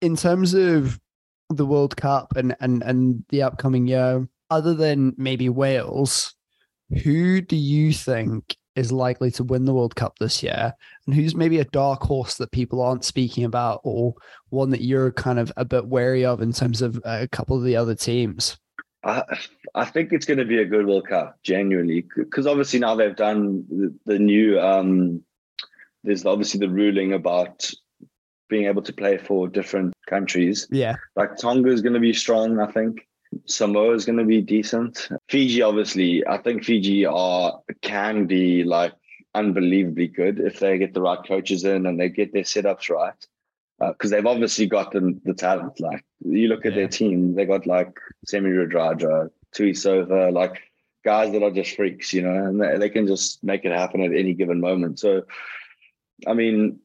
In 0.00 0.16
terms 0.16 0.54
of 0.54 0.98
the 1.50 1.66
World 1.66 1.96
Cup 1.96 2.36
and 2.36 2.56
and 2.60 2.82
and 2.82 3.24
the 3.30 3.42
upcoming 3.42 3.86
year, 3.86 4.26
other 4.48 4.74
than 4.74 5.14
maybe 5.18 5.48
Wales, 5.48 6.34
who 7.02 7.40
do 7.40 7.56
you 7.56 7.92
think 7.92 8.56
is 8.76 8.92
likely 8.92 9.30
to 9.32 9.42
win 9.42 9.64
the 9.64 9.74
World 9.74 9.96
Cup 9.96 10.18
this 10.18 10.42
year? 10.42 10.72
And 11.06 11.14
who's 11.14 11.34
maybe 11.34 11.58
a 11.58 11.64
dark 11.64 12.02
horse 12.02 12.36
that 12.36 12.52
people 12.52 12.80
aren't 12.80 13.04
speaking 13.04 13.44
about, 13.44 13.80
or 13.82 14.14
one 14.50 14.70
that 14.70 14.82
you're 14.82 15.10
kind 15.12 15.38
of 15.38 15.52
a 15.56 15.64
bit 15.64 15.86
wary 15.86 16.24
of 16.24 16.42
in 16.42 16.52
terms 16.52 16.80
of 16.80 17.00
a 17.04 17.26
couple 17.26 17.56
of 17.56 17.64
the 17.64 17.76
other 17.76 17.94
teams? 17.94 18.56
I, 19.06 19.38
I 19.74 19.84
think 19.84 20.12
it's 20.12 20.26
going 20.26 20.38
to 20.38 20.44
be 20.44 20.58
a 20.58 20.64
good 20.64 20.86
World 20.86 21.06
Cup, 21.08 21.38
genuinely, 21.42 22.04
because 22.16 22.46
obviously 22.46 22.80
now 22.80 22.96
they've 22.96 23.14
done 23.14 23.64
the, 23.68 23.94
the 24.04 24.18
new. 24.18 24.60
Um, 24.60 25.22
there's 26.02 26.26
obviously 26.26 26.60
the 26.60 26.68
ruling 26.68 27.12
about 27.12 27.70
being 28.48 28.66
able 28.66 28.82
to 28.82 28.92
play 28.92 29.18
for 29.18 29.48
different 29.48 29.94
countries. 30.08 30.66
Yeah, 30.70 30.96
like 31.14 31.36
Tonga 31.36 31.70
is 31.70 31.82
going 31.82 31.94
to 31.94 32.00
be 32.00 32.12
strong. 32.12 32.58
I 32.58 32.70
think 32.70 33.06
Samoa 33.46 33.94
is 33.94 34.04
going 34.04 34.18
to 34.18 34.24
be 34.24 34.42
decent. 34.42 35.08
Fiji, 35.28 35.62
obviously, 35.62 36.26
I 36.26 36.38
think 36.38 36.64
Fiji 36.64 37.06
are 37.06 37.60
can 37.82 38.26
be 38.26 38.64
like 38.64 38.92
unbelievably 39.34 40.08
good 40.08 40.40
if 40.40 40.58
they 40.58 40.78
get 40.78 40.94
the 40.94 41.02
right 41.02 41.24
coaches 41.24 41.64
in 41.64 41.86
and 41.86 42.00
they 42.00 42.08
get 42.08 42.32
their 42.32 42.42
setups 42.42 42.90
right 42.90 43.26
because 43.78 44.12
uh, 44.12 44.16
they've 44.16 44.26
obviously 44.26 44.66
got 44.66 44.92
the, 44.92 45.18
the 45.24 45.34
talent. 45.34 45.78
Like 45.80 46.04
you 46.24 46.48
look 46.48 46.64
at 46.64 46.72
yeah. 46.72 46.80
their 46.80 46.88
team, 46.88 47.34
they 47.34 47.44
got 47.44 47.66
like 47.66 47.98
Semi 48.26 48.50
Radradra, 48.50 49.30
Tuisova, 49.54 50.32
like 50.32 50.62
guys 51.04 51.32
that 51.32 51.42
are 51.42 51.50
just 51.50 51.76
freaks, 51.76 52.12
you 52.12 52.22
know, 52.22 52.34
and 52.34 52.60
they, 52.60 52.78
they, 52.78 52.88
can 52.88 53.06
just 53.06 53.44
make 53.44 53.64
it 53.64 53.72
happen 53.72 54.02
at 54.02 54.12
any 54.12 54.34
given 54.34 54.60
moment. 54.60 54.98
So, 54.98 55.22
I 56.26 56.34
mean, 56.34 56.80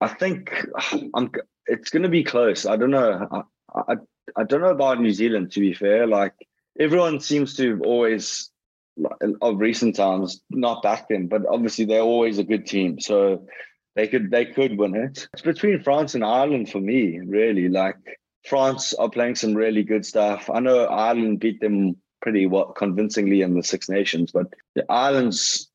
I 0.00 0.08
think 0.08 0.54
I'm. 1.14 1.30
It's 1.68 1.90
going 1.90 2.04
to 2.04 2.08
be 2.08 2.22
close. 2.22 2.64
I 2.64 2.76
don't 2.76 2.92
know. 2.92 3.44
I, 3.74 3.92
I 3.92 3.96
I 4.36 4.44
don't 4.44 4.60
know 4.60 4.70
about 4.70 5.00
New 5.00 5.12
Zealand. 5.12 5.52
To 5.52 5.60
be 5.60 5.72
fair, 5.72 6.06
like 6.06 6.34
everyone 6.78 7.20
seems 7.20 7.56
to 7.56 7.80
always 7.84 8.50
of 9.42 9.58
recent 9.58 9.96
times, 9.96 10.40
not 10.50 10.82
back 10.82 11.08
then, 11.08 11.26
but 11.26 11.42
obviously 11.50 11.84
they're 11.84 12.00
always 12.00 12.38
a 12.38 12.44
good 12.44 12.66
team. 12.66 12.98
So 13.00 13.46
they 13.96 14.06
could 14.06 14.30
they 14.30 14.44
could 14.44 14.78
win 14.78 14.94
it. 14.94 15.26
It's 15.32 15.42
between 15.42 15.82
France 15.82 16.14
and 16.14 16.22
Ireland 16.22 16.70
for 16.70 16.80
me, 16.80 17.18
really. 17.18 17.68
Like 17.68 18.20
France 18.46 18.94
are 18.94 19.10
playing 19.10 19.34
some 19.34 19.54
really 19.54 19.82
good 19.82 20.06
stuff. 20.06 20.48
I 20.52 20.60
know 20.60 20.84
Ireland 20.84 21.40
beat 21.40 21.60
them 21.60 21.96
pretty 22.20 22.46
well 22.46 22.66
convincingly 22.66 23.40
in 23.40 23.54
the 23.54 23.62
Six 23.62 23.88
Nations, 23.88 24.30
but 24.30 24.52
the 24.74 24.84
Ireland's 24.90 25.68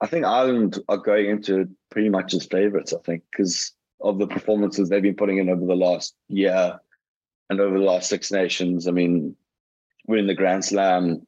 I 0.00 0.06
think 0.06 0.26
Ireland 0.26 0.78
are 0.88 0.98
going 0.98 1.30
into 1.30 1.68
pretty 1.90 2.10
much 2.10 2.34
as 2.34 2.44
favourites, 2.44 2.92
I 2.92 2.98
think, 2.98 3.22
because 3.32 3.72
of 4.00 4.18
the 4.18 4.26
performances 4.26 4.88
they've 4.88 5.02
been 5.02 5.16
putting 5.16 5.38
in 5.38 5.48
over 5.48 5.64
the 5.64 5.74
last 5.74 6.14
year 6.28 6.78
and 7.48 7.60
over 7.60 7.78
the 7.78 7.84
last 7.84 8.10
Six 8.10 8.30
Nations. 8.30 8.86
I 8.86 8.90
mean, 8.90 9.34
winning 10.06 10.26
the 10.26 10.34
Grand 10.34 10.64
Slam 10.64 11.26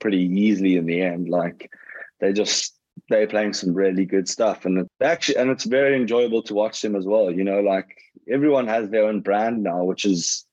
pretty 0.00 0.18
easily 0.18 0.76
in 0.76 0.84
the 0.84 1.00
end. 1.00 1.30
Like 1.30 1.70
they 2.20 2.34
just 2.34 2.77
they're 3.08 3.26
playing 3.26 3.54
some 3.54 3.74
really 3.74 4.04
good 4.04 4.28
stuff. 4.28 4.64
And 4.64 4.88
actually 5.00 5.36
and 5.36 5.50
it's 5.50 5.64
very 5.64 5.96
enjoyable 5.96 6.42
to 6.44 6.54
watch 6.54 6.80
them 6.82 6.96
as 6.96 7.06
well. 7.06 7.30
You 7.30 7.44
know 7.44 7.60
like 7.60 7.96
everyone 8.30 8.66
has 8.66 8.90
their 8.90 9.04
own 9.04 9.20
brand 9.20 9.62
now 9.62 9.84
which 9.84 10.04
is 10.04 10.44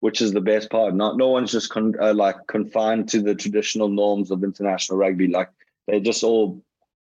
which 0.00 0.20
is 0.20 0.32
the 0.32 0.40
best 0.40 0.70
part. 0.70 0.94
Not 0.94 1.16
no 1.16 1.28
one's 1.28 1.52
just 1.52 1.70
con, 1.70 1.94
uh, 2.00 2.14
like 2.14 2.36
confined 2.46 3.08
to 3.10 3.20
the 3.20 3.34
traditional 3.34 3.88
norms 3.88 4.30
of 4.30 4.44
international 4.44 4.98
rugby. 4.98 5.26
Like 5.26 5.50
they're 5.86 6.00
just 6.00 6.22
all 6.22 6.62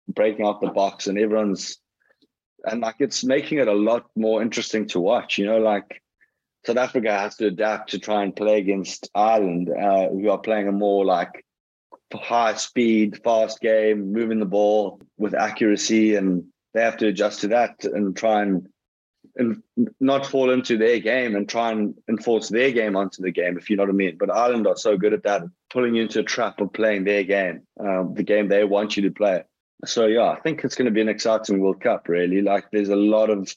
breaking 0.08 0.46
out 0.46 0.62
the 0.62 0.68
box 0.68 1.08
and 1.08 1.18
everyone's 1.18 1.78
and 2.66 2.82
like 2.82 2.96
it's 3.00 3.24
making 3.24 3.60
it 3.60 3.68
a 3.68 3.74
lot 3.74 4.06
more 4.16 4.42
interesting 4.42 4.88
to 4.88 5.00
watch 5.00 5.38
you 5.38 5.46
know 5.46 5.60
like 5.60 6.02
south 6.66 6.78
africa 6.78 7.12
has 7.12 7.36
to 7.36 7.46
adapt 7.48 7.92
to 7.92 8.00
try 8.00 8.24
and 8.24 8.36
play 8.36 8.58
against 8.58 9.10
ireland 9.16 9.70
uh, 9.70 10.10
who 10.10 10.30
are 10.30 10.40
playing 10.40 10.68
a 10.68 10.72
more 10.72 11.06
like 11.06 11.46
high 12.18 12.56
speed, 12.56 13.22
fast 13.24 13.60
game, 13.62 14.12
moving 14.12 14.40
the 14.40 14.46
ball 14.46 15.02
with 15.18 15.34
accuracy, 15.34 16.16
and 16.16 16.46
they 16.74 16.82
have 16.82 16.98
to 16.98 17.08
adjust 17.08 17.42
to 17.42 17.50
that 17.50 17.84
and 17.84 18.16
try 18.16 18.42
and 18.42 18.68
and 19.36 19.62
not 20.00 20.26
fall 20.26 20.50
into 20.52 20.78
their 20.78 21.00
game 21.00 21.36
and 21.36 21.48
try 21.48 21.72
and 21.72 21.94
enforce 22.10 22.50
their 22.50 22.72
game 22.72 22.96
onto 22.96 23.22
the 23.22 23.32
game, 23.32 23.58
if 23.58 23.70
you 23.70 23.78
know 23.78 23.84
what 23.84 23.90
I 23.90 23.94
mean. 23.94 24.18
But 24.20 24.32
Ireland 24.32 24.68
are 24.68 24.76
so 24.76 24.98
good 24.98 25.14
at 25.14 25.24
that, 25.24 25.44
pulling 25.70 25.96
you 25.96 26.04
into 26.04 26.20
a 26.20 26.24
trap 26.24 26.60
of 26.60 26.74
playing 26.74 27.04
their 27.06 27.24
game, 27.24 27.62
um, 27.80 28.14
the 28.16 28.24
game 28.24 28.48
they 28.48 28.64
want 28.64 28.98
you 28.98 29.04
to 29.04 29.12
play. 29.12 29.44
So 29.86 30.08
yeah, 30.08 30.30
I 30.30 30.40
think 30.42 30.64
it's 30.64 30.76
going 30.76 30.88
to 30.88 30.92
be 30.92 31.02
an 31.02 31.10
exciting 31.10 31.60
World 31.60 31.80
Cup. 31.80 32.10
Really, 32.10 32.42
like 32.42 32.66
there's 32.72 32.90
a 32.90 32.96
lot 32.96 33.30
of 33.30 33.54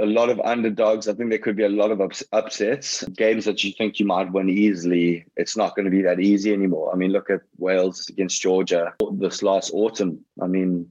a 0.00 0.06
lot 0.06 0.30
of 0.30 0.40
underdogs. 0.40 1.08
I 1.08 1.14
think 1.14 1.30
there 1.30 1.38
could 1.38 1.56
be 1.56 1.64
a 1.64 1.68
lot 1.68 1.90
of 1.90 2.00
ups- 2.00 2.24
upsets. 2.32 3.04
Games 3.04 3.44
that 3.44 3.62
you 3.62 3.72
think 3.72 4.00
you 4.00 4.06
might 4.06 4.32
win 4.32 4.48
easily, 4.48 5.26
it's 5.36 5.56
not 5.56 5.76
going 5.76 5.84
to 5.84 5.90
be 5.90 6.02
that 6.02 6.20
easy 6.20 6.52
anymore. 6.52 6.92
I 6.92 6.96
mean, 6.96 7.12
look 7.12 7.30
at 7.30 7.42
Wales 7.58 8.08
against 8.08 8.40
Georgia 8.40 8.94
this 9.12 9.42
last 9.42 9.70
autumn. 9.74 10.24
I 10.40 10.46
mean, 10.46 10.90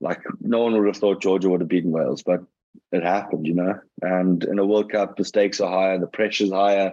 like 0.00 0.20
no 0.40 0.62
one 0.62 0.76
would 0.76 0.86
have 0.86 0.96
thought 0.96 1.22
Georgia 1.22 1.48
would 1.48 1.60
have 1.60 1.68
beaten 1.68 1.90
Wales, 1.90 2.22
but 2.22 2.44
it 2.92 3.02
happened, 3.02 3.46
you 3.46 3.54
know. 3.54 3.80
And 4.02 4.44
in 4.44 4.58
a 4.58 4.66
World 4.66 4.92
Cup, 4.92 5.16
the 5.16 5.24
stakes 5.24 5.60
are 5.60 5.70
higher, 5.70 5.98
the 5.98 6.06
pressure's 6.06 6.52
higher. 6.52 6.92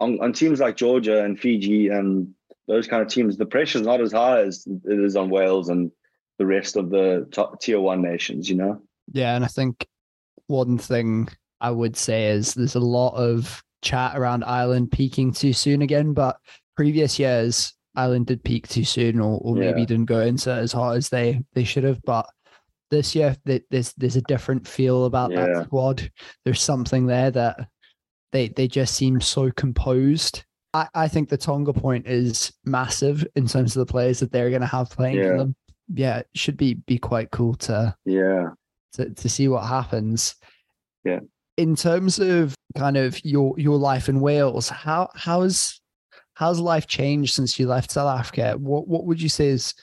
On, 0.00 0.20
on 0.20 0.32
teams 0.32 0.60
like 0.60 0.76
Georgia 0.76 1.24
and 1.24 1.38
Fiji 1.40 1.88
and 1.88 2.34
those 2.66 2.86
kind 2.86 3.02
of 3.02 3.08
teams, 3.08 3.36
the 3.36 3.46
pressure's 3.46 3.82
not 3.82 4.00
as 4.00 4.12
high 4.12 4.42
as 4.42 4.66
it 4.66 5.00
is 5.00 5.16
on 5.16 5.30
Wales 5.30 5.70
and 5.70 5.90
the 6.38 6.46
rest 6.46 6.76
of 6.76 6.90
the 6.90 7.26
top 7.32 7.60
tier 7.60 7.80
one 7.80 8.02
nations, 8.02 8.48
you 8.48 8.56
know. 8.56 8.80
Yeah, 9.12 9.34
and 9.34 9.44
I 9.44 9.48
think 9.48 9.86
one 10.48 10.76
thing 10.78 11.28
I 11.60 11.70
would 11.70 11.96
say 11.96 12.28
is 12.28 12.52
there's 12.54 12.74
a 12.74 12.80
lot 12.80 13.14
of 13.14 13.62
chat 13.82 14.18
around 14.18 14.42
Ireland 14.44 14.90
peaking 14.90 15.32
too 15.32 15.52
soon 15.52 15.82
again, 15.82 16.12
but 16.12 16.36
previous 16.76 17.18
years 17.18 17.72
Ireland 17.94 18.26
did 18.26 18.42
peak 18.44 18.68
too 18.68 18.84
soon, 18.84 19.20
or, 19.20 19.38
or 19.42 19.54
maybe 19.54 19.80
Yeah. 19.80 19.86
didn't 19.86 20.06
go 20.06 20.20
into 20.20 20.50
it 20.50 20.58
as 20.58 20.72
hard 20.72 20.96
as 20.98 21.08
they 21.08 21.40
they 21.54 21.64
should 21.64 21.84
have. 21.84 22.00
But 22.02 22.26
this 22.90 23.14
year, 23.14 23.36
there's 23.44 23.92
there's 23.94 24.16
a 24.16 24.22
different 24.22 24.66
feel 24.66 25.04
about 25.04 25.30
Yeah. 25.32 25.46
that 25.46 25.64
squad. 25.66 26.10
There's 26.44 26.60
something 26.62 27.06
there 27.06 27.30
that 27.32 27.68
they 28.32 28.48
they 28.48 28.68
just 28.68 28.94
seem 28.94 29.20
so 29.20 29.50
composed. 29.52 30.44
I, 30.74 30.86
I 30.94 31.08
think 31.08 31.28
the 31.28 31.36
Tonga 31.38 31.72
point 31.72 32.06
is 32.06 32.52
massive 32.64 33.26
in 33.36 33.46
terms 33.46 33.74
of 33.76 33.86
the 33.86 33.90
players 33.90 34.20
that 34.20 34.30
they're 34.32 34.50
going 34.50 34.60
to 34.60 34.66
have 34.66 34.90
playing 34.90 35.16
Yeah. 35.16 35.30
for 35.30 35.38
them. 35.38 35.56
Yeah, 35.94 36.18
it 36.18 36.28
should 36.34 36.56
be 36.56 36.74
be 36.74 36.98
quite 36.98 37.30
cool 37.30 37.54
to 37.54 37.94
Yeah. 38.04 38.50
To, 38.94 39.10
to 39.10 39.28
see 39.28 39.48
what 39.48 39.66
happens. 39.66 40.34
Yeah. 41.04 41.20
In 41.56 41.74
terms 41.74 42.18
of 42.18 42.54
kind 42.76 42.96
of 42.96 43.24
your 43.24 43.58
your 43.58 43.76
life 43.76 44.08
in 44.08 44.20
Wales, 44.20 44.68
how 44.68 45.08
how's 45.14 45.80
how's 46.34 46.60
life 46.60 46.86
changed 46.86 47.34
since 47.34 47.58
you 47.58 47.66
left 47.66 47.90
South 47.90 48.18
Africa? 48.18 48.56
What 48.58 48.86
what 48.86 49.04
would 49.04 49.20
you 49.20 49.28
say 49.28 49.48
is 49.48 49.74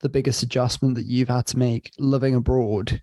the 0.00 0.08
biggest 0.08 0.42
adjustment 0.42 0.96
that 0.96 1.06
you've 1.06 1.30
had 1.30 1.46
to 1.46 1.58
make 1.58 1.92
living 1.98 2.34
abroad? 2.34 3.00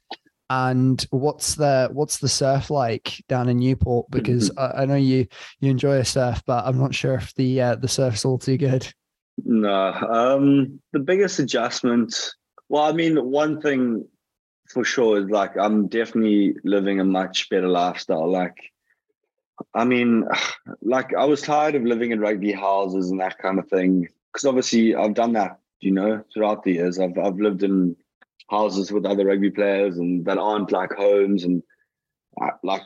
And 0.51 1.03
what's 1.09 1.55
the 1.55 1.89
what's 1.93 2.17
the 2.17 2.27
surf 2.27 2.69
like 2.69 3.23
down 3.27 3.49
in 3.49 3.57
Newport? 3.57 4.11
Because 4.11 4.51
I, 4.57 4.81
I 4.81 4.85
know 4.85 4.95
you 4.95 5.25
you 5.61 5.71
enjoy 5.71 5.97
a 5.97 6.05
surf, 6.05 6.43
but 6.45 6.65
I'm 6.65 6.77
not 6.77 6.93
sure 6.93 7.15
if 7.15 7.33
the 7.35 7.61
uh, 7.61 7.75
the 7.75 7.87
surf's 7.87 8.25
all 8.25 8.37
too 8.37 8.57
good. 8.57 8.85
No. 9.45 9.93
Um, 9.93 10.79
the 10.91 10.99
biggest 10.99 11.39
adjustment. 11.39 12.33
Well, 12.69 12.83
I 12.83 12.91
mean, 12.91 13.17
one 13.17 13.61
thing 13.61 14.05
for 14.71 14.83
sure 14.83 15.21
like 15.21 15.57
I'm 15.57 15.87
definitely 15.87 16.55
living 16.63 16.99
a 16.99 17.05
much 17.05 17.49
better 17.49 17.67
lifestyle. 17.67 18.29
Like, 18.29 18.57
I 19.73 19.85
mean, 19.85 20.25
like 20.81 21.13
I 21.13 21.25
was 21.25 21.41
tired 21.41 21.75
of 21.75 21.83
living 21.83 22.11
in 22.11 22.19
rugby 22.19 22.51
houses 22.51 23.11
and 23.11 23.19
that 23.19 23.37
kind 23.37 23.59
of 23.59 23.67
thing. 23.69 24.07
Because 24.31 24.45
obviously 24.45 24.95
I've 24.95 25.13
done 25.13 25.33
that, 25.33 25.59
you 25.81 25.91
know, 25.91 26.23
throughout 26.33 26.63
the 26.63 26.73
years. 26.73 26.99
I've 26.99 27.17
I've 27.17 27.39
lived 27.39 27.63
in 27.63 27.95
houses 28.49 28.91
with 28.91 29.05
other 29.05 29.25
rugby 29.25 29.49
players 29.49 29.97
and 29.97 30.25
that 30.25 30.37
aren't 30.37 30.71
like 30.71 30.91
homes 30.93 31.43
and 31.43 31.63
like 32.63 32.81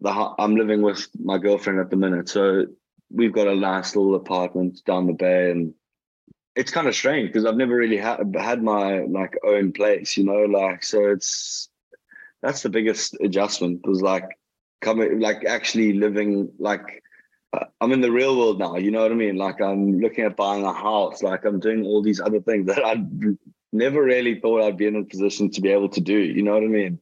the 0.00 0.34
I'm 0.38 0.56
living 0.56 0.82
with 0.82 1.08
my 1.18 1.38
girlfriend 1.38 1.80
at 1.80 1.90
the 1.90 1.96
minute, 1.96 2.28
so 2.28 2.66
we've 3.10 3.32
got 3.32 3.48
a 3.48 3.54
nice 3.54 3.96
little 3.96 4.14
apartment 4.14 4.80
down 4.86 5.06
the 5.06 5.12
bay 5.12 5.50
and 5.50 5.74
it's 6.60 6.70
kind 6.70 6.86
of 6.86 6.94
strange 6.94 7.28
because 7.28 7.46
I've 7.46 7.56
never 7.56 7.74
really 7.74 7.96
had 7.96 8.36
had 8.38 8.62
my 8.62 9.00
like 9.04 9.34
own 9.44 9.72
place, 9.72 10.16
you 10.18 10.24
know, 10.24 10.44
like 10.44 10.84
so 10.84 11.08
it's 11.10 11.70
that's 12.42 12.62
the 12.62 12.68
biggest 12.68 13.16
adjustment 13.22 13.86
was 13.86 14.02
like 14.02 14.28
coming 14.82 15.20
like 15.20 15.46
actually 15.46 15.94
living 15.94 16.52
like 16.58 17.02
uh, 17.54 17.64
I'm 17.80 17.92
in 17.92 18.02
the 18.02 18.12
real 18.12 18.36
world 18.36 18.58
now, 18.58 18.76
you 18.76 18.90
know 18.90 19.00
what 19.00 19.10
I 19.10 19.14
mean? 19.14 19.36
Like 19.36 19.60
I'm 19.62 20.00
looking 20.00 20.24
at 20.24 20.36
buying 20.36 20.64
a 20.64 20.72
house, 20.72 21.22
like 21.22 21.46
I'm 21.46 21.60
doing 21.60 21.86
all 21.86 22.02
these 22.02 22.20
other 22.20 22.40
things 22.40 22.66
that 22.66 22.84
I 22.84 23.02
never 23.72 24.02
really 24.02 24.38
thought 24.38 24.62
I'd 24.62 24.76
be 24.76 24.86
in 24.86 24.96
a 24.96 25.04
position 25.04 25.50
to 25.52 25.62
be 25.62 25.70
able 25.70 25.88
to 25.88 26.00
do, 26.02 26.18
you 26.18 26.42
know 26.42 26.52
what 26.52 26.62
I 26.62 26.66
mean? 26.66 27.00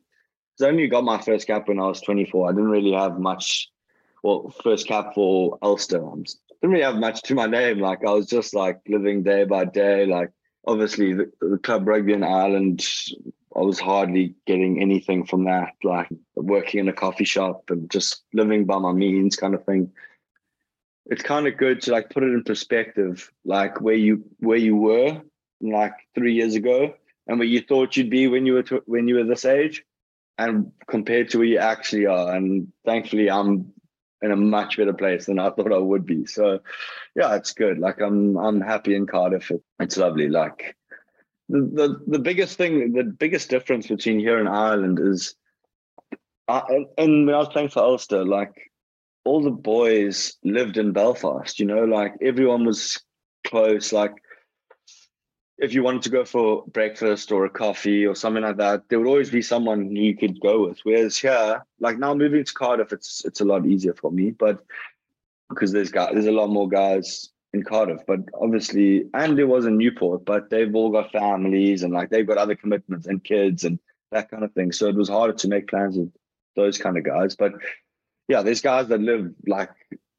Because 0.55 0.69
I 0.69 0.71
only 0.71 0.87
got 0.87 1.03
my 1.03 1.21
first 1.21 1.49
cap 1.49 1.67
when 1.67 1.81
I 1.81 1.87
was 1.87 2.01
24. 2.01 2.49
I 2.49 2.53
didn't 2.53 2.71
really 2.71 2.93
have 2.93 3.19
much 3.19 3.71
well, 4.23 4.55
first 4.63 4.87
cap 4.87 5.15
for 5.15 5.59
Ulster. 5.63 6.05
I 6.05 6.15
didn't 6.61 6.73
really 6.73 6.85
have 6.85 6.97
much 6.97 7.23
to 7.23 7.35
my 7.35 7.47
name. 7.47 7.79
Like 7.79 8.05
I 8.05 8.11
was 8.11 8.27
just 8.27 8.55
like 8.55 8.81
living 8.89 9.23
day 9.23 9.45
by 9.45 9.65
day. 9.65 10.07
Like 10.07 10.31
obviously 10.67 11.15
the, 11.15 11.31
the 11.41 11.59
club 11.59 11.87
rugby 11.87 12.13
in 12.13 12.25
Ireland, 12.25 12.85
I 13.57 13.61
was 13.61 13.79
hardly 13.79 14.35
getting 14.47 14.81
anything 14.81 15.25
from 15.25 15.45
that. 15.45 15.75
Like 15.85 16.09
working 16.35 16.81
in 16.81 16.89
a 16.89 16.93
coffee 16.93 17.25
shop 17.25 17.65
and 17.71 17.91
just 17.91 18.23
living 18.33 18.65
by 18.65 18.79
my 18.79 18.93
means, 18.93 19.37
kind 19.37 19.55
of 19.55 19.65
thing. 19.65 19.91
It's 21.07 21.23
kind 21.23 21.47
of 21.47 21.57
good 21.57 21.81
to 21.83 21.93
like 21.93 22.11
put 22.11 22.23
it 22.23 22.35
in 22.35 22.45
perspective, 22.45 23.33
like 23.45 23.81
where 23.81 23.95
you 23.95 24.25
where 24.41 24.59
you 24.59 24.77
were 24.77 25.23
like 25.61 25.95
three 26.15 26.35
years 26.35 26.55
ago 26.55 26.95
and 27.27 27.39
where 27.39 27.49
you 27.49 27.61
thought 27.61 27.97
you'd 27.97 28.11
be 28.11 28.29
when 28.29 28.47
you 28.47 28.55
were 28.55 28.65
when 28.85 29.09
you 29.09 29.15
were 29.15 29.25
this 29.25 29.45
age, 29.45 29.85
and 30.37 30.71
compared 30.87 31.31
to 31.31 31.39
where 31.39 31.47
you 31.47 31.59
actually 31.59 32.07
are. 32.07 32.35
And 32.35 32.73
thankfully, 32.85 33.31
I'm 33.31 33.73
in 34.23 34.31
a 34.33 34.37
much 34.37 34.77
better 34.77 34.93
place 34.93 35.27
than 35.27 35.39
I 35.39 35.51
thought 35.51 35.73
I 35.73 35.79
would 35.79 36.05
be. 36.07 36.27
So 36.27 36.61
yeah, 37.15 37.35
it's 37.37 37.53
good. 37.53 37.79
Like 37.79 38.01
I'm 38.01 38.37
I'm 38.37 38.61
happy 38.61 38.95
in 38.95 39.07
Cardiff. 39.07 39.51
It- 39.51 39.63
It's 39.81 39.97
lovely. 39.97 40.29
Like 40.29 40.77
the, 41.49 41.61
the 41.61 42.05
the 42.07 42.19
biggest 42.19 42.59
thing, 42.59 42.93
the 42.93 43.05
biggest 43.05 43.49
difference 43.51 43.87
between 43.87 44.19
here 44.19 44.39
and 44.39 44.49
Ireland 44.49 44.99
is 45.01 45.35
I, 46.49 46.63
and- 46.69 46.87
and 46.97 47.27
when 47.27 47.35
I 47.35 47.39
was 47.39 47.49
playing 47.49 47.69
for 47.71 47.83
Ulster, 47.83 48.25
like 48.25 48.55
all 49.25 49.43
the 49.43 49.51
boys 49.51 50.37
lived 50.43 50.77
in 50.79 50.93
Belfast, 50.93 51.59
you 51.61 51.67
know, 51.67 51.85
like 51.85 52.15
everyone 52.23 52.65
was 52.65 53.01
close. 53.47 53.93
Like 53.93 54.15
if 55.59 55.75
you 55.75 55.83
wanted 55.83 56.03
to 56.03 56.11
go 56.11 56.25
for 56.25 56.65
breakfast 56.69 57.33
or 57.33 57.45
a 57.45 57.51
coffee 57.51 58.07
or 58.07 58.15
something 58.15 58.45
like 58.45 58.59
that, 58.59 58.89
there 58.89 58.99
would 58.99 59.09
always 59.09 59.31
be 59.31 59.43
someone 59.43 59.95
you 59.95 60.17
could 60.17 60.41
go 60.41 60.67
with. 60.67 60.79
Whereas 60.85 61.17
here, 61.19 61.65
like 61.81 61.99
now 61.99 62.15
moving 62.15 62.45
to 62.45 62.55
Cardiff, 62.55 62.93
it's 62.93 63.25
it's 63.25 63.41
a 63.41 63.45
lot 63.45 63.67
easier 63.67 63.95
for 63.95 64.11
me, 64.11 64.31
but 64.31 64.65
because 65.49 65.73
there's 65.73 65.91
guys, 65.91 66.11
there's 66.13 66.27
a 66.27 66.33
lot 66.33 66.49
more 66.49 66.69
guys 66.69 67.31
in 67.53 67.65
Cardiff, 67.65 68.03
but 68.07 68.21
obviously, 68.41 69.07
and 69.15 69.37
there 69.37 69.47
was 69.47 69.65
in 69.65 69.79
Newport, 69.79 70.25
but 70.25 70.51
they've 70.51 70.75
all 70.75 70.91
got 70.91 71.11
families 71.11 71.83
and 71.83 71.93
like 71.93 72.11
they've 72.11 72.27
got 72.27 72.39
other 72.39 72.55
commitments 72.55 73.07
and 73.07 73.25
kids 73.25 73.65
and 73.65 73.79
that 74.13 74.31
kind 74.31 74.45
of 74.45 74.53
thing. 74.53 74.71
So 74.71 74.87
it 74.87 74.95
was 74.95 75.09
harder 75.09 75.33
to 75.33 75.49
make 75.49 75.69
plans 75.69 75.97
with 75.97 76.13
those 76.55 76.79
kind 76.79 76.97
of 76.99 77.05
guys. 77.05 77.35
But 77.37 77.55
yeah, 78.29 78.43
there's 78.43 78.61
guys 78.61 78.89
that 78.89 79.01
live 79.01 79.33
like 79.47 79.71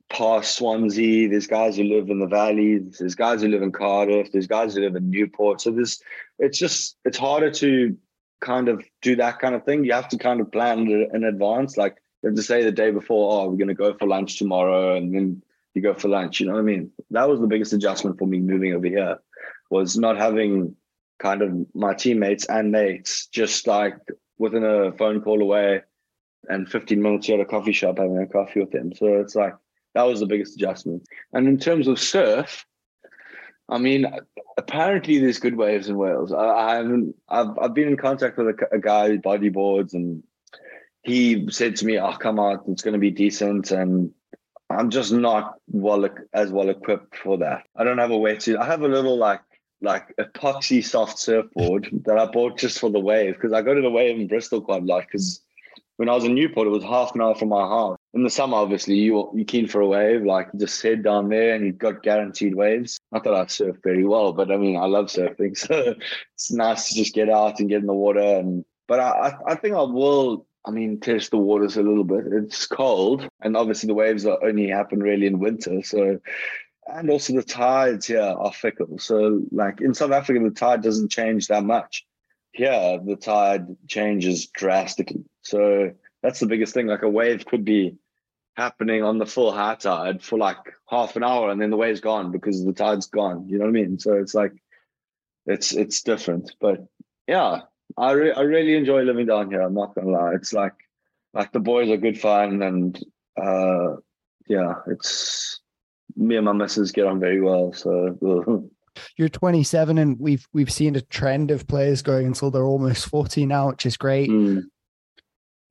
past 0.09 0.55
Swansea. 0.55 1.29
There's 1.29 1.47
guys 1.47 1.77
who 1.77 1.83
live 1.83 2.09
in 2.09 2.19
the 2.19 2.27
valley. 2.27 2.79
There's 2.79 3.15
guys 3.15 3.41
who 3.41 3.47
live 3.47 3.61
in 3.61 3.71
Cardiff. 3.71 4.31
There's 4.31 4.47
guys 4.47 4.75
who 4.75 4.81
live 4.81 4.95
in 4.95 5.09
Newport. 5.09 5.61
So 5.61 5.71
there's, 5.71 6.01
it's 6.39 6.57
just, 6.57 6.97
it's 7.05 7.17
harder 7.17 7.51
to 7.51 7.95
kind 8.41 8.69
of 8.69 8.83
do 9.01 9.15
that 9.17 9.39
kind 9.39 9.55
of 9.55 9.63
thing. 9.63 9.83
You 9.83 9.93
have 9.93 10.09
to 10.09 10.17
kind 10.17 10.41
of 10.41 10.51
plan 10.51 10.87
in 11.13 11.23
advance. 11.23 11.77
Like 11.77 11.97
you 12.21 12.29
have 12.29 12.35
to 12.35 12.43
say 12.43 12.63
the 12.63 12.71
day 12.71 12.91
before, 12.91 13.31
oh, 13.31 13.49
we're 13.49 13.57
going 13.57 13.67
to 13.67 13.73
go 13.73 13.93
for 13.93 14.07
lunch 14.07 14.37
tomorrow. 14.37 14.95
And 14.95 15.13
then 15.13 15.43
you 15.73 15.81
go 15.81 15.93
for 15.93 16.07
lunch. 16.07 16.39
You 16.39 16.47
know 16.47 16.53
what 16.53 16.59
I 16.59 16.63
mean? 16.63 16.91
That 17.11 17.29
was 17.29 17.39
the 17.39 17.47
biggest 17.47 17.73
adjustment 17.73 18.17
for 18.17 18.27
me 18.27 18.39
moving 18.39 18.73
over 18.73 18.87
here 18.87 19.19
was 19.69 19.97
not 19.97 20.17
having 20.17 20.75
kind 21.19 21.41
of 21.41 21.53
my 21.75 21.93
teammates 21.93 22.45
and 22.45 22.71
mates 22.71 23.27
just 23.27 23.67
like 23.67 23.97
within 24.37 24.63
a 24.63 24.91
phone 24.93 25.21
call 25.21 25.41
away 25.41 25.81
and 26.47 26.69
15 26.69 27.01
minutes 27.01 27.27
you're 27.27 27.39
at 27.39 27.45
a 27.45 27.49
coffee 27.49 27.73
shop 27.73 27.97
having 27.97 28.17
a 28.17 28.25
coffee 28.25 28.61
with 28.61 28.71
them. 28.71 28.93
So 28.95 29.05
it's 29.19 29.35
like, 29.35 29.53
that 29.99 30.09
was 30.09 30.21
the 30.21 30.25
biggest 30.25 30.55
adjustment. 30.55 31.03
And 31.33 31.47
in 31.47 31.57
terms 31.57 31.87
of 31.87 31.99
surf, 31.99 32.65
I 33.67 33.77
mean, 33.77 34.05
apparently 34.57 35.19
there's 35.19 35.39
good 35.39 35.57
waves 35.57 35.89
in 35.89 35.97
Wales. 35.97 36.31
I, 36.31 36.47
I 36.47 36.75
haven't. 36.75 37.15
I've 37.27 37.57
I've 37.59 37.73
been 37.73 37.89
in 37.89 37.97
contact 37.97 38.37
with 38.37 38.47
a, 38.47 38.75
a 38.75 38.79
guy 38.79 39.09
who 39.09 39.19
bodyboards, 39.19 39.93
and 39.93 40.23
he 41.03 41.47
said 41.51 41.75
to 41.77 41.85
me, 41.85 41.99
"Oh, 41.99 42.13
come 42.13 42.39
out, 42.39 42.63
it's 42.67 42.81
going 42.81 42.93
to 42.93 42.99
be 42.99 43.11
decent." 43.11 43.71
And 43.71 44.11
I'm 44.69 44.89
just 44.89 45.11
not 45.11 45.55
well 45.67 46.07
as 46.33 46.51
well 46.51 46.69
equipped 46.69 47.17
for 47.17 47.37
that. 47.39 47.63
I 47.75 47.83
don't 47.83 47.97
have 47.97 48.11
a 48.11 48.15
wetsuit. 48.15 48.57
I 48.57 48.65
have 48.65 48.81
a 48.81 48.87
little 48.87 49.17
like 49.17 49.41
like 49.81 50.15
epoxy 50.17 50.83
soft 50.83 51.19
surfboard 51.19 51.89
that 52.05 52.17
I 52.17 52.25
bought 52.25 52.57
just 52.57 52.79
for 52.79 52.89
the 52.89 52.99
wave 52.99 53.35
because 53.35 53.53
I 53.53 53.61
go 53.61 53.73
to 53.73 53.81
the 53.81 53.89
wave 53.89 54.17
in 54.17 54.27
Bristol 54.27 54.61
quite 54.61 54.83
a 54.83 54.85
lot 54.85 55.03
because 55.11 55.41
when 55.97 56.07
I 56.07 56.15
was 56.15 56.23
in 56.23 56.33
Newport, 56.33 56.67
it 56.67 56.71
was 56.71 56.83
half 56.83 57.13
an 57.13 57.21
hour 57.21 57.35
from 57.35 57.49
my 57.49 57.67
house. 57.67 57.98
In 58.13 58.23
the 58.23 58.29
summer, 58.29 58.57
obviously, 58.57 58.95
you 58.95 59.29
you 59.35 59.45
keen 59.45 59.67
for 59.67 59.81
a 59.81 59.87
wave, 59.87 60.23
like 60.23 60.49
just 60.57 60.81
head 60.81 61.03
down 61.03 61.29
there 61.29 61.53
and 61.53 61.65
you've 61.65 61.77
got 61.77 62.01
guaranteed 62.01 62.55
waves. 62.55 62.99
Not 63.11 63.23
that 63.23 63.35
I 63.35 63.45
surf 63.45 63.77
very 63.83 64.03
well, 64.03 64.33
but 64.33 64.51
I 64.51 64.57
mean, 64.57 64.77
I 64.77 64.85
love 64.85 65.07
surfing, 65.07 65.57
so 65.57 65.95
it's 66.33 66.51
nice 66.51 66.89
to 66.89 66.95
just 66.95 67.13
get 67.13 67.29
out 67.29 67.59
and 67.59 67.69
get 67.69 67.81
in 67.81 67.87
the 67.87 67.93
water. 67.93 68.19
And 68.19 68.65
but 68.87 68.99
I 68.99 69.37
I 69.45 69.55
think 69.55 69.75
I 69.75 69.83
will. 69.83 70.47
I 70.65 70.71
mean, 70.71 70.99
test 70.99 71.31
the 71.31 71.37
waters 71.37 71.77
a 71.77 71.83
little 71.83 72.03
bit. 72.03 72.25
It's 72.31 72.67
cold, 72.67 73.27
and 73.41 73.55
obviously 73.55 73.87
the 73.87 73.93
waves 73.93 74.25
are 74.25 74.43
only 74.43 74.67
happen 74.67 74.99
really 74.99 75.25
in 75.25 75.39
winter. 75.39 75.81
So, 75.83 76.19
and 76.85 77.09
also 77.09 77.33
the 77.33 77.43
tides 77.43 78.07
here 78.07 78.21
are 78.21 78.51
fickle. 78.51 78.97
So, 78.99 79.41
like 79.51 79.81
in 79.81 79.93
South 79.93 80.11
Africa, 80.11 80.39
the 80.43 80.51
tide 80.51 80.81
doesn't 80.83 81.11
change 81.11 81.47
that 81.47 81.63
much. 81.63 82.05
Here, 82.51 82.99
the 83.03 83.15
tide 83.15 83.67
changes 83.87 84.47
drastically. 84.47 85.23
So 85.43 85.91
that's 86.21 86.39
the 86.39 86.45
biggest 86.45 86.73
thing. 86.73 86.87
Like 86.87 87.03
a 87.03 87.09
wave 87.09 87.45
could 87.45 87.65
be 87.65 87.97
happening 88.55 89.03
on 89.03 89.17
the 89.17 89.25
full 89.25 89.51
high 89.51 89.75
tide 89.75 90.21
for 90.21 90.37
like 90.37 90.57
half 90.89 91.15
an 91.15 91.23
hour 91.23 91.49
and 91.49 91.61
then 91.61 91.69
the 91.69 91.77
wave's 91.77 92.01
gone 92.01 92.31
because 92.31 92.63
the 92.65 92.73
tide's 92.73 93.07
gone. 93.07 93.47
You 93.47 93.57
know 93.57 93.65
what 93.65 93.69
I 93.69 93.73
mean? 93.73 93.99
So 93.99 94.13
it's 94.13 94.33
like 94.33 94.51
it's 95.45 95.73
it's 95.73 96.01
different. 96.03 96.53
But 96.59 96.85
yeah, 97.27 97.61
I 97.97 98.11
re- 98.11 98.33
I 98.33 98.41
really 98.41 98.75
enjoy 98.75 99.03
living 99.03 99.27
down 99.27 99.49
here. 99.49 99.61
I'm 99.61 99.73
not 99.73 99.95
gonna 99.95 100.09
lie. 100.09 100.33
It's 100.35 100.53
like 100.53 100.73
like 101.33 101.51
the 101.51 101.59
boys 101.59 101.89
are 101.89 101.97
good 101.97 102.19
fun 102.19 102.61
and 102.61 102.99
uh 103.41 103.95
yeah, 104.47 104.73
it's 104.87 105.61
me 106.15 106.35
and 106.35 106.45
my 106.45 106.53
missus 106.53 106.91
get 106.91 107.05
on 107.05 107.19
very 107.19 107.39
well. 107.39 107.71
So 107.71 108.69
you're 109.15 109.29
27 109.29 109.97
and 109.97 110.19
we've 110.19 110.45
we've 110.51 110.71
seen 110.71 110.97
a 110.97 111.01
trend 111.01 111.51
of 111.51 111.67
players 111.67 112.01
going 112.01 112.27
until 112.27 112.51
they're 112.51 112.65
almost 112.65 113.07
40 113.07 113.45
now, 113.45 113.69
which 113.69 113.85
is 113.85 113.95
great. 113.95 114.29
Mm 114.29 114.65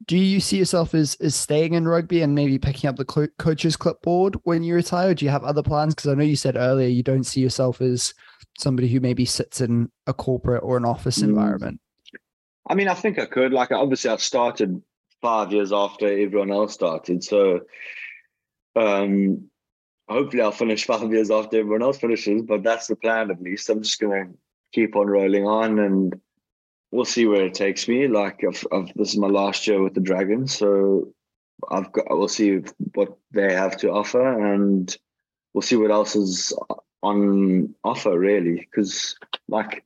do 0.07 0.16
you 0.16 0.40
see 0.40 0.59
yourself 0.59 0.94
as 0.94 1.16
as 1.16 1.34
staying 1.34 1.74
in 1.74 1.86
rugby 1.86 2.22
and 2.22 2.34
maybe 2.34 2.59
picking 2.59 2.88
up 2.88 2.96
the 2.96 3.05
co- 3.05 3.28
coach's 3.38 3.76
clipboard 3.76 4.36
when 4.44 4.62
you 4.62 4.74
retire? 4.74 5.14
Do 5.14 5.24
you 5.24 5.30
have 5.30 5.44
other 5.44 5.62
plans? 5.62 5.94
Because 5.94 6.11
I 6.11 6.14
know 6.14 6.24
you 6.24 6.36
said 6.36 6.57
earlier 6.57 6.88
you 6.88 7.03
don't 7.03 7.24
see 7.24 7.40
yourself 7.40 7.80
as 7.80 8.14
somebody 8.59 8.88
who 8.88 9.01
maybe 9.01 9.24
sits 9.24 9.61
in 9.61 9.90
a 10.07 10.14
corporate 10.14 10.62
or 10.62 10.76
an 10.76 10.84
office 10.84 11.18
mm. 11.18 11.24
environment. 11.24 11.80
I 12.68 12.74
mean, 12.74 12.88
I 12.88 12.94
think 12.94 13.18
I 13.18 13.26
could. 13.26 13.53
Like, 13.53 13.72
obviously, 13.72 14.11
I 14.11 14.16
started 14.16 14.82
five 15.22 15.53
years 15.53 15.72
after 15.72 16.07
everyone 16.07 16.51
else 16.51 16.74
started, 16.74 17.24
so 17.24 17.62
um, 18.76 19.49
hopefully, 20.09 20.42
I'll 20.42 20.53
finish 20.53 20.84
five 20.84 21.11
years 21.11 21.30
after 21.30 21.59
everyone 21.59 21.82
else 21.82 21.99
finishes. 21.99 22.42
But 22.42 22.62
that's 22.62 22.86
the 22.86 22.96
plan, 22.96 23.30
at 23.30 23.42
least. 23.42 23.68
I'm 23.70 23.82
just 23.82 24.01
going 24.01 24.26
to 24.28 24.38
keep 24.72 24.96
on 24.96 25.07
rolling 25.07 25.46
on 25.46 25.78
and 25.78 26.20
we'll 26.91 27.05
see 27.05 27.26
where 27.26 27.47
it 27.47 27.55
takes 27.55 27.89
me. 27.89 28.09
Like, 28.09 28.43
I've, 28.45 28.66
I've, 28.72 28.93
this 28.95 29.12
is 29.12 29.18
my 29.18 29.28
last 29.28 29.66
year 29.66 29.82
with 29.82 29.95
the 29.95 30.01
Dragons, 30.01 30.57
so 30.57 31.12
I've 31.70 31.93
got. 31.93 32.07
We'll 32.11 32.28
see 32.28 32.62
what 32.95 33.16
they 33.32 33.53
have 33.55 33.76
to 33.78 33.91
offer, 33.91 34.55
and 34.55 34.95
we'll 35.53 35.62
see 35.62 35.76
what 35.76 35.91
else 35.91 36.16
is 36.16 36.53
on 37.03 37.74
offer. 37.84 38.18
Really, 38.18 38.57
because 38.57 39.16
like, 39.49 39.84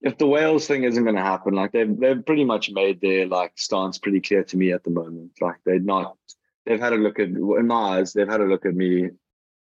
if 0.00 0.18
the 0.18 0.26
Wales 0.26 0.66
thing 0.66 0.84
isn't 0.84 1.04
going 1.04 1.16
to 1.16 1.22
happen, 1.22 1.54
like 1.54 1.72
they've 1.72 1.98
they've 1.98 2.24
pretty 2.24 2.44
much 2.44 2.70
made 2.70 3.00
their 3.00 3.26
like 3.26 3.52
stance 3.56 3.98
pretty 3.98 4.20
clear 4.20 4.44
to 4.44 4.56
me 4.56 4.72
at 4.72 4.84
the 4.84 4.90
moment. 4.90 5.32
Like 5.40 5.56
they're 5.64 5.80
not. 5.80 6.16
They've 6.64 6.80
had 6.80 6.92
a 6.92 6.96
look 6.96 7.18
at 7.18 7.28
in 7.28 7.66
my 7.66 7.98
eyes. 7.98 8.12
They've 8.12 8.28
had 8.28 8.40
a 8.40 8.46
look 8.46 8.66
at 8.66 8.74
me. 8.74 9.10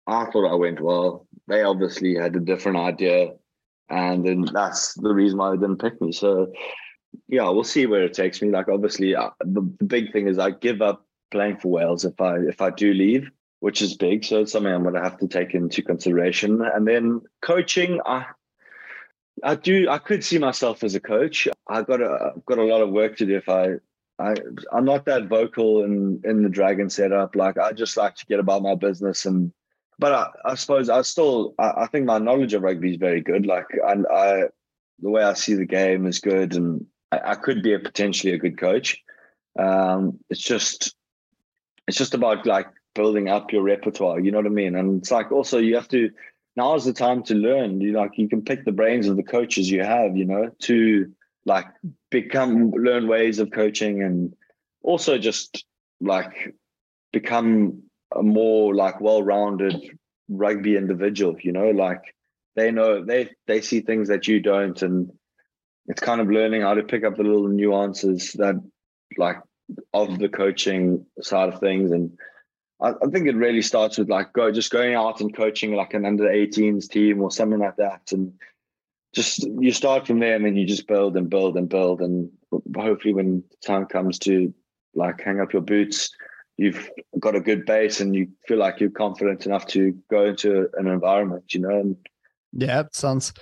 I 0.07 0.25
thought 0.27 0.51
I 0.51 0.55
went 0.55 0.81
well. 0.81 1.27
They 1.47 1.63
obviously 1.63 2.15
had 2.15 2.37
a 2.37 2.41
different 2.41 2.79
idea 2.79 3.35
and 3.89 4.27
then 4.27 4.43
that's 4.53 4.95
the 4.95 5.13
reason 5.13 5.39
why 5.39 5.51
they 5.51 5.57
didn't 5.57 5.81
pick 5.81 6.01
me. 6.01 6.13
So 6.13 6.53
yeah, 7.29 7.49
we'll 7.49 7.65
see 7.65 7.87
where 7.87 8.03
it 8.03 8.15
takes 8.15 8.43
me. 8.43 8.51
Like 8.51 8.69
obviously, 8.69 9.15
uh, 9.15 9.31
the, 9.41 9.63
the 9.79 9.85
big 9.85 10.13
thing 10.13 10.29
is 10.29 10.39
I 10.39 10.51
give 10.51 10.83
up 10.83 11.07
playing 11.31 11.59
for 11.59 11.69
Wales 11.69 12.05
if 12.05 12.21
I 12.21 12.37
if 12.39 12.61
I 12.61 12.71
do 12.71 12.93
leave, 12.93 13.31
which 13.61 13.83
is 13.83 13.97
big. 13.97 14.25
So 14.25 14.41
it's 14.41 14.53
something 14.53 14.73
I'm 14.73 14.83
going 14.83 14.95
to 14.95 15.03
have 15.03 15.19
to 15.19 15.29
take 15.29 15.55
into 15.55 15.83
consideration. 15.83 16.63
And 16.63 16.87
then 16.87 17.23
coaching, 17.43 18.01
I 18.05 18.27
I 19.43 19.55
do 19.55 19.89
I 19.89 19.99
could 19.99 20.25
see 20.25 20.39
myself 20.39 20.85
as 20.85 20.95
a 20.95 21.01
coach. 21.01 21.49
I 21.69 21.83
got 21.83 22.01
a 22.01 22.33
I've 22.37 22.45
got 22.47 22.59
a 22.59 22.65
lot 22.65 22.83
of 22.83 22.91
work 22.91 23.17
to 23.19 23.27
do 23.27 23.37
if 23.37 23.49
I. 23.49 23.75
I 24.19 24.35
I'm 24.73 24.87
not 24.87 25.05
that 25.05 25.27
vocal 25.27 25.85
in 25.85 26.23
in 26.25 26.43
the 26.43 26.49
dragon 26.49 26.89
setup. 26.89 27.37
Like 27.37 27.59
I 27.59 27.73
just 27.73 27.99
like 27.99 28.15
to 28.15 28.25
get 28.25 28.41
about 28.41 28.63
my 28.63 28.75
business 28.75 29.27
and 29.27 29.53
but 29.99 30.13
I, 30.13 30.51
I, 30.51 30.55
suppose 30.55 30.89
I 30.89 31.03
still 31.03 31.55
I, 31.59 31.73
I, 31.79 31.87
think 31.87 32.05
my 32.05 32.19
knowledge 32.19 32.55
of 32.55 32.63
rugby 32.63 32.91
is 32.91 32.97
very 32.97 33.21
good. 33.21 33.47
Like 33.47 33.67
and 33.87 34.07
I, 34.13 34.45
the 35.01 35.11
way 35.11 35.23
I 35.23 35.35
see 35.35 35.55
the 35.55 35.67
game 35.67 36.07
is 36.07 36.21
good, 36.21 36.55
and 36.55 36.87
I, 37.13 37.21
I 37.25 37.35
could 37.35 37.63
be 37.63 37.73
a 37.73 37.79
potentially 37.79 38.33
a 38.33 38.39
good 38.39 38.59
coach. 38.59 39.03
Um, 39.59 40.19
it's 40.29 40.43
just 40.43 40.95
it's 41.89 41.97
just 41.97 42.15
about 42.15 42.47
like 42.47 42.69
building 42.95 43.29
up 43.29 43.53
your 43.53 43.63
repertoire. 43.63 44.21
You 44.21 44.33
know 44.33 44.39
what 44.39 44.47
I 44.47 44.51
mean? 44.51 44.75
And 44.77 45.01
it's 45.01 45.11
like 45.11 45.33
also 45.33 45.59
you 45.59 45.77
have 45.77 45.89
to 45.89 46.11
now 46.57 46.75
is 46.75 46.85
the 46.85 46.93
time 46.93 47.23
to 47.25 47.35
learn. 47.35 47.81
You 47.81 47.93
like 47.93 48.13
you 48.17 48.29
can 48.29 48.43
pick 48.43 48.65
the 48.65 48.73
brains 48.73 49.09
of 49.09 49.17
the 49.17 49.23
coaches 49.23 49.71
you 49.71 49.83
have. 49.83 50.17
You 50.17 50.25
know 50.27 50.51
to 50.63 51.13
like 51.45 51.67
become 52.11 52.73
learn 52.73 53.07
ways 53.07 53.39
of 53.39 53.51
coaching 53.51 54.03
and 54.03 54.35
also 54.83 55.17
just 55.17 55.65
like 56.01 56.55
become 57.13 57.83
a 58.15 58.23
more 58.23 58.75
like 58.75 59.01
well-rounded 59.01 59.99
rugby 60.29 60.77
individual 60.77 61.37
you 61.41 61.53
know 61.53 61.71
like 61.71 62.01
they 62.57 62.71
know 62.71 63.05
they 63.05 63.31
they 63.47 63.61
see 63.61 63.81
things 63.81 64.09
that 64.09 64.27
you 64.27 64.41
don't 64.41 64.83
and 64.83 65.11
it's 65.89 66.01
kind 66.01 66.21
of 66.21 66.31
learning 66.31 66.63
how 66.63 66.75
to 66.75 66.83
pick 66.83 67.05
up 67.05 67.17
the 67.17 67.23
little 67.23 67.49
nuances 67.49 68.33
that 68.33 68.57
like 69.17 69.37
of 69.93 70.19
the 70.19 70.29
coaching 70.29 71.05
side 71.21 71.53
of 71.53 71.61
things. 71.61 71.91
And 71.91 72.17
I, 72.81 72.91
I 72.91 73.07
think 73.11 73.27
it 73.27 73.37
really 73.37 73.63
starts 73.63 73.99
with 73.99 74.09
like 74.09 74.33
go 74.33 74.51
just 74.51 74.71
going 74.71 74.95
out 74.95 75.21
and 75.21 75.35
coaching 75.35 75.75
like 75.75 75.95
an 75.95 76.05
under 76.05 76.25
18s 76.25 76.89
team 76.89 77.21
or 77.23 77.31
something 77.31 77.59
like 77.59 77.77
that. 77.77 78.13
And 78.13 78.33
just 79.15 79.45
you 79.45 79.73
start 79.73 80.07
from 80.07 80.21
there 80.21 80.37
and 80.37 80.45
then 80.45 80.57
you 80.57 80.67
just 80.67 80.87
build 80.87 81.17
and 81.17 81.31
build 81.31 81.57
and 81.57 81.69
build. 81.69 82.01
And 82.01 82.31
hopefully 82.77 83.15
when 83.15 83.45
time 83.65 83.87
comes 83.87 84.19
to 84.21 84.53
like 84.95 85.21
hang 85.21 85.41
up 85.41 85.53
your 85.53 85.63
boots 85.63 86.11
you've 86.57 86.91
got 87.19 87.35
a 87.35 87.41
good 87.41 87.67
base 87.67 88.01
and 88.01 88.15
you 88.15 88.29
feel 88.47 88.59
like 88.59 88.81
you're 88.81 88.91
confident 88.91 89.47
enough 89.47 89.67
to 89.69 89.97
go 90.11 90.27
into 90.27 90.69
an 90.75 90.87
environment, 90.87 91.55
you 91.55 91.61
know. 91.61 91.81
And 91.81 91.97
yeah, 92.53 92.85
sounds 92.93 93.33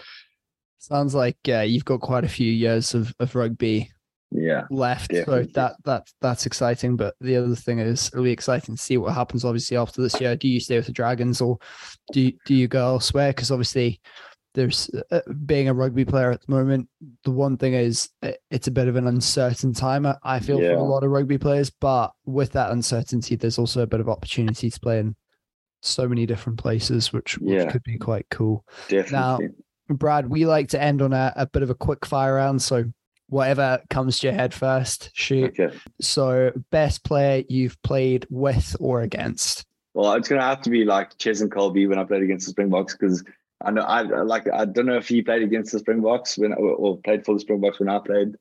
sounds 0.78 1.14
like 1.14 1.38
uh, 1.48 1.60
you've 1.60 1.84
got 1.84 2.00
quite 2.00 2.24
a 2.24 2.28
few 2.28 2.50
years 2.50 2.94
of, 2.94 3.14
of 3.20 3.34
rugby 3.34 3.90
yeah 4.34 4.64
left 4.68 5.10
definitely. 5.10 5.44
so 5.44 5.50
that 5.54 5.76
that 5.84 6.08
that's 6.20 6.44
exciting 6.44 6.96
but 6.96 7.14
the 7.20 7.36
other 7.36 7.54
thing 7.54 7.78
is 7.78 8.08
it'll 8.08 8.24
be 8.24 8.32
exciting 8.32 8.74
to 8.74 8.82
see 8.82 8.96
what 8.96 9.14
happens 9.14 9.44
obviously 9.44 9.76
after 9.76 10.02
this 10.02 10.20
year 10.20 10.34
do 10.34 10.48
you 10.48 10.58
stay 10.58 10.76
with 10.76 10.86
the 10.86 10.92
dragons 10.92 11.40
or 11.40 11.56
do 12.12 12.20
you, 12.20 12.32
do 12.44 12.54
you 12.54 12.66
go 12.66 12.84
elsewhere 12.84 13.30
because 13.30 13.52
obviously 13.52 14.00
there's 14.55 14.90
uh, 15.11 15.20
being 15.44 15.68
a 15.68 15.74
rugby 15.74 16.05
player 16.05 16.30
at 16.30 16.40
the 16.42 16.52
moment. 16.52 16.88
The 17.24 17.30
one 17.30 17.57
thing 17.57 17.74
is 17.74 18.09
it's 18.50 18.68
a 18.68 18.72
bit 18.72 18.88
of 18.88 18.96
an 18.96 19.07
uncertain 19.07 19.74
time. 19.74 20.07
I 20.22 20.38
feel 20.40 20.61
yeah. 20.61 20.70
for 20.70 20.76
a 20.76 20.82
lot 20.82 21.05
of 21.05 21.11
rugby 21.11 21.38
players, 21.38 21.70
but 21.70 22.12
with 22.24 22.52
that 22.52 22.70
uncertainty, 22.70 23.36
there's 23.36 23.59
also 23.59 23.82
a 23.82 23.86
bit 23.86 24.00
of 24.00 24.09
opportunity 24.09 24.70
to 24.70 24.80
play 24.80 25.00
in 25.00 25.16
so 25.82 26.09
many 26.09 26.24
different 26.24 26.59
places, 26.59 27.12
which, 27.12 27.36
which 27.38 27.68
could 27.68 27.82
be 27.82 27.98
quite 27.98 28.26
cool. 28.30 28.64
Definitely. 28.88 29.48
Now, 29.88 29.94
Brad, 29.94 30.30
we 30.30 30.46
like 30.46 30.68
to 30.68 30.80
end 30.80 31.02
on 31.02 31.12
a, 31.12 31.32
a 31.36 31.46
bit 31.46 31.62
of 31.62 31.70
a 31.70 31.74
quick 31.74 32.07
fire 32.07 32.36
round. 32.36 32.62
So 32.62 32.84
whatever 33.28 33.80
comes 33.90 34.18
to 34.18 34.28
your 34.28 34.34
head 34.34 34.55
first, 34.55 35.11
shoot. 35.14 35.59
Okay. 35.59 35.76
So 36.00 36.52
best 36.70 37.05
player 37.05 37.44
you've 37.48 37.80
played 37.82 38.26
with 38.30 38.76
or 38.80 39.02
against? 39.02 39.66
Well, 39.92 40.12
it's 40.14 40.28
gonna 40.28 40.42
have 40.42 40.62
to 40.62 40.70
be 40.70 40.84
like 40.84 41.12
and 41.24 41.50
Kolbe 41.50 41.88
when 41.88 41.98
I 41.98 42.05
played 42.05 42.22
against 42.22 42.46
the 42.46 42.50
Springboks 42.50 42.96
because 42.96 43.22
I 43.64 43.70
know 43.70 43.82
I 43.82 44.02
like 44.02 44.48
I 44.52 44.64
don't 44.64 44.86
know 44.86 44.96
if 44.96 45.08
he 45.08 45.22
played 45.22 45.42
against 45.42 45.72
the 45.72 45.78
Springboks 45.78 46.38
when 46.38 46.52
or 46.54 46.98
played 46.98 47.24
for 47.24 47.34
the 47.34 47.40
Springboks 47.40 47.80
when 47.80 47.88
I 47.88 47.98
played 47.98 48.34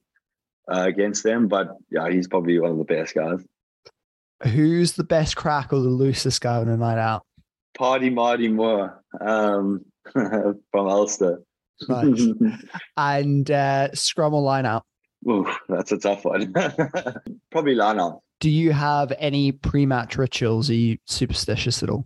uh, 0.72 0.84
against 0.88 1.24
them, 1.24 1.48
but 1.48 1.70
yeah, 1.90 2.10
he's 2.10 2.28
probably 2.28 2.60
one 2.60 2.72
of 2.72 2.78
the 2.78 2.84
best 2.84 3.16
guys. 3.16 3.40
Who's 4.44 4.94
the 4.94 5.04
best 5.04 5.36
crack 5.36 5.72
or 5.72 5.80
the 5.80 5.90
loosest 5.90 6.42
guy 6.42 6.58
on 6.58 6.68
a 6.68 6.78
night 6.78 6.98
out? 6.98 7.24
Party 7.78 8.10
Marty 8.10 8.50
Moore 8.50 9.02
um, 9.22 9.86
from 10.12 10.62
Ulster. 10.74 11.42
Nice. 11.88 12.28
and 12.98 13.50
uh, 13.50 13.94
scrum 13.94 14.34
or 14.34 14.42
line 14.42 14.66
out? 14.66 14.84
Ooh, 15.28 15.50
that's 15.70 15.92
a 15.92 15.98
tough 15.98 16.26
one. 16.26 16.54
probably 17.52 17.76
line 17.76 18.00
out. 18.00 18.22
Do 18.40 18.50
you 18.50 18.74
have 18.74 19.14
any 19.18 19.54
pre-match 19.54 20.18
rituals? 20.18 20.70
Are 20.70 20.76
you 20.76 20.98
superstitious 21.06 21.82
at 21.82 21.90
all? 21.90 22.06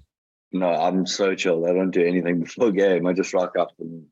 No, 0.51 0.69
I'm 0.69 1.05
so 1.05 1.35
chill. 1.35 1.65
I 1.65 1.73
don't 1.73 1.91
do 1.91 2.05
anything 2.05 2.39
before 2.43 2.71
game. 2.71 3.05
I 3.07 3.13
just 3.13 3.33
rock 3.33 3.57
up 3.57 3.71
and 3.79 4.05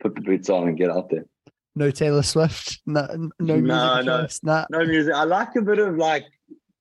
put 0.00 0.14
the 0.14 0.20
boots 0.20 0.48
on 0.50 0.68
and 0.68 0.76
get 0.76 0.90
out 0.90 1.10
there. 1.10 1.26
No 1.74 1.90
Taylor 1.90 2.22
Swift. 2.22 2.80
No, 2.86 3.06
no 3.38 3.56
music. 3.56 3.64
No, 3.64 4.02
no, 4.02 4.26
nah. 4.42 4.66
no 4.70 4.84
music. 4.84 5.14
I 5.14 5.24
like 5.24 5.56
a 5.56 5.62
bit 5.62 5.78
of 5.78 5.96
like 5.96 6.26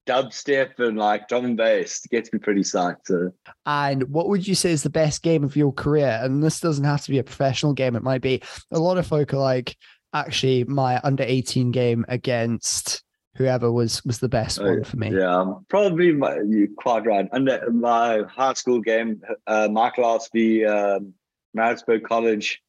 dubstep 0.05 0.79
and 0.79 0.97
like 0.97 1.27
drum 1.27 1.45
and 1.45 1.57
bass. 1.57 2.03
It 2.03 2.11
gets 2.11 2.33
me 2.33 2.39
pretty 2.39 2.61
psyched. 2.61 3.05
So. 3.05 3.31
And 3.65 4.03
what 4.09 4.27
would 4.27 4.47
you 4.47 4.55
say 4.55 4.71
is 4.71 4.83
the 4.83 4.89
best 4.89 5.23
game 5.23 5.43
of 5.43 5.55
your 5.55 5.71
career? 5.71 6.19
And 6.21 6.43
this 6.43 6.59
doesn't 6.59 6.83
have 6.83 7.03
to 7.03 7.11
be 7.11 7.19
a 7.19 7.23
professional 7.23 7.73
game. 7.73 7.95
It 7.95 8.03
might 8.03 8.21
be. 8.21 8.41
A 8.71 8.79
lot 8.79 8.97
of 8.97 9.07
folk 9.07 9.33
are 9.33 9.37
like, 9.37 9.77
actually, 10.13 10.65
my 10.65 10.99
under 11.03 11.23
18 11.23 11.71
game 11.71 12.03
against 12.09 13.03
whoever 13.35 13.71
was 13.71 14.03
was 14.05 14.19
the 14.19 14.29
best 14.29 14.59
oh, 14.59 14.65
one 14.65 14.83
for 14.83 14.97
me. 14.97 15.11
Yeah, 15.11 15.53
probably 15.69 16.11
my, 16.11 16.39
you're 16.47 16.67
quite 16.77 17.05
right. 17.05 17.27
And 17.31 17.49
my 17.79 18.23
high 18.29 18.53
school 18.53 18.79
game, 18.79 19.21
uh, 19.47 19.67
Michael 19.71 20.05
Osby, 20.05 20.65
um, 20.65 21.13
Maritzburg 21.53 22.03
College 22.03 22.61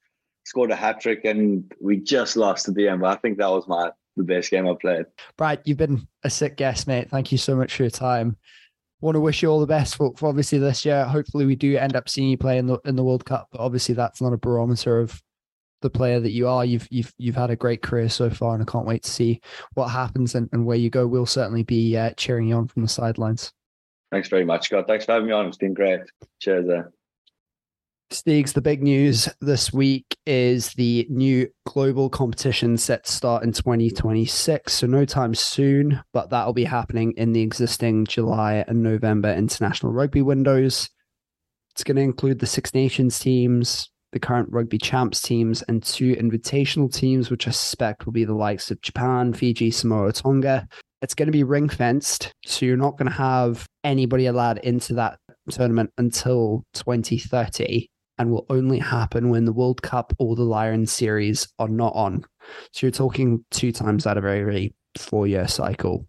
scored 0.44 0.70
a 0.70 0.76
hat 0.76 1.00
trick, 1.00 1.24
and 1.24 1.72
we 1.80 1.98
just 1.98 2.36
lost 2.36 2.68
at 2.68 2.74
the 2.74 2.88
end. 2.88 3.00
But 3.00 3.16
I 3.16 3.20
think 3.20 3.38
that 3.38 3.50
was 3.50 3.66
my 3.68 3.90
the 4.16 4.24
best 4.24 4.50
game 4.50 4.68
I 4.68 4.74
played. 4.74 5.06
Brad, 5.36 5.62
you've 5.64 5.78
been 5.78 6.06
a 6.22 6.30
sick 6.30 6.56
guest, 6.56 6.86
mate. 6.86 7.10
Thank 7.10 7.32
you 7.32 7.38
so 7.38 7.56
much 7.56 7.74
for 7.74 7.84
your 7.84 7.90
time. 7.90 8.36
Want 9.00 9.14
to 9.16 9.20
wish 9.20 9.42
you 9.42 9.48
all 9.48 9.58
the 9.58 9.66
best 9.66 9.96
for, 9.96 10.12
for 10.16 10.28
obviously 10.28 10.58
this 10.58 10.84
year. 10.84 11.04
Hopefully, 11.04 11.46
we 11.46 11.56
do 11.56 11.76
end 11.76 11.96
up 11.96 12.08
seeing 12.08 12.28
you 12.28 12.38
play 12.38 12.58
in 12.58 12.66
the 12.66 12.78
in 12.84 12.96
the 12.96 13.04
World 13.04 13.24
Cup. 13.24 13.48
But 13.50 13.60
obviously, 13.60 13.94
that's 13.94 14.20
not 14.20 14.32
a 14.32 14.38
barometer 14.38 15.00
of 15.00 15.20
the 15.82 15.90
player 15.90 16.20
that 16.20 16.32
you 16.32 16.48
are. 16.48 16.64
You've 16.64 16.88
you've 16.90 17.12
you've 17.18 17.36
had 17.36 17.50
a 17.50 17.56
great 17.56 17.82
career 17.82 18.08
so 18.08 18.30
far, 18.30 18.54
and 18.54 18.62
I 18.62 18.70
can't 18.70 18.86
wait 18.86 19.02
to 19.02 19.10
see 19.10 19.40
what 19.74 19.88
happens 19.88 20.34
and, 20.34 20.48
and 20.52 20.64
where 20.64 20.76
you 20.76 20.90
go. 20.90 21.06
We'll 21.06 21.26
certainly 21.26 21.62
be 21.62 21.96
uh, 21.96 22.10
cheering 22.16 22.48
you 22.48 22.56
on 22.56 22.68
from 22.68 22.82
the 22.82 22.88
sidelines. 22.88 23.52
Thanks 24.10 24.28
very 24.28 24.44
much, 24.44 24.66
Scott. 24.66 24.86
Thanks 24.86 25.06
for 25.06 25.12
having 25.12 25.28
me 25.28 25.32
on. 25.32 25.46
It's 25.46 25.56
been 25.56 25.74
great. 25.74 26.00
Cheers. 26.40 26.68
Uh. 26.68 26.82
Steegs, 28.10 28.52
the 28.52 28.60
big 28.60 28.82
news 28.82 29.26
this 29.40 29.72
week 29.72 30.18
is 30.26 30.74
the 30.74 31.06
new 31.08 31.48
global 31.66 32.10
competition 32.10 32.76
set 32.76 33.04
to 33.04 33.12
start 33.12 33.42
in 33.42 33.52
2026. 33.52 34.70
So, 34.70 34.86
no 34.86 35.06
time 35.06 35.34
soon, 35.34 36.02
but 36.12 36.28
that'll 36.28 36.52
be 36.52 36.64
happening 36.64 37.14
in 37.16 37.32
the 37.32 37.40
existing 37.40 38.04
July 38.04 38.64
and 38.68 38.82
November 38.82 39.32
international 39.32 39.92
rugby 39.92 40.20
windows. 40.20 40.90
It's 41.70 41.84
going 41.84 41.96
to 41.96 42.02
include 42.02 42.38
the 42.38 42.46
Six 42.46 42.74
Nations 42.74 43.18
teams, 43.18 43.90
the 44.12 44.20
current 44.20 44.48
rugby 44.50 44.78
champs 44.78 45.20
teams, 45.20 45.62
and 45.62 45.82
two 45.82 46.14
invitational 46.16 46.92
teams, 46.92 47.30
which 47.30 47.48
I 47.48 47.50
suspect 47.50 48.06
will 48.06 48.12
be 48.12 48.24
the 48.24 48.34
likes 48.34 48.70
of 48.70 48.80
Japan, 48.80 49.32
Fiji, 49.32 49.70
Samoa, 49.70 50.12
Tonga. 50.12 50.68
It's 51.00 51.14
going 51.14 51.26
to 51.26 51.32
be 51.32 51.42
ring 51.42 51.68
fenced. 51.68 52.32
So, 52.46 52.64
you're 52.66 52.76
not 52.76 52.96
going 52.96 53.08
to 53.08 53.16
have 53.16 53.66
anybody 53.82 54.26
allowed 54.26 54.58
into 54.58 54.94
that 54.94 55.18
tournament 55.50 55.90
until 55.98 56.64
2030 56.74 57.88
and 58.18 58.30
will 58.30 58.46
only 58.50 58.78
happen 58.78 59.30
when 59.30 59.44
the 59.44 59.52
World 59.52 59.82
Cup 59.82 60.12
or 60.18 60.36
the 60.36 60.44
Lions 60.44 60.92
series 60.92 61.48
are 61.58 61.68
not 61.68 61.94
on. 61.94 62.24
So 62.72 62.86
you're 62.86 62.92
talking 62.92 63.44
two 63.50 63.72
times 63.72 64.06
out 64.06 64.18
of 64.18 64.24
every 64.24 64.74
four 64.96 65.26
year 65.26 65.48
cycle. 65.48 66.06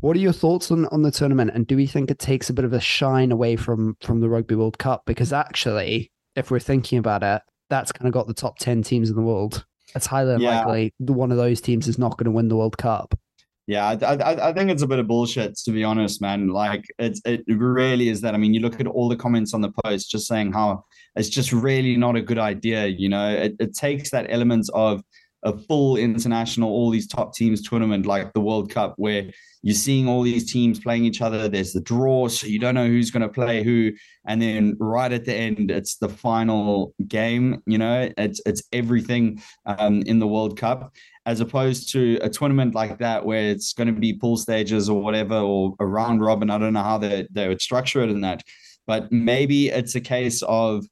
What 0.00 0.16
are 0.16 0.20
your 0.20 0.32
thoughts 0.32 0.70
on, 0.70 0.86
on 0.86 1.02
the 1.02 1.10
tournament? 1.10 1.52
And 1.54 1.66
do 1.66 1.76
we 1.76 1.86
think 1.86 2.10
it 2.10 2.18
takes 2.18 2.50
a 2.50 2.52
bit 2.52 2.64
of 2.64 2.72
a 2.72 2.80
shine 2.80 3.32
away 3.32 3.56
from 3.56 3.96
from 4.00 4.20
the 4.20 4.28
Rugby 4.28 4.54
World 4.54 4.78
Cup? 4.78 5.02
Because 5.06 5.32
actually, 5.32 6.10
if 6.38 6.50
we're 6.50 6.60
thinking 6.60 6.98
about 6.98 7.22
it, 7.22 7.42
that's 7.68 7.92
kind 7.92 8.06
of 8.06 8.14
got 8.14 8.26
the 8.26 8.34
top 8.34 8.58
10 8.58 8.82
teams 8.82 9.10
in 9.10 9.16
the 9.16 9.22
world. 9.22 9.66
It's 9.94 10.06
highly 10.06 10.34
unlikely 10.34 10.94
yeah. 10.98 11.12
one 11.12 11.30
of 11.30 11.36
those 11.36 11.60
teams 11.60 11.88
is 11.88 11.98
not 11.98 12.16
going 12.16 12.26
to 12.26 12.30
win 12.30 12.48
the 12.48 12.56
World 12.56 12.78
Cup. 12.78 13.18
Yeah, 13.66 13.86
I, 13.86 14.14
I, 14.14 14.48
I, 14.48 14.52
think 14.54 14.70
it's 14.70 14.80
a 14.80 14.86
bit 14.86 14.98
of 14.98 15.06
bullshit 15.06 15.54
to 15.64 15.72
be 15.72 15.84
honest, 15.84 16.22
man. 16.22 16.48
Like 16.48 16.86
it's 16.98 17.20
it 17.26 17.44
really 17.48 18.08
is 18.08 18.22
that. 18.22 18.34
I 18.34 18.38
mean, 18.38 18.54
you 18.54 18.60
look 18.60 18.80
at 18.80 18.86
all 18.86 19.10
the 19.10 19.16
comments 19.16 19.52
on 19.52 19.60
the 19.60 19.72
post 19.84 20.10
just 20.10 20.26
saying 20.26 20.52
how 20.52 20.84
it's 21.16 21.28
just 21.28 21.52
really 21.52 21.94
not 21.98 22.16
a 22.16 22.22
good 22.22 22.38
idea. 22.38 22.86
You 22.86 23.10
know, 23.10 23.28
it, 23.28 23.56
it 23.60 23.74
takes 23.74 24.10
that 24.10 24.26
element 24.30 24.70
of 24.72 25.02
a 25.42 25.56
full 25.56 25.96
international, 25.96 26.70
all 26.70 26.90
these 26.90 27.06
top 27.06 27.34
teams 27.34 27.62
tournament 27.62 28.06
like 28.06 28.32
the 28.32 28.40
World 28.40 28.70
Cup, 28.70 28.94
where 28.96 29.30
you're 29.62 29.74
seeing 29.74 30.08
all 30.08 30.22
these 30.22 30.50
teams 30.50 30.78
playing 30.78 31.04
each 31.04 31.20
other. 31.20 31.48
There's 31.48 31.72
the 31.72 31.80
draw, 31.80 32.28
so 32.28 32.46
you 32.46 32.58
don't 32.58 32.74
know 32.74 32.86
who's 32.86 33.10
going 33.10 33.22
to 33.22 33.28
play 33.28 33.62
who, 33.62 33.92
and 34.26 34.40
then 34.40 34.76
right 34.78 35.12
at 35.12 35.24
the 35.24 35.34
end, 35.34 35.70
it's 35.70 35.96
the 35.96 36.08
final 36.08 36.94
game. 37.06 37.62
You 37.66 37.78
know, 37.78 38.10
it's 38.16 38.40
it's 38.46 38.62
everything 38.72 39.42
um, 39.66 40.02
in 40.02 40.18
the 40.18 40.28
World 40.28 40.58
Cup, 40.58 40.94
as 41.26 41.40
opposed 41.40 41.92
to 41.92 42.18
a 42.22 42.28
tournament 42.28 42.74
like 42.74 42.98
that 42.98 43.24
where 43.24 43.50
it's 43.50 43.72
going 43.72 43.92
to 43.92 44.00
be 44.00 44.12
pool 44.14 44.36
stages 44.36 44.88
or 44.88 45.00
whatever, 45.00 45.36
or 45.36 45.74
a 45.80 45.86
round 45.86 46.20
robin. 46.20 46.50
I 46.50 46.58
don't 46.58 46.72
know 46.72 46.82
how 46.82 46.98
they 46.98 47.26
they 47.30 47.48
would 47.48 47.62
structure 47.62 48.02
it 48.02 48.10
in 48.10 48.20
that, 48.22 48.42
but 48.86 49.10
maybe 49.10 49.68
it's 49.68 49.94
a 49.94 50.00
case 50.00 50.42
of 50.42 50.86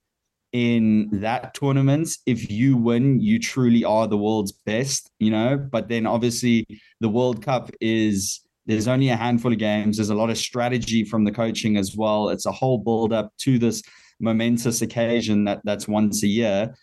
in 0.57 1.07
that 1.11 1.53
tournament 1.53 2.09
if 2.25 2.49
you 2.49 2.75
win 2.75 3.19
you 3.21 3.37
truly 3.37 3.83
are 3.83 4.07
the 4.07 4.17
world's 4.17 4.51
best 4.51 5.11
you 5.19 5.29
know? 5.29 5.55
But 5.57 5.87
then 5.87 6.07
obviously 6.07 6.65
the 6.99 7.09
world 7.09 7.43
cup 7.43 7.69
is 7.79 8.41
there's 8.65 8.87
only 8.87 9.09
a 9.09 9.15
handful 9.15 9.53
of 9.53 9.59
games. 9.59 9.97
There's 9.97 10.09
a 10.09 10.15
lot 10.15 10.31
of 10.31 10.37
strategy 10.37 11.03
from 11.03 11.23
the 11.25 11.31
coaching 11.31 11.77
as 11.77 11.95
well. 11.95 12.29
It's 12.29 12.47
a 12.47 12.51
whole 12.51 12.79
build 12.79 13.13
up 13.13 13.31
to 13.41 13.59
this 13.59 13.83
momentous 14.19 14.81
occasion 14.81 15.43
that 15.45 15.61
that's 15.63 15.87
once 15.87 16.23
a 16.23 16.27
year. 16.27 16.75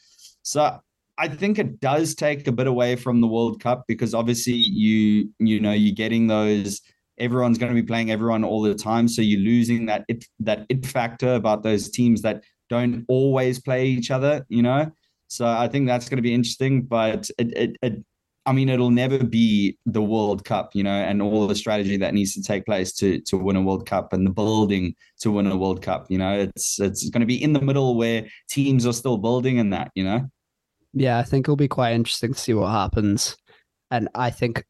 So 0.43 0.79
i 1.17 1.29
think 1.29 1.61
it 1.61 1.79
does 1.81 2.15
take 2.15 2.47
a 2.47 2.53
bit 2.53 2.67
away 2.67 2.97
from 2.97 3.21
the 3.21 3.27
world 3.29 3.61
cup 3.61 3.85
because 3.87 4.15
obviously 4.15 4.55
you 4.83 5.31
you 5.39 5.61
know 5.61 5.71
you're 5.71 5.95
getting 5.95 6.27
those 6.27 6.81
everyone's 7.19 7.57
going 7.57 7.73
to 7.73 7.81
be 7.81 7.87
playing 7.87 8.11
everyone 8.11 8.43
all 8.43 8.63
the 8.63 8.75
time. 8.75 9.07
So 9.07 9.23
you're 9.23 9.41
losing 9.41 9.87
that 9.87 10.05
it 10.09 10.25
that 10.41 10.67
it 10.69 10.87
factor 10.87 11.35
about 11.35 11.63
those 11.63 11.91
teams 11.91 12.23
that 12.23 12.43
don't 12.71 13.05
always 13.09 13.61
play 13.61 13.87
each 13.87 14.11
other, 14.11 14.45
you 14.49 14.63
know. 14.63 14.91
So 15.29 15.47
I 15.47 15.69
think 15.69 15.87
that's 15.87 16.09
going 16.09 16.19
to 16.19 16.23
be 16.23 16.35
interesting, 16.35 16.83
but 16.83 17.31
it, 17.39 17.53
it, 17.57 17.77
it, 17.83 18.05
I 18.47 18.53
mean, 18.53 18.69
it'll 18.69 18.91
never 18.91 19.25
be 19.25 19.79
the 19.87 20.03
World 20.03 20.45
Cup, 20.45 20.71
you 20.75 20.83
know, 20.83 20.91
and 20.91 21.23
all 21.23 21.47
the 21.47 21.55
strategy 21.55 21.97
that 21.97 22.15
needs 22.15 22.35
to 22.35 22.43
take 22.43 22.67
place 22.67 22.93
to 22.95 23.21
to 23.23 23.39
win 23.39 23.57
a 23.57 23.63
World 23.63 23.87
Cup 23.87 24.13
and 24.13 24.27
the 24.27 24.31
building 24.31 24.95
to 25.21 25.31
win 25.31 25.47
a 25.47 25.57
World 25.57 25.83
Cup. 25.83 26.07
You 26.11 26.19
know, 26.19 26.39
it's 26.39 26.79
it's 26.79 27.09
going 27.11 27.21
to 27.21 27.27
be 27.27 27.43
in 27.43 27.53
the 27.53 27.61
middle 27.61 27.97
where 27.97 28.27
teams 28.51 28.87
are 28.87 28.93
still 28.93 29.17
building 29.17 29.59
and 29.59 29.73
that, 29.73 29.91
you 29.95 30.05
know. 30.05 30.29
Yeah, 30.93 31.19
I 31.19 31.23
think 31.23 31.47
it'll 31.47 31.57
be 31.57 31.69
quite 31.69 31.95
interesting 31.95 32.35
to 32.35 32.39
see 32.39 32.55
what 32.55 32.71
happens, 32.71 33.37
and 33.91 34.09
I 34.15 34.31
think 34.31 34.65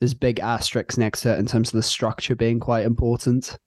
there's 0.00 0.14
big 0.14 0.38
asterisks 0.40 0.98
next 0.98 1.22
to 1.22 1.34
it 1.34 1.38
in 1.38 1.46
terms 1.46 1.68
of 1.68 1.74
the 1.74 1.82
structure 1.82 2.36
being 2.36 2.60
quite 2.60 2.84
important 2.84 3.58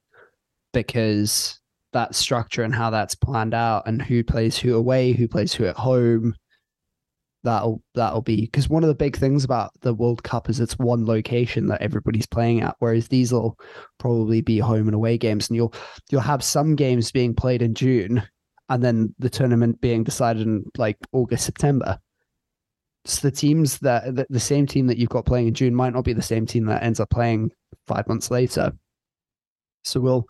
because 0.73 1.59
that 1.93 2.15
structure 2.15 2.63
and 2.63 2.73
how 2.73 2.89
that's 2.89 3.15
planned 3.15 3.53
out 3.53 3.87
and 3.87 4.01
who 4.01 4.23
plays 4.23 4.57
who 4.57 4.75
away, 4.75 5.13
who 5.13 5.27
plays 5.27 5.53
who 5.53 5.65
at 5.65 5.75
home. 5.75 6.35
That'll 7.43 7.81
that'll 7.95 8.21
be 8.21 8.41
because 8.41 8.69
one 8.69 8.83
of 8.83 8.87
the 8.87 8.93
big 8.93 9.17
things 9.17 9.43
about 9.43 9.71
the 9.81 9.95
World 9.95 10.21
Cup 10.23 10.47
is 10.47 10.59
it's 10.59 10.77
one 10.77 11.07
location 11.07 11.65
that 11.67 11.81
everybody's 11.81 12.27
playing 12.27 12.61
at, 12.61 12.75
whereas 12.77 13.07
these 13.07 13.33
will 13.33 13.57
probably 13.97 14.41
be 14.41 14.59
home 14.59 14.87
and 14.87 14.93
away 14.93 15.17
games, 15.17 15.49
and 15.49 15.55
you'll 15.55 15.73
you'll 16.11 16.21
have 16.21 16.43
some 16.43 16.75
games 16.75 17.11
being 17.11 17.33
played 17.33 17.63
in 17.63 17.73
June, 17.73 18.21
and 18.69 18.83
then 18.83 19.15
the 19.17 19.29
tournament 19.29 19.81
being 19.81 20.03
decided 20.03 20.43
in 20.43 20.63
like 20.77 20.97
August 21.13 21.43
September. 21.45 21.97
So 23.05 23.27
the 23.27 23.35
teams 23.35 23.79
that 23.79 24.15
the, 24.15 24.27
the 24.29 24.39
same 24.39 24.67
team 24.67 24.85
that 24.85 24.99
you've 24.99 25.09
got 25.09 25.25
playing 25.25 25.47
in 25.47 25.55
June 25.55 25.73
might 25.73 25.93
not 25.93 26.05
be 26.05 26.13
the 26.13 26.21
same 26.21 26.45
team 26.45 26.65
that 26.67 26.83
ends 26.83 26.99
up 26.99 27.09
playing 27.09 27.49
five 27.87 28.07
months 28.07 28.29
later. 28.29 28.71
So 29.83 29.99
we'll 29.99 30.27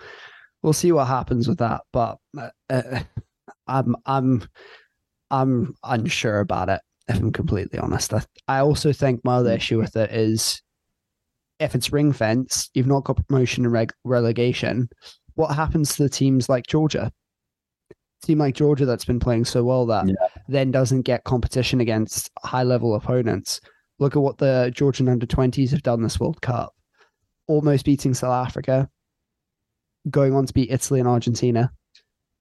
we'll 0.62 0.74
see 0.74 0.92
what 0.92 1.08
happens 1.08 1.48
with 1.48 1.60
that. 1.60 1.82
But 1.94 2.18
uh, 2.70 3.02
I'm 3.68 3.96
I'm 4.06 4.48
I'm 5.30 5.76
unsure 5.84 6.40
about 6.40 6.70
it. 6.70 6.82
If 7.08 7.18
I'm 7.18 7.32
completely 7.32 7.80
honest, 7.80 8.14
I, 8.14 8.22
I 8.48 8.60
also 8.60 8.94
think 8.94 9.22
my 9.24 9.36
other 9.36 9.54
issue 9.54 9.80
with 9.80 9.96
it 9.96 10.12
is 10.12 10.62
if 11.60 11.76
it's 11.76 11.92
ring 11.92 12.12
fence, 12.14 12.70
you've 12.74 12.88
not 12.88 13.04
got 13.04 13.26
promotion 13.28 13.66
and 13.66 13.74
reg- 13.74 13.94
relegation. 14.04 14.90
What 15.36 15.56
happens 15.56 15.96
to 15.96 16.04
the 16.04 16.10
teams 16.10 16.50
like 16.50 16.68
Georgia? 16.68 17.12
team 18.22 18.38
like 18.38 18.56
Georgia 18.56 18.86
that's 18.86 19.06
been 19.06 19.20
playing 19.20 19.46
so 19.46 19.64
well 19.64 19.86
that 19.88 20.08
yeah. 20.08 20.14
then 20.48 20.72
doesn't 20.72 21.02
get 21.02 21.24
competition 21.24 21.82
against 21.82 22.30
high 22.44 22.64
level 22.64 22.96
opponents. 22.96 23.60
Look 24.00 24.16
at 24.16 24.22
what 24.22 24.38
the 24.38 24.72
Georgian 24.74 25.10
under 25.10 25.26
20s 25.26 25.72
have 25.72 25.84
done 25.84 26.02
this 26.02 26.20
World 26.20 26.42
Cup. 26.42 26.74
Almost 27.48 27.86
beating 27.86 28.14
South 28.14 28.48
Africa, 28.48 28.90
going 30.10 30.34
on 30.34 30.46
to 30.46 30.54
beat 30.54 30.72
Italy 30.72 31.00
and 31.00 31.10
Argentina, 31.10 31.72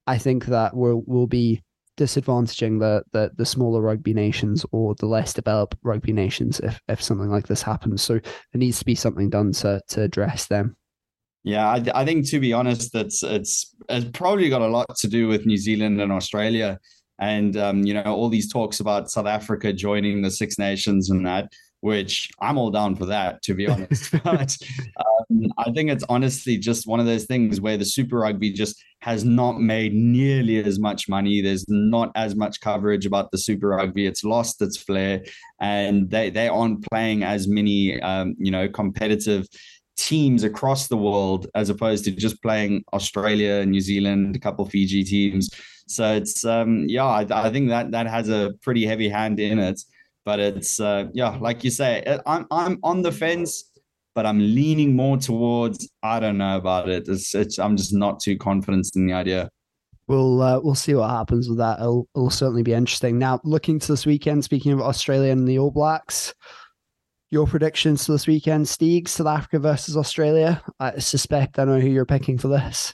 I 0.06 0.18
think 0.18 0.46
that 0.46 0.74
we'll, 0.74 1.02
will 1.06 1.26
be 1.26 1.62
disadvantaging 2.00 2.80
the, 2.80 3.02
the 3.12 3.30
the 3.36 3.44
smaller 3.44 3.82
rugby 3.82 4.14
nations 4.14 4.64
or 4.72 4.94
the 4.94 5.06
less 5.06 5.34
developed 5.34 5.76
rugby 5.82 6.12
nations 6.12 6.58
if 6.60 6.80
if 6.88 7.02
something 7.02 7.28
like 7.28 7.46
this 7.46 7.62
happens. 7.62 8.00
So 8.02 8.14
there 8.14 8.58
needs 8.58 8.78
to 8.78 8.84
be 8.84 8.94
something 8.94 9.28
done 9.28 9.52
to 9.52 9.80
to 9.88 10.02
address 10.02 10.46
them. 10.46 10.76
Yeah, 11.42 11.68
I, 11.68 11.82
I 11.94 12.04
think 12.04 12.28
to 12.30 12.40
be 12.40 12.52
honest, 12.52 12.92
that's 12.92 13.22
it's 13.22 13.74
it's 13.88 14.10
probably 14.12 14.48
got 14.48 14.62
a 14.62 14.66
lot 14.66 14.96
to 14.96 15.08
do 15.08 15.28
with 15.28 15.46
New 15.46 15.58
Zealand 15.58 16.00
and 16.00 16.10
Australia, 16.10 16.78
and 17.18 17.56
um, 17.56 17.84
you 17.84 17.94
know 17.94 18.02
all 18.02 18.28
these 18.28 18.50
talks 18.50 18.80
about 18.80 19.10
South 19.10 19.26
Africa 19.26 19.72
joining 19.72 20.22
the 20.22 20.30
Six 20.30 20.58
Nations 20.58 21.10
and 21.10 21.26
that 21.26 21.52
which 21.80 22.30
I'm 22.40 22.58
all 22.58 22.70
down 22.70 22.94
for 22.94 23.06
that, 23.06 23.42
to 23.42 23.54
be 23.54 23.66
honest. 23.66 24.12
but 24.24 24.56
um, 24.96 25.52
I 25.58 25.70
think 25.72 25.90
it's 25.90 26.04
honestly 26.08 26.58
just 26.58 26.86
one 26.86 27.00
of 27.00 27.06
those 27.06 27.24
things 27.24 27.60
where 27.60 27.76
the 27.76 27.84
Super 27.84 28.18
Rugby 28.18 28.52
just 28.52 28.82
has 29.00 29.24
not 29.24 29.60
made 29.60 29.94
nearly 29.94 30.62
as 30.62 30.78
much 30.78 31.08
money. 31.08 31.40
There's 31.40 31.66
not 31.68 32.12
as 32.14 32.34
much 32.34 32.60
coverage 32.60 33.06
about 33.06 33.30
the 33.30 33.38
Super 33.38 33.68
Rugby. 33.68 34.06
It's 34.06 34.24
lost 34.24 34.60
its 34.60 34.76
flair, 34.76 35.24
and 35.60 36.10
they 36.10 36.30
they 36.30 36.48
aren't 36.48 36.86
playing 36.90 37.22
as 37.22 37.48
many, 37.48 38.00
um, 38.02 38.36
you 38.38 38.50
know, 38.50 38.68
competitive 38.68 39.46
teams 39.96 40.44
across 40.44 40.88
the 40.88 40.96
world 40.96 41.46
as 41.54 41.68
opposed 41.68 42.04
to 42.04 42.10
just 42.10 42.42
playing 42.42 42.82
Australia 42.92 43.64
New 43.66 43.80
Zealand, 43.80 44.34
a 44.34 44.38
couple 44.38 44.64
of 44.64 44.70
Fiji 44.70 45.04
teams. 45.04 45.50
So 45.86 46.14
it's 46.14 46.44
um, 46.44 46.86
yeah, 46.88 47.04
I, 47.04 47.26
I 47.30 47.50
think 47.50 47.68
that 47.68 47.90
that 47.92 48.06
has 48.06 48.28
a 48.28 48.52
pretty 48.62 48.86
heavy 48.86 49.08
hand 49.08 49.40
in 49.40 49.58
it. 49.58 49.80
But 50.24 50.40
it's 50.40 50.80
uh, 50.80 51.06
yeah, 51.12 51.36
like 51.38 51.64
you 51.64 51.70
say, 51.70 52.18
I'm 52.26 52.46
I'm 52.50 52.78
on 52.82 53.02
the 53.02 53.12
fence. 53.12 53.64
but 54.14 54.26
I'm 54.26 54.38
leaning 54.38 54.94
more 54.96 55.16
towards 55.16 55.88
I 56.02 56.20
don't 56.20 56.38
know 56.38 56.56
about 56.56 56.88
it. 56.88 57.08
It's, 57.08 57.34
it's 57.34 57.58
I'm 57.58 57.76
just 57.76 57.94
not 57.94 58.20
too 58.20 58.36
confident 58.36 58.90
in 58.94 59.06
the 59.06 59.12
idea. 59.12 59.48
We'll 60.08 60.42
uh, 60.42 60.60
we'll 60.60 60.74
see 60.74 60.94
what 60.94 61.10
happens 61.10 61.48
with 61.48 61.58
that. 61.58 61.78
It'll, 61.78 62.08
it'll 62.16 62.30
certainly 62.30 62.62
be 62.62 62.72
interesting. 62.72 63.18
Now, 63.18 63.40
looking 63.44 63.78
to 63.78 63.86
this 63.92 64.06
weekend, 64.06 64.42
speaking 64.44 64.72
of 64.72 64.80
Australia 64.80 65.30
and 65.30 65.46
the 65.46 65.58
All 65.58 65.70
Blacks, 65.70 66.34
your 67.30 67.46
predictions 67.46 68.04
for 68.04 68.12
this 68.12 68.26
weekend, 68.26 68.66
Steeg, 68.66 69.06
South 69.06 69.28
Africa 69.28 69.60
versus 69.60 69.96
Australia. 69.96 70.60
I 70.80 70.98
suspect 70.98 71.58
I 71.60 71.64
know 71.64 71.78
who 71.78 71.88
you're 71.88 72.04
picking 72.04 72.38
for 72.38 72.48
this. 72.48 72.92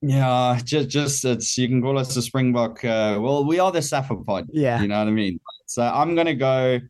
Yeah, 0.00 0.58
just 0.64 0.88
just 0.88 1.24
it's 1.26 1.58
you 1.58 1.68
can 1.68 1.82
call 1.82 1.98
us 1.98 2.14
the 2.14 2.22
Springbok. 2.22 2.82
Uh, 2.84 3.18
well, 3.20 3.44
we 3.44 3.58
are 3.58 3.70
the 3.70 3.82
Safa 3.82 4.16
pod. 4.16 4.46
Yeah, 4.50 4.80
you 4.80 4.88
know 4.88 4.98
what 4.98 5.08
I 5.08 5.10
mean. 5.10 5.38
So 5.68 5.82
I'm 5.82 6.14
gonna 6.14 6.34
go 6.34 6.80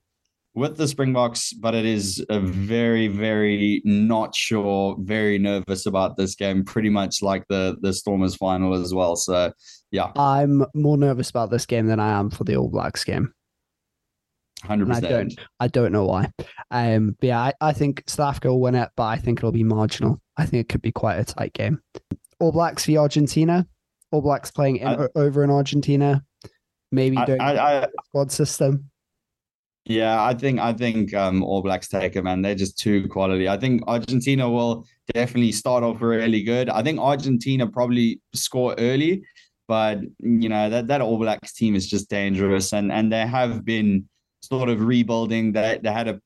with 0.55 0.77
the 0.77 0.89
Springboks, 0.89 1.53
but 1.53 1.75
it 1.75 1.85
is 1.85 2.25
a 2.31 2.41
very, 2.41 3.09
very 3.09 3.83
not 3.85 4.35
sure, 4.35 4.97
very 5.01 5.39
nervous 5.39 5.87
about 5.87 6.17
this 6.17 6.35
game. 6.35 6.65
Pretty 6.65 6.89
much 6.89 7.21
like 7.21 7.45
the 7.49 7.77
the 7.81 7.93
Stormers 7.93 8.37
final 8.37 8.75
as 8.75 8.95
well. 8.95 9.17
So 9.17 9.53
yeah, 9.91 10.13
I'm 10.17 10.65
more 10.75 10.97
nervous 10.97 11.29
about 11.29 11.51
this 11.51 11.67
game 11.67 11.87
than 11.87 12.01
I 12.01 12.19
am 12.19 12.31
for 12.31 12.45
the 12.45 12.57
All 12.57 12.69
Blacks 12.69 13.05
game. 13.05 13.35
Hundred 14.63 14.87
percent. 14.87 15.07
I 15.07 15.09
don't, 15.09 15.41
I 15.61 15.69
don't 15.69 15.93
know 15.93 16.07
why. 16.07 16.33
Um, 16.71 17.17
but 17.21 17.27
yeah, 17.27 17.41
I, 17.41 17.53
I 17.61 17.73
think 17.73 18.05
South 18.07 18.31
Africa 18.31 18.49
will 18.49 18.61
win 18.61 18.75
it, 18.75 18.91
but 18.97 19.05
I 19.05 19.17
think 19.17 19.41
it'll 19.41 19.53
be 19.53 19.65
marginal. 19.65 20.21
I 20.37 20.47
think 20.47 20.63
it 20.63 20.69
could 20.69 20.83
be 20.83 20.93
quite 20.93 21.19
a 21.19 21.25
tight 21.25 21.53
game. 21.53 21.81
All 22.41 22.53
Blacks 22.53 22.85
v 22.85 22.97
Argentina. 22.97 23.67
All 24.11 24.23
Blacks 24.23 24.51
playing 24.51 24.77
in, 24.77 24.89
I, 24.89 25.09
over 25.15 25.45
in 25.45 25.51
Argentina. 25.51 26.25
Maybe 26.91 27.17
doing 27.27 27.41
I, 27.41 27.83
I, 27.83 27.87
squad 28.07 28.33
system. 28.33 28.91
Yeah, 29.85 30.23
I 30.23 30.35
think 30.35 30.61
I 30.61 30.75
think 30.75 31.15
um, 31.15 31.43
All 31.43 31.63
Blacks 31.63 31.89
take 31.89 32.15
it, 32.15 32.23
man. 32.23 32.43
They're 32.43 32.55
just 32.55 32.79
too 32.79 33.09
quality. 33.09 33.49
I 33.49 33.57
think 33.57 33.83
Argentina 33.87 34.49
will 34.49 34.87
definitely 35.15 35.53
start 35.53 35.83
off 35.83 36.03
really 36.03 36.43
good. 36.43 36.69
I 36.69 36.83
think 36.83 37.01
Argentina 37.01 37.67
probably 37.67 38.21
score 38.35 38.75
early, 38.79 39.23
but 39.67 40.01
you 40.19 40.49
know 40.51 40.69
that 40.69 40.89
that 40.89 41.01
All 41.01 41.19
Blacks 41.19 41.55
team 41.55 41.75
is 41.75 41.89
just 41.89 42.11
dangerous, 42.11 42.75
and 42.75 42.93
and 42.93 43.11
they 43.11 43.27
have 43.27 43.65
been 43.65 44.07
sort 44.43 44.69
of 44.69 44.83
rebuilding. 44.83 45.53
They 45.53 45.81
they 45.83 45.93
had 45.93 46.09
a 46.09 46.21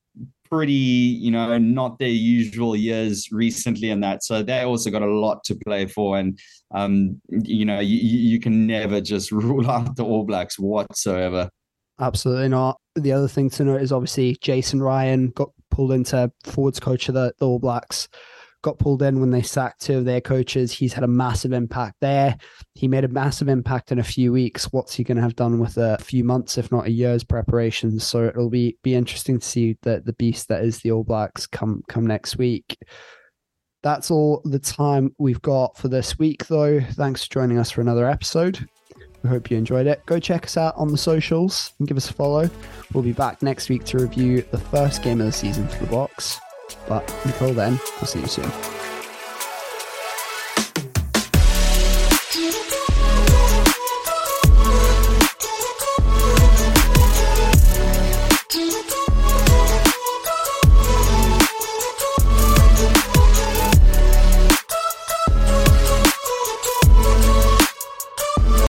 pretty, 0.52 0.72
you 0.72 1.30
know, 1.30 1.56
not 1.56 1.98
their 1.98 2.08
usual 2.08 2.76
years 2.76 3.32
recently 3.32 3.88
and 3.88 4.02
that. 4.02 4.22
So 4.22 4.42
they 4.42 4.60
also 4.60 4.90
got 4.90 5.00
a 5.00 5.06
lot 5.06 5.42
to 5.44 5.54
play 5.54 5.86
for. 5.86 6.18
And, 6.18 6.38
um, 6.74 7.18
you 7.30 7.64
know, 7.64 7.80
you, 7.80 7.96
you 7.96 8.38
can 8.38 8.66
never 8.66 9.00
just 9.00 9.32
rule 9.32 9.68
out 9.70 9.96
the 9.96 10.04
All 10.04 10.24
Blacks 10.24 10.58
whatsoever. 10.58 11.48
Absolutely 12.00 12.48
not. 12.48 12.78
The 12.96 13.12
other 13.12 13.28
thing 13.28 13.48
to 13.50 13.64
note 13.64 13.80
is 13.80 13.92
obviously 13.92 14.36
Jason 14.42 14.82
Ryan 14.82 15.30
got 15.30 15.48
pulled 15.70 15.92
into 15.92 16.30
forwards 16.44 16.78
coach 16.78 17.08
of 17.08 17.14
the, 17.14 17.32
the 17.38 17.46
All 17.46 17.58
Blacks, 17.58 18.08
got 18.62 18.78
pulled 18.78 19.02
in 19.02 19.20
when 19.20 19.30
they 19.30 19.42
sacked 19.42 19.82
two 19.82 19.98
of 19.98 20.04
their 20.04 20.20
coaches. 20.20 20.72
He's 20.72 20.92
had 20.92 21.04
a 21.04 21.08
massive 21.08 21.52
impact 21.52 21.96
there. 22.00 22.36
He 22.74 22.88
made 22.88 23.04
a 23.04 23.08
massive 23.08 23.48
impact 23.48 23.92
in 23.92 23.98
a 23.98 24.04
few 24.04 24.32
weeks. 24.32 24.72
What's 24.72 24.94
he 24.94 25.04
going 25.04 25.16
to 25.16 25.22
have 25.22 25.36
done 25.36 25.58
with 25.58 25.76
a 25.76 25.98
few 25.98 26.24
months, 26.24 26.58
if 26.58 26.70
not 26.72 26.86
a 26.86 26.90
year's 26.90 27.24
preparation? 27.24 27.98
So 27.98 28.24
it'll 28.24 28.50
be 28.50 28.78
be 28.82 28.94
interesting 28.94 29.38
to 29.40 29.46
see 29.46 29.76
the 29.82 30.02
the 30.04 30.14
beast 30.14 30.48
that 30.48 30.64
is 30.64 30.78
the 30.78 30.92
All 30.92 31.04
Blacks 31.04 31.46
come 31.46 31.82
come 31.88 32.06
next 32.06 32.38
week. 32.38 32.78
That's 33.82 34.12
all 34.12 34.40
the 34.44 34.60
time 34.60 35.14
we've 35.18 35.42
got 35.42 35.76
for 35.76 35.88
this 35.88 36.18
week, 36.18 36.46
though. 36.46 36.80
Thanks 36.80 37.24
for 37.24 37.32
joining 37.32 37.58
us 37.58 37.72
for 37.72 37.80
another 37.80 38.08
episode. 38.08 38.64
We 39.24 39.28
hope 39.28 39.50
you 39.50 39.56
enjoyed 39.56 39.86
it. 39.86 40.04
Go 40.06 40.18
check 40.18 40.44
us 40.44 40.56
out 40.56 40.74
on 40.76 40.88
the 40.88 40.98
socials 40.98 41.72
and 41.78 41.88
give 41.88 41.96
us 41.96 42.08
a 42.08 42.12
follow. 42.12 42.48
We'll 42.92 43.02
be 43.02 43.12
back 43.12 43.42
next 43.42 43.68
week 43.68 43.84
to 43.86 43.98
review 43.98 44.42
the 44.50 44.58
first 44.58 45.02
game 45.02 45.20
of 45.20 45.26
the 45.26 45.32
season 45.32 45.66
for 45.68 45.84
the 45.84 45.90
Boks. 45.90 46.38
But 46.88 47.08
until 47.24 47.54
then, 47.54 47.80
we'll 48.00 48.06
see 48.06 48.20
you 48.20 48.26
soon. 48.26 48.81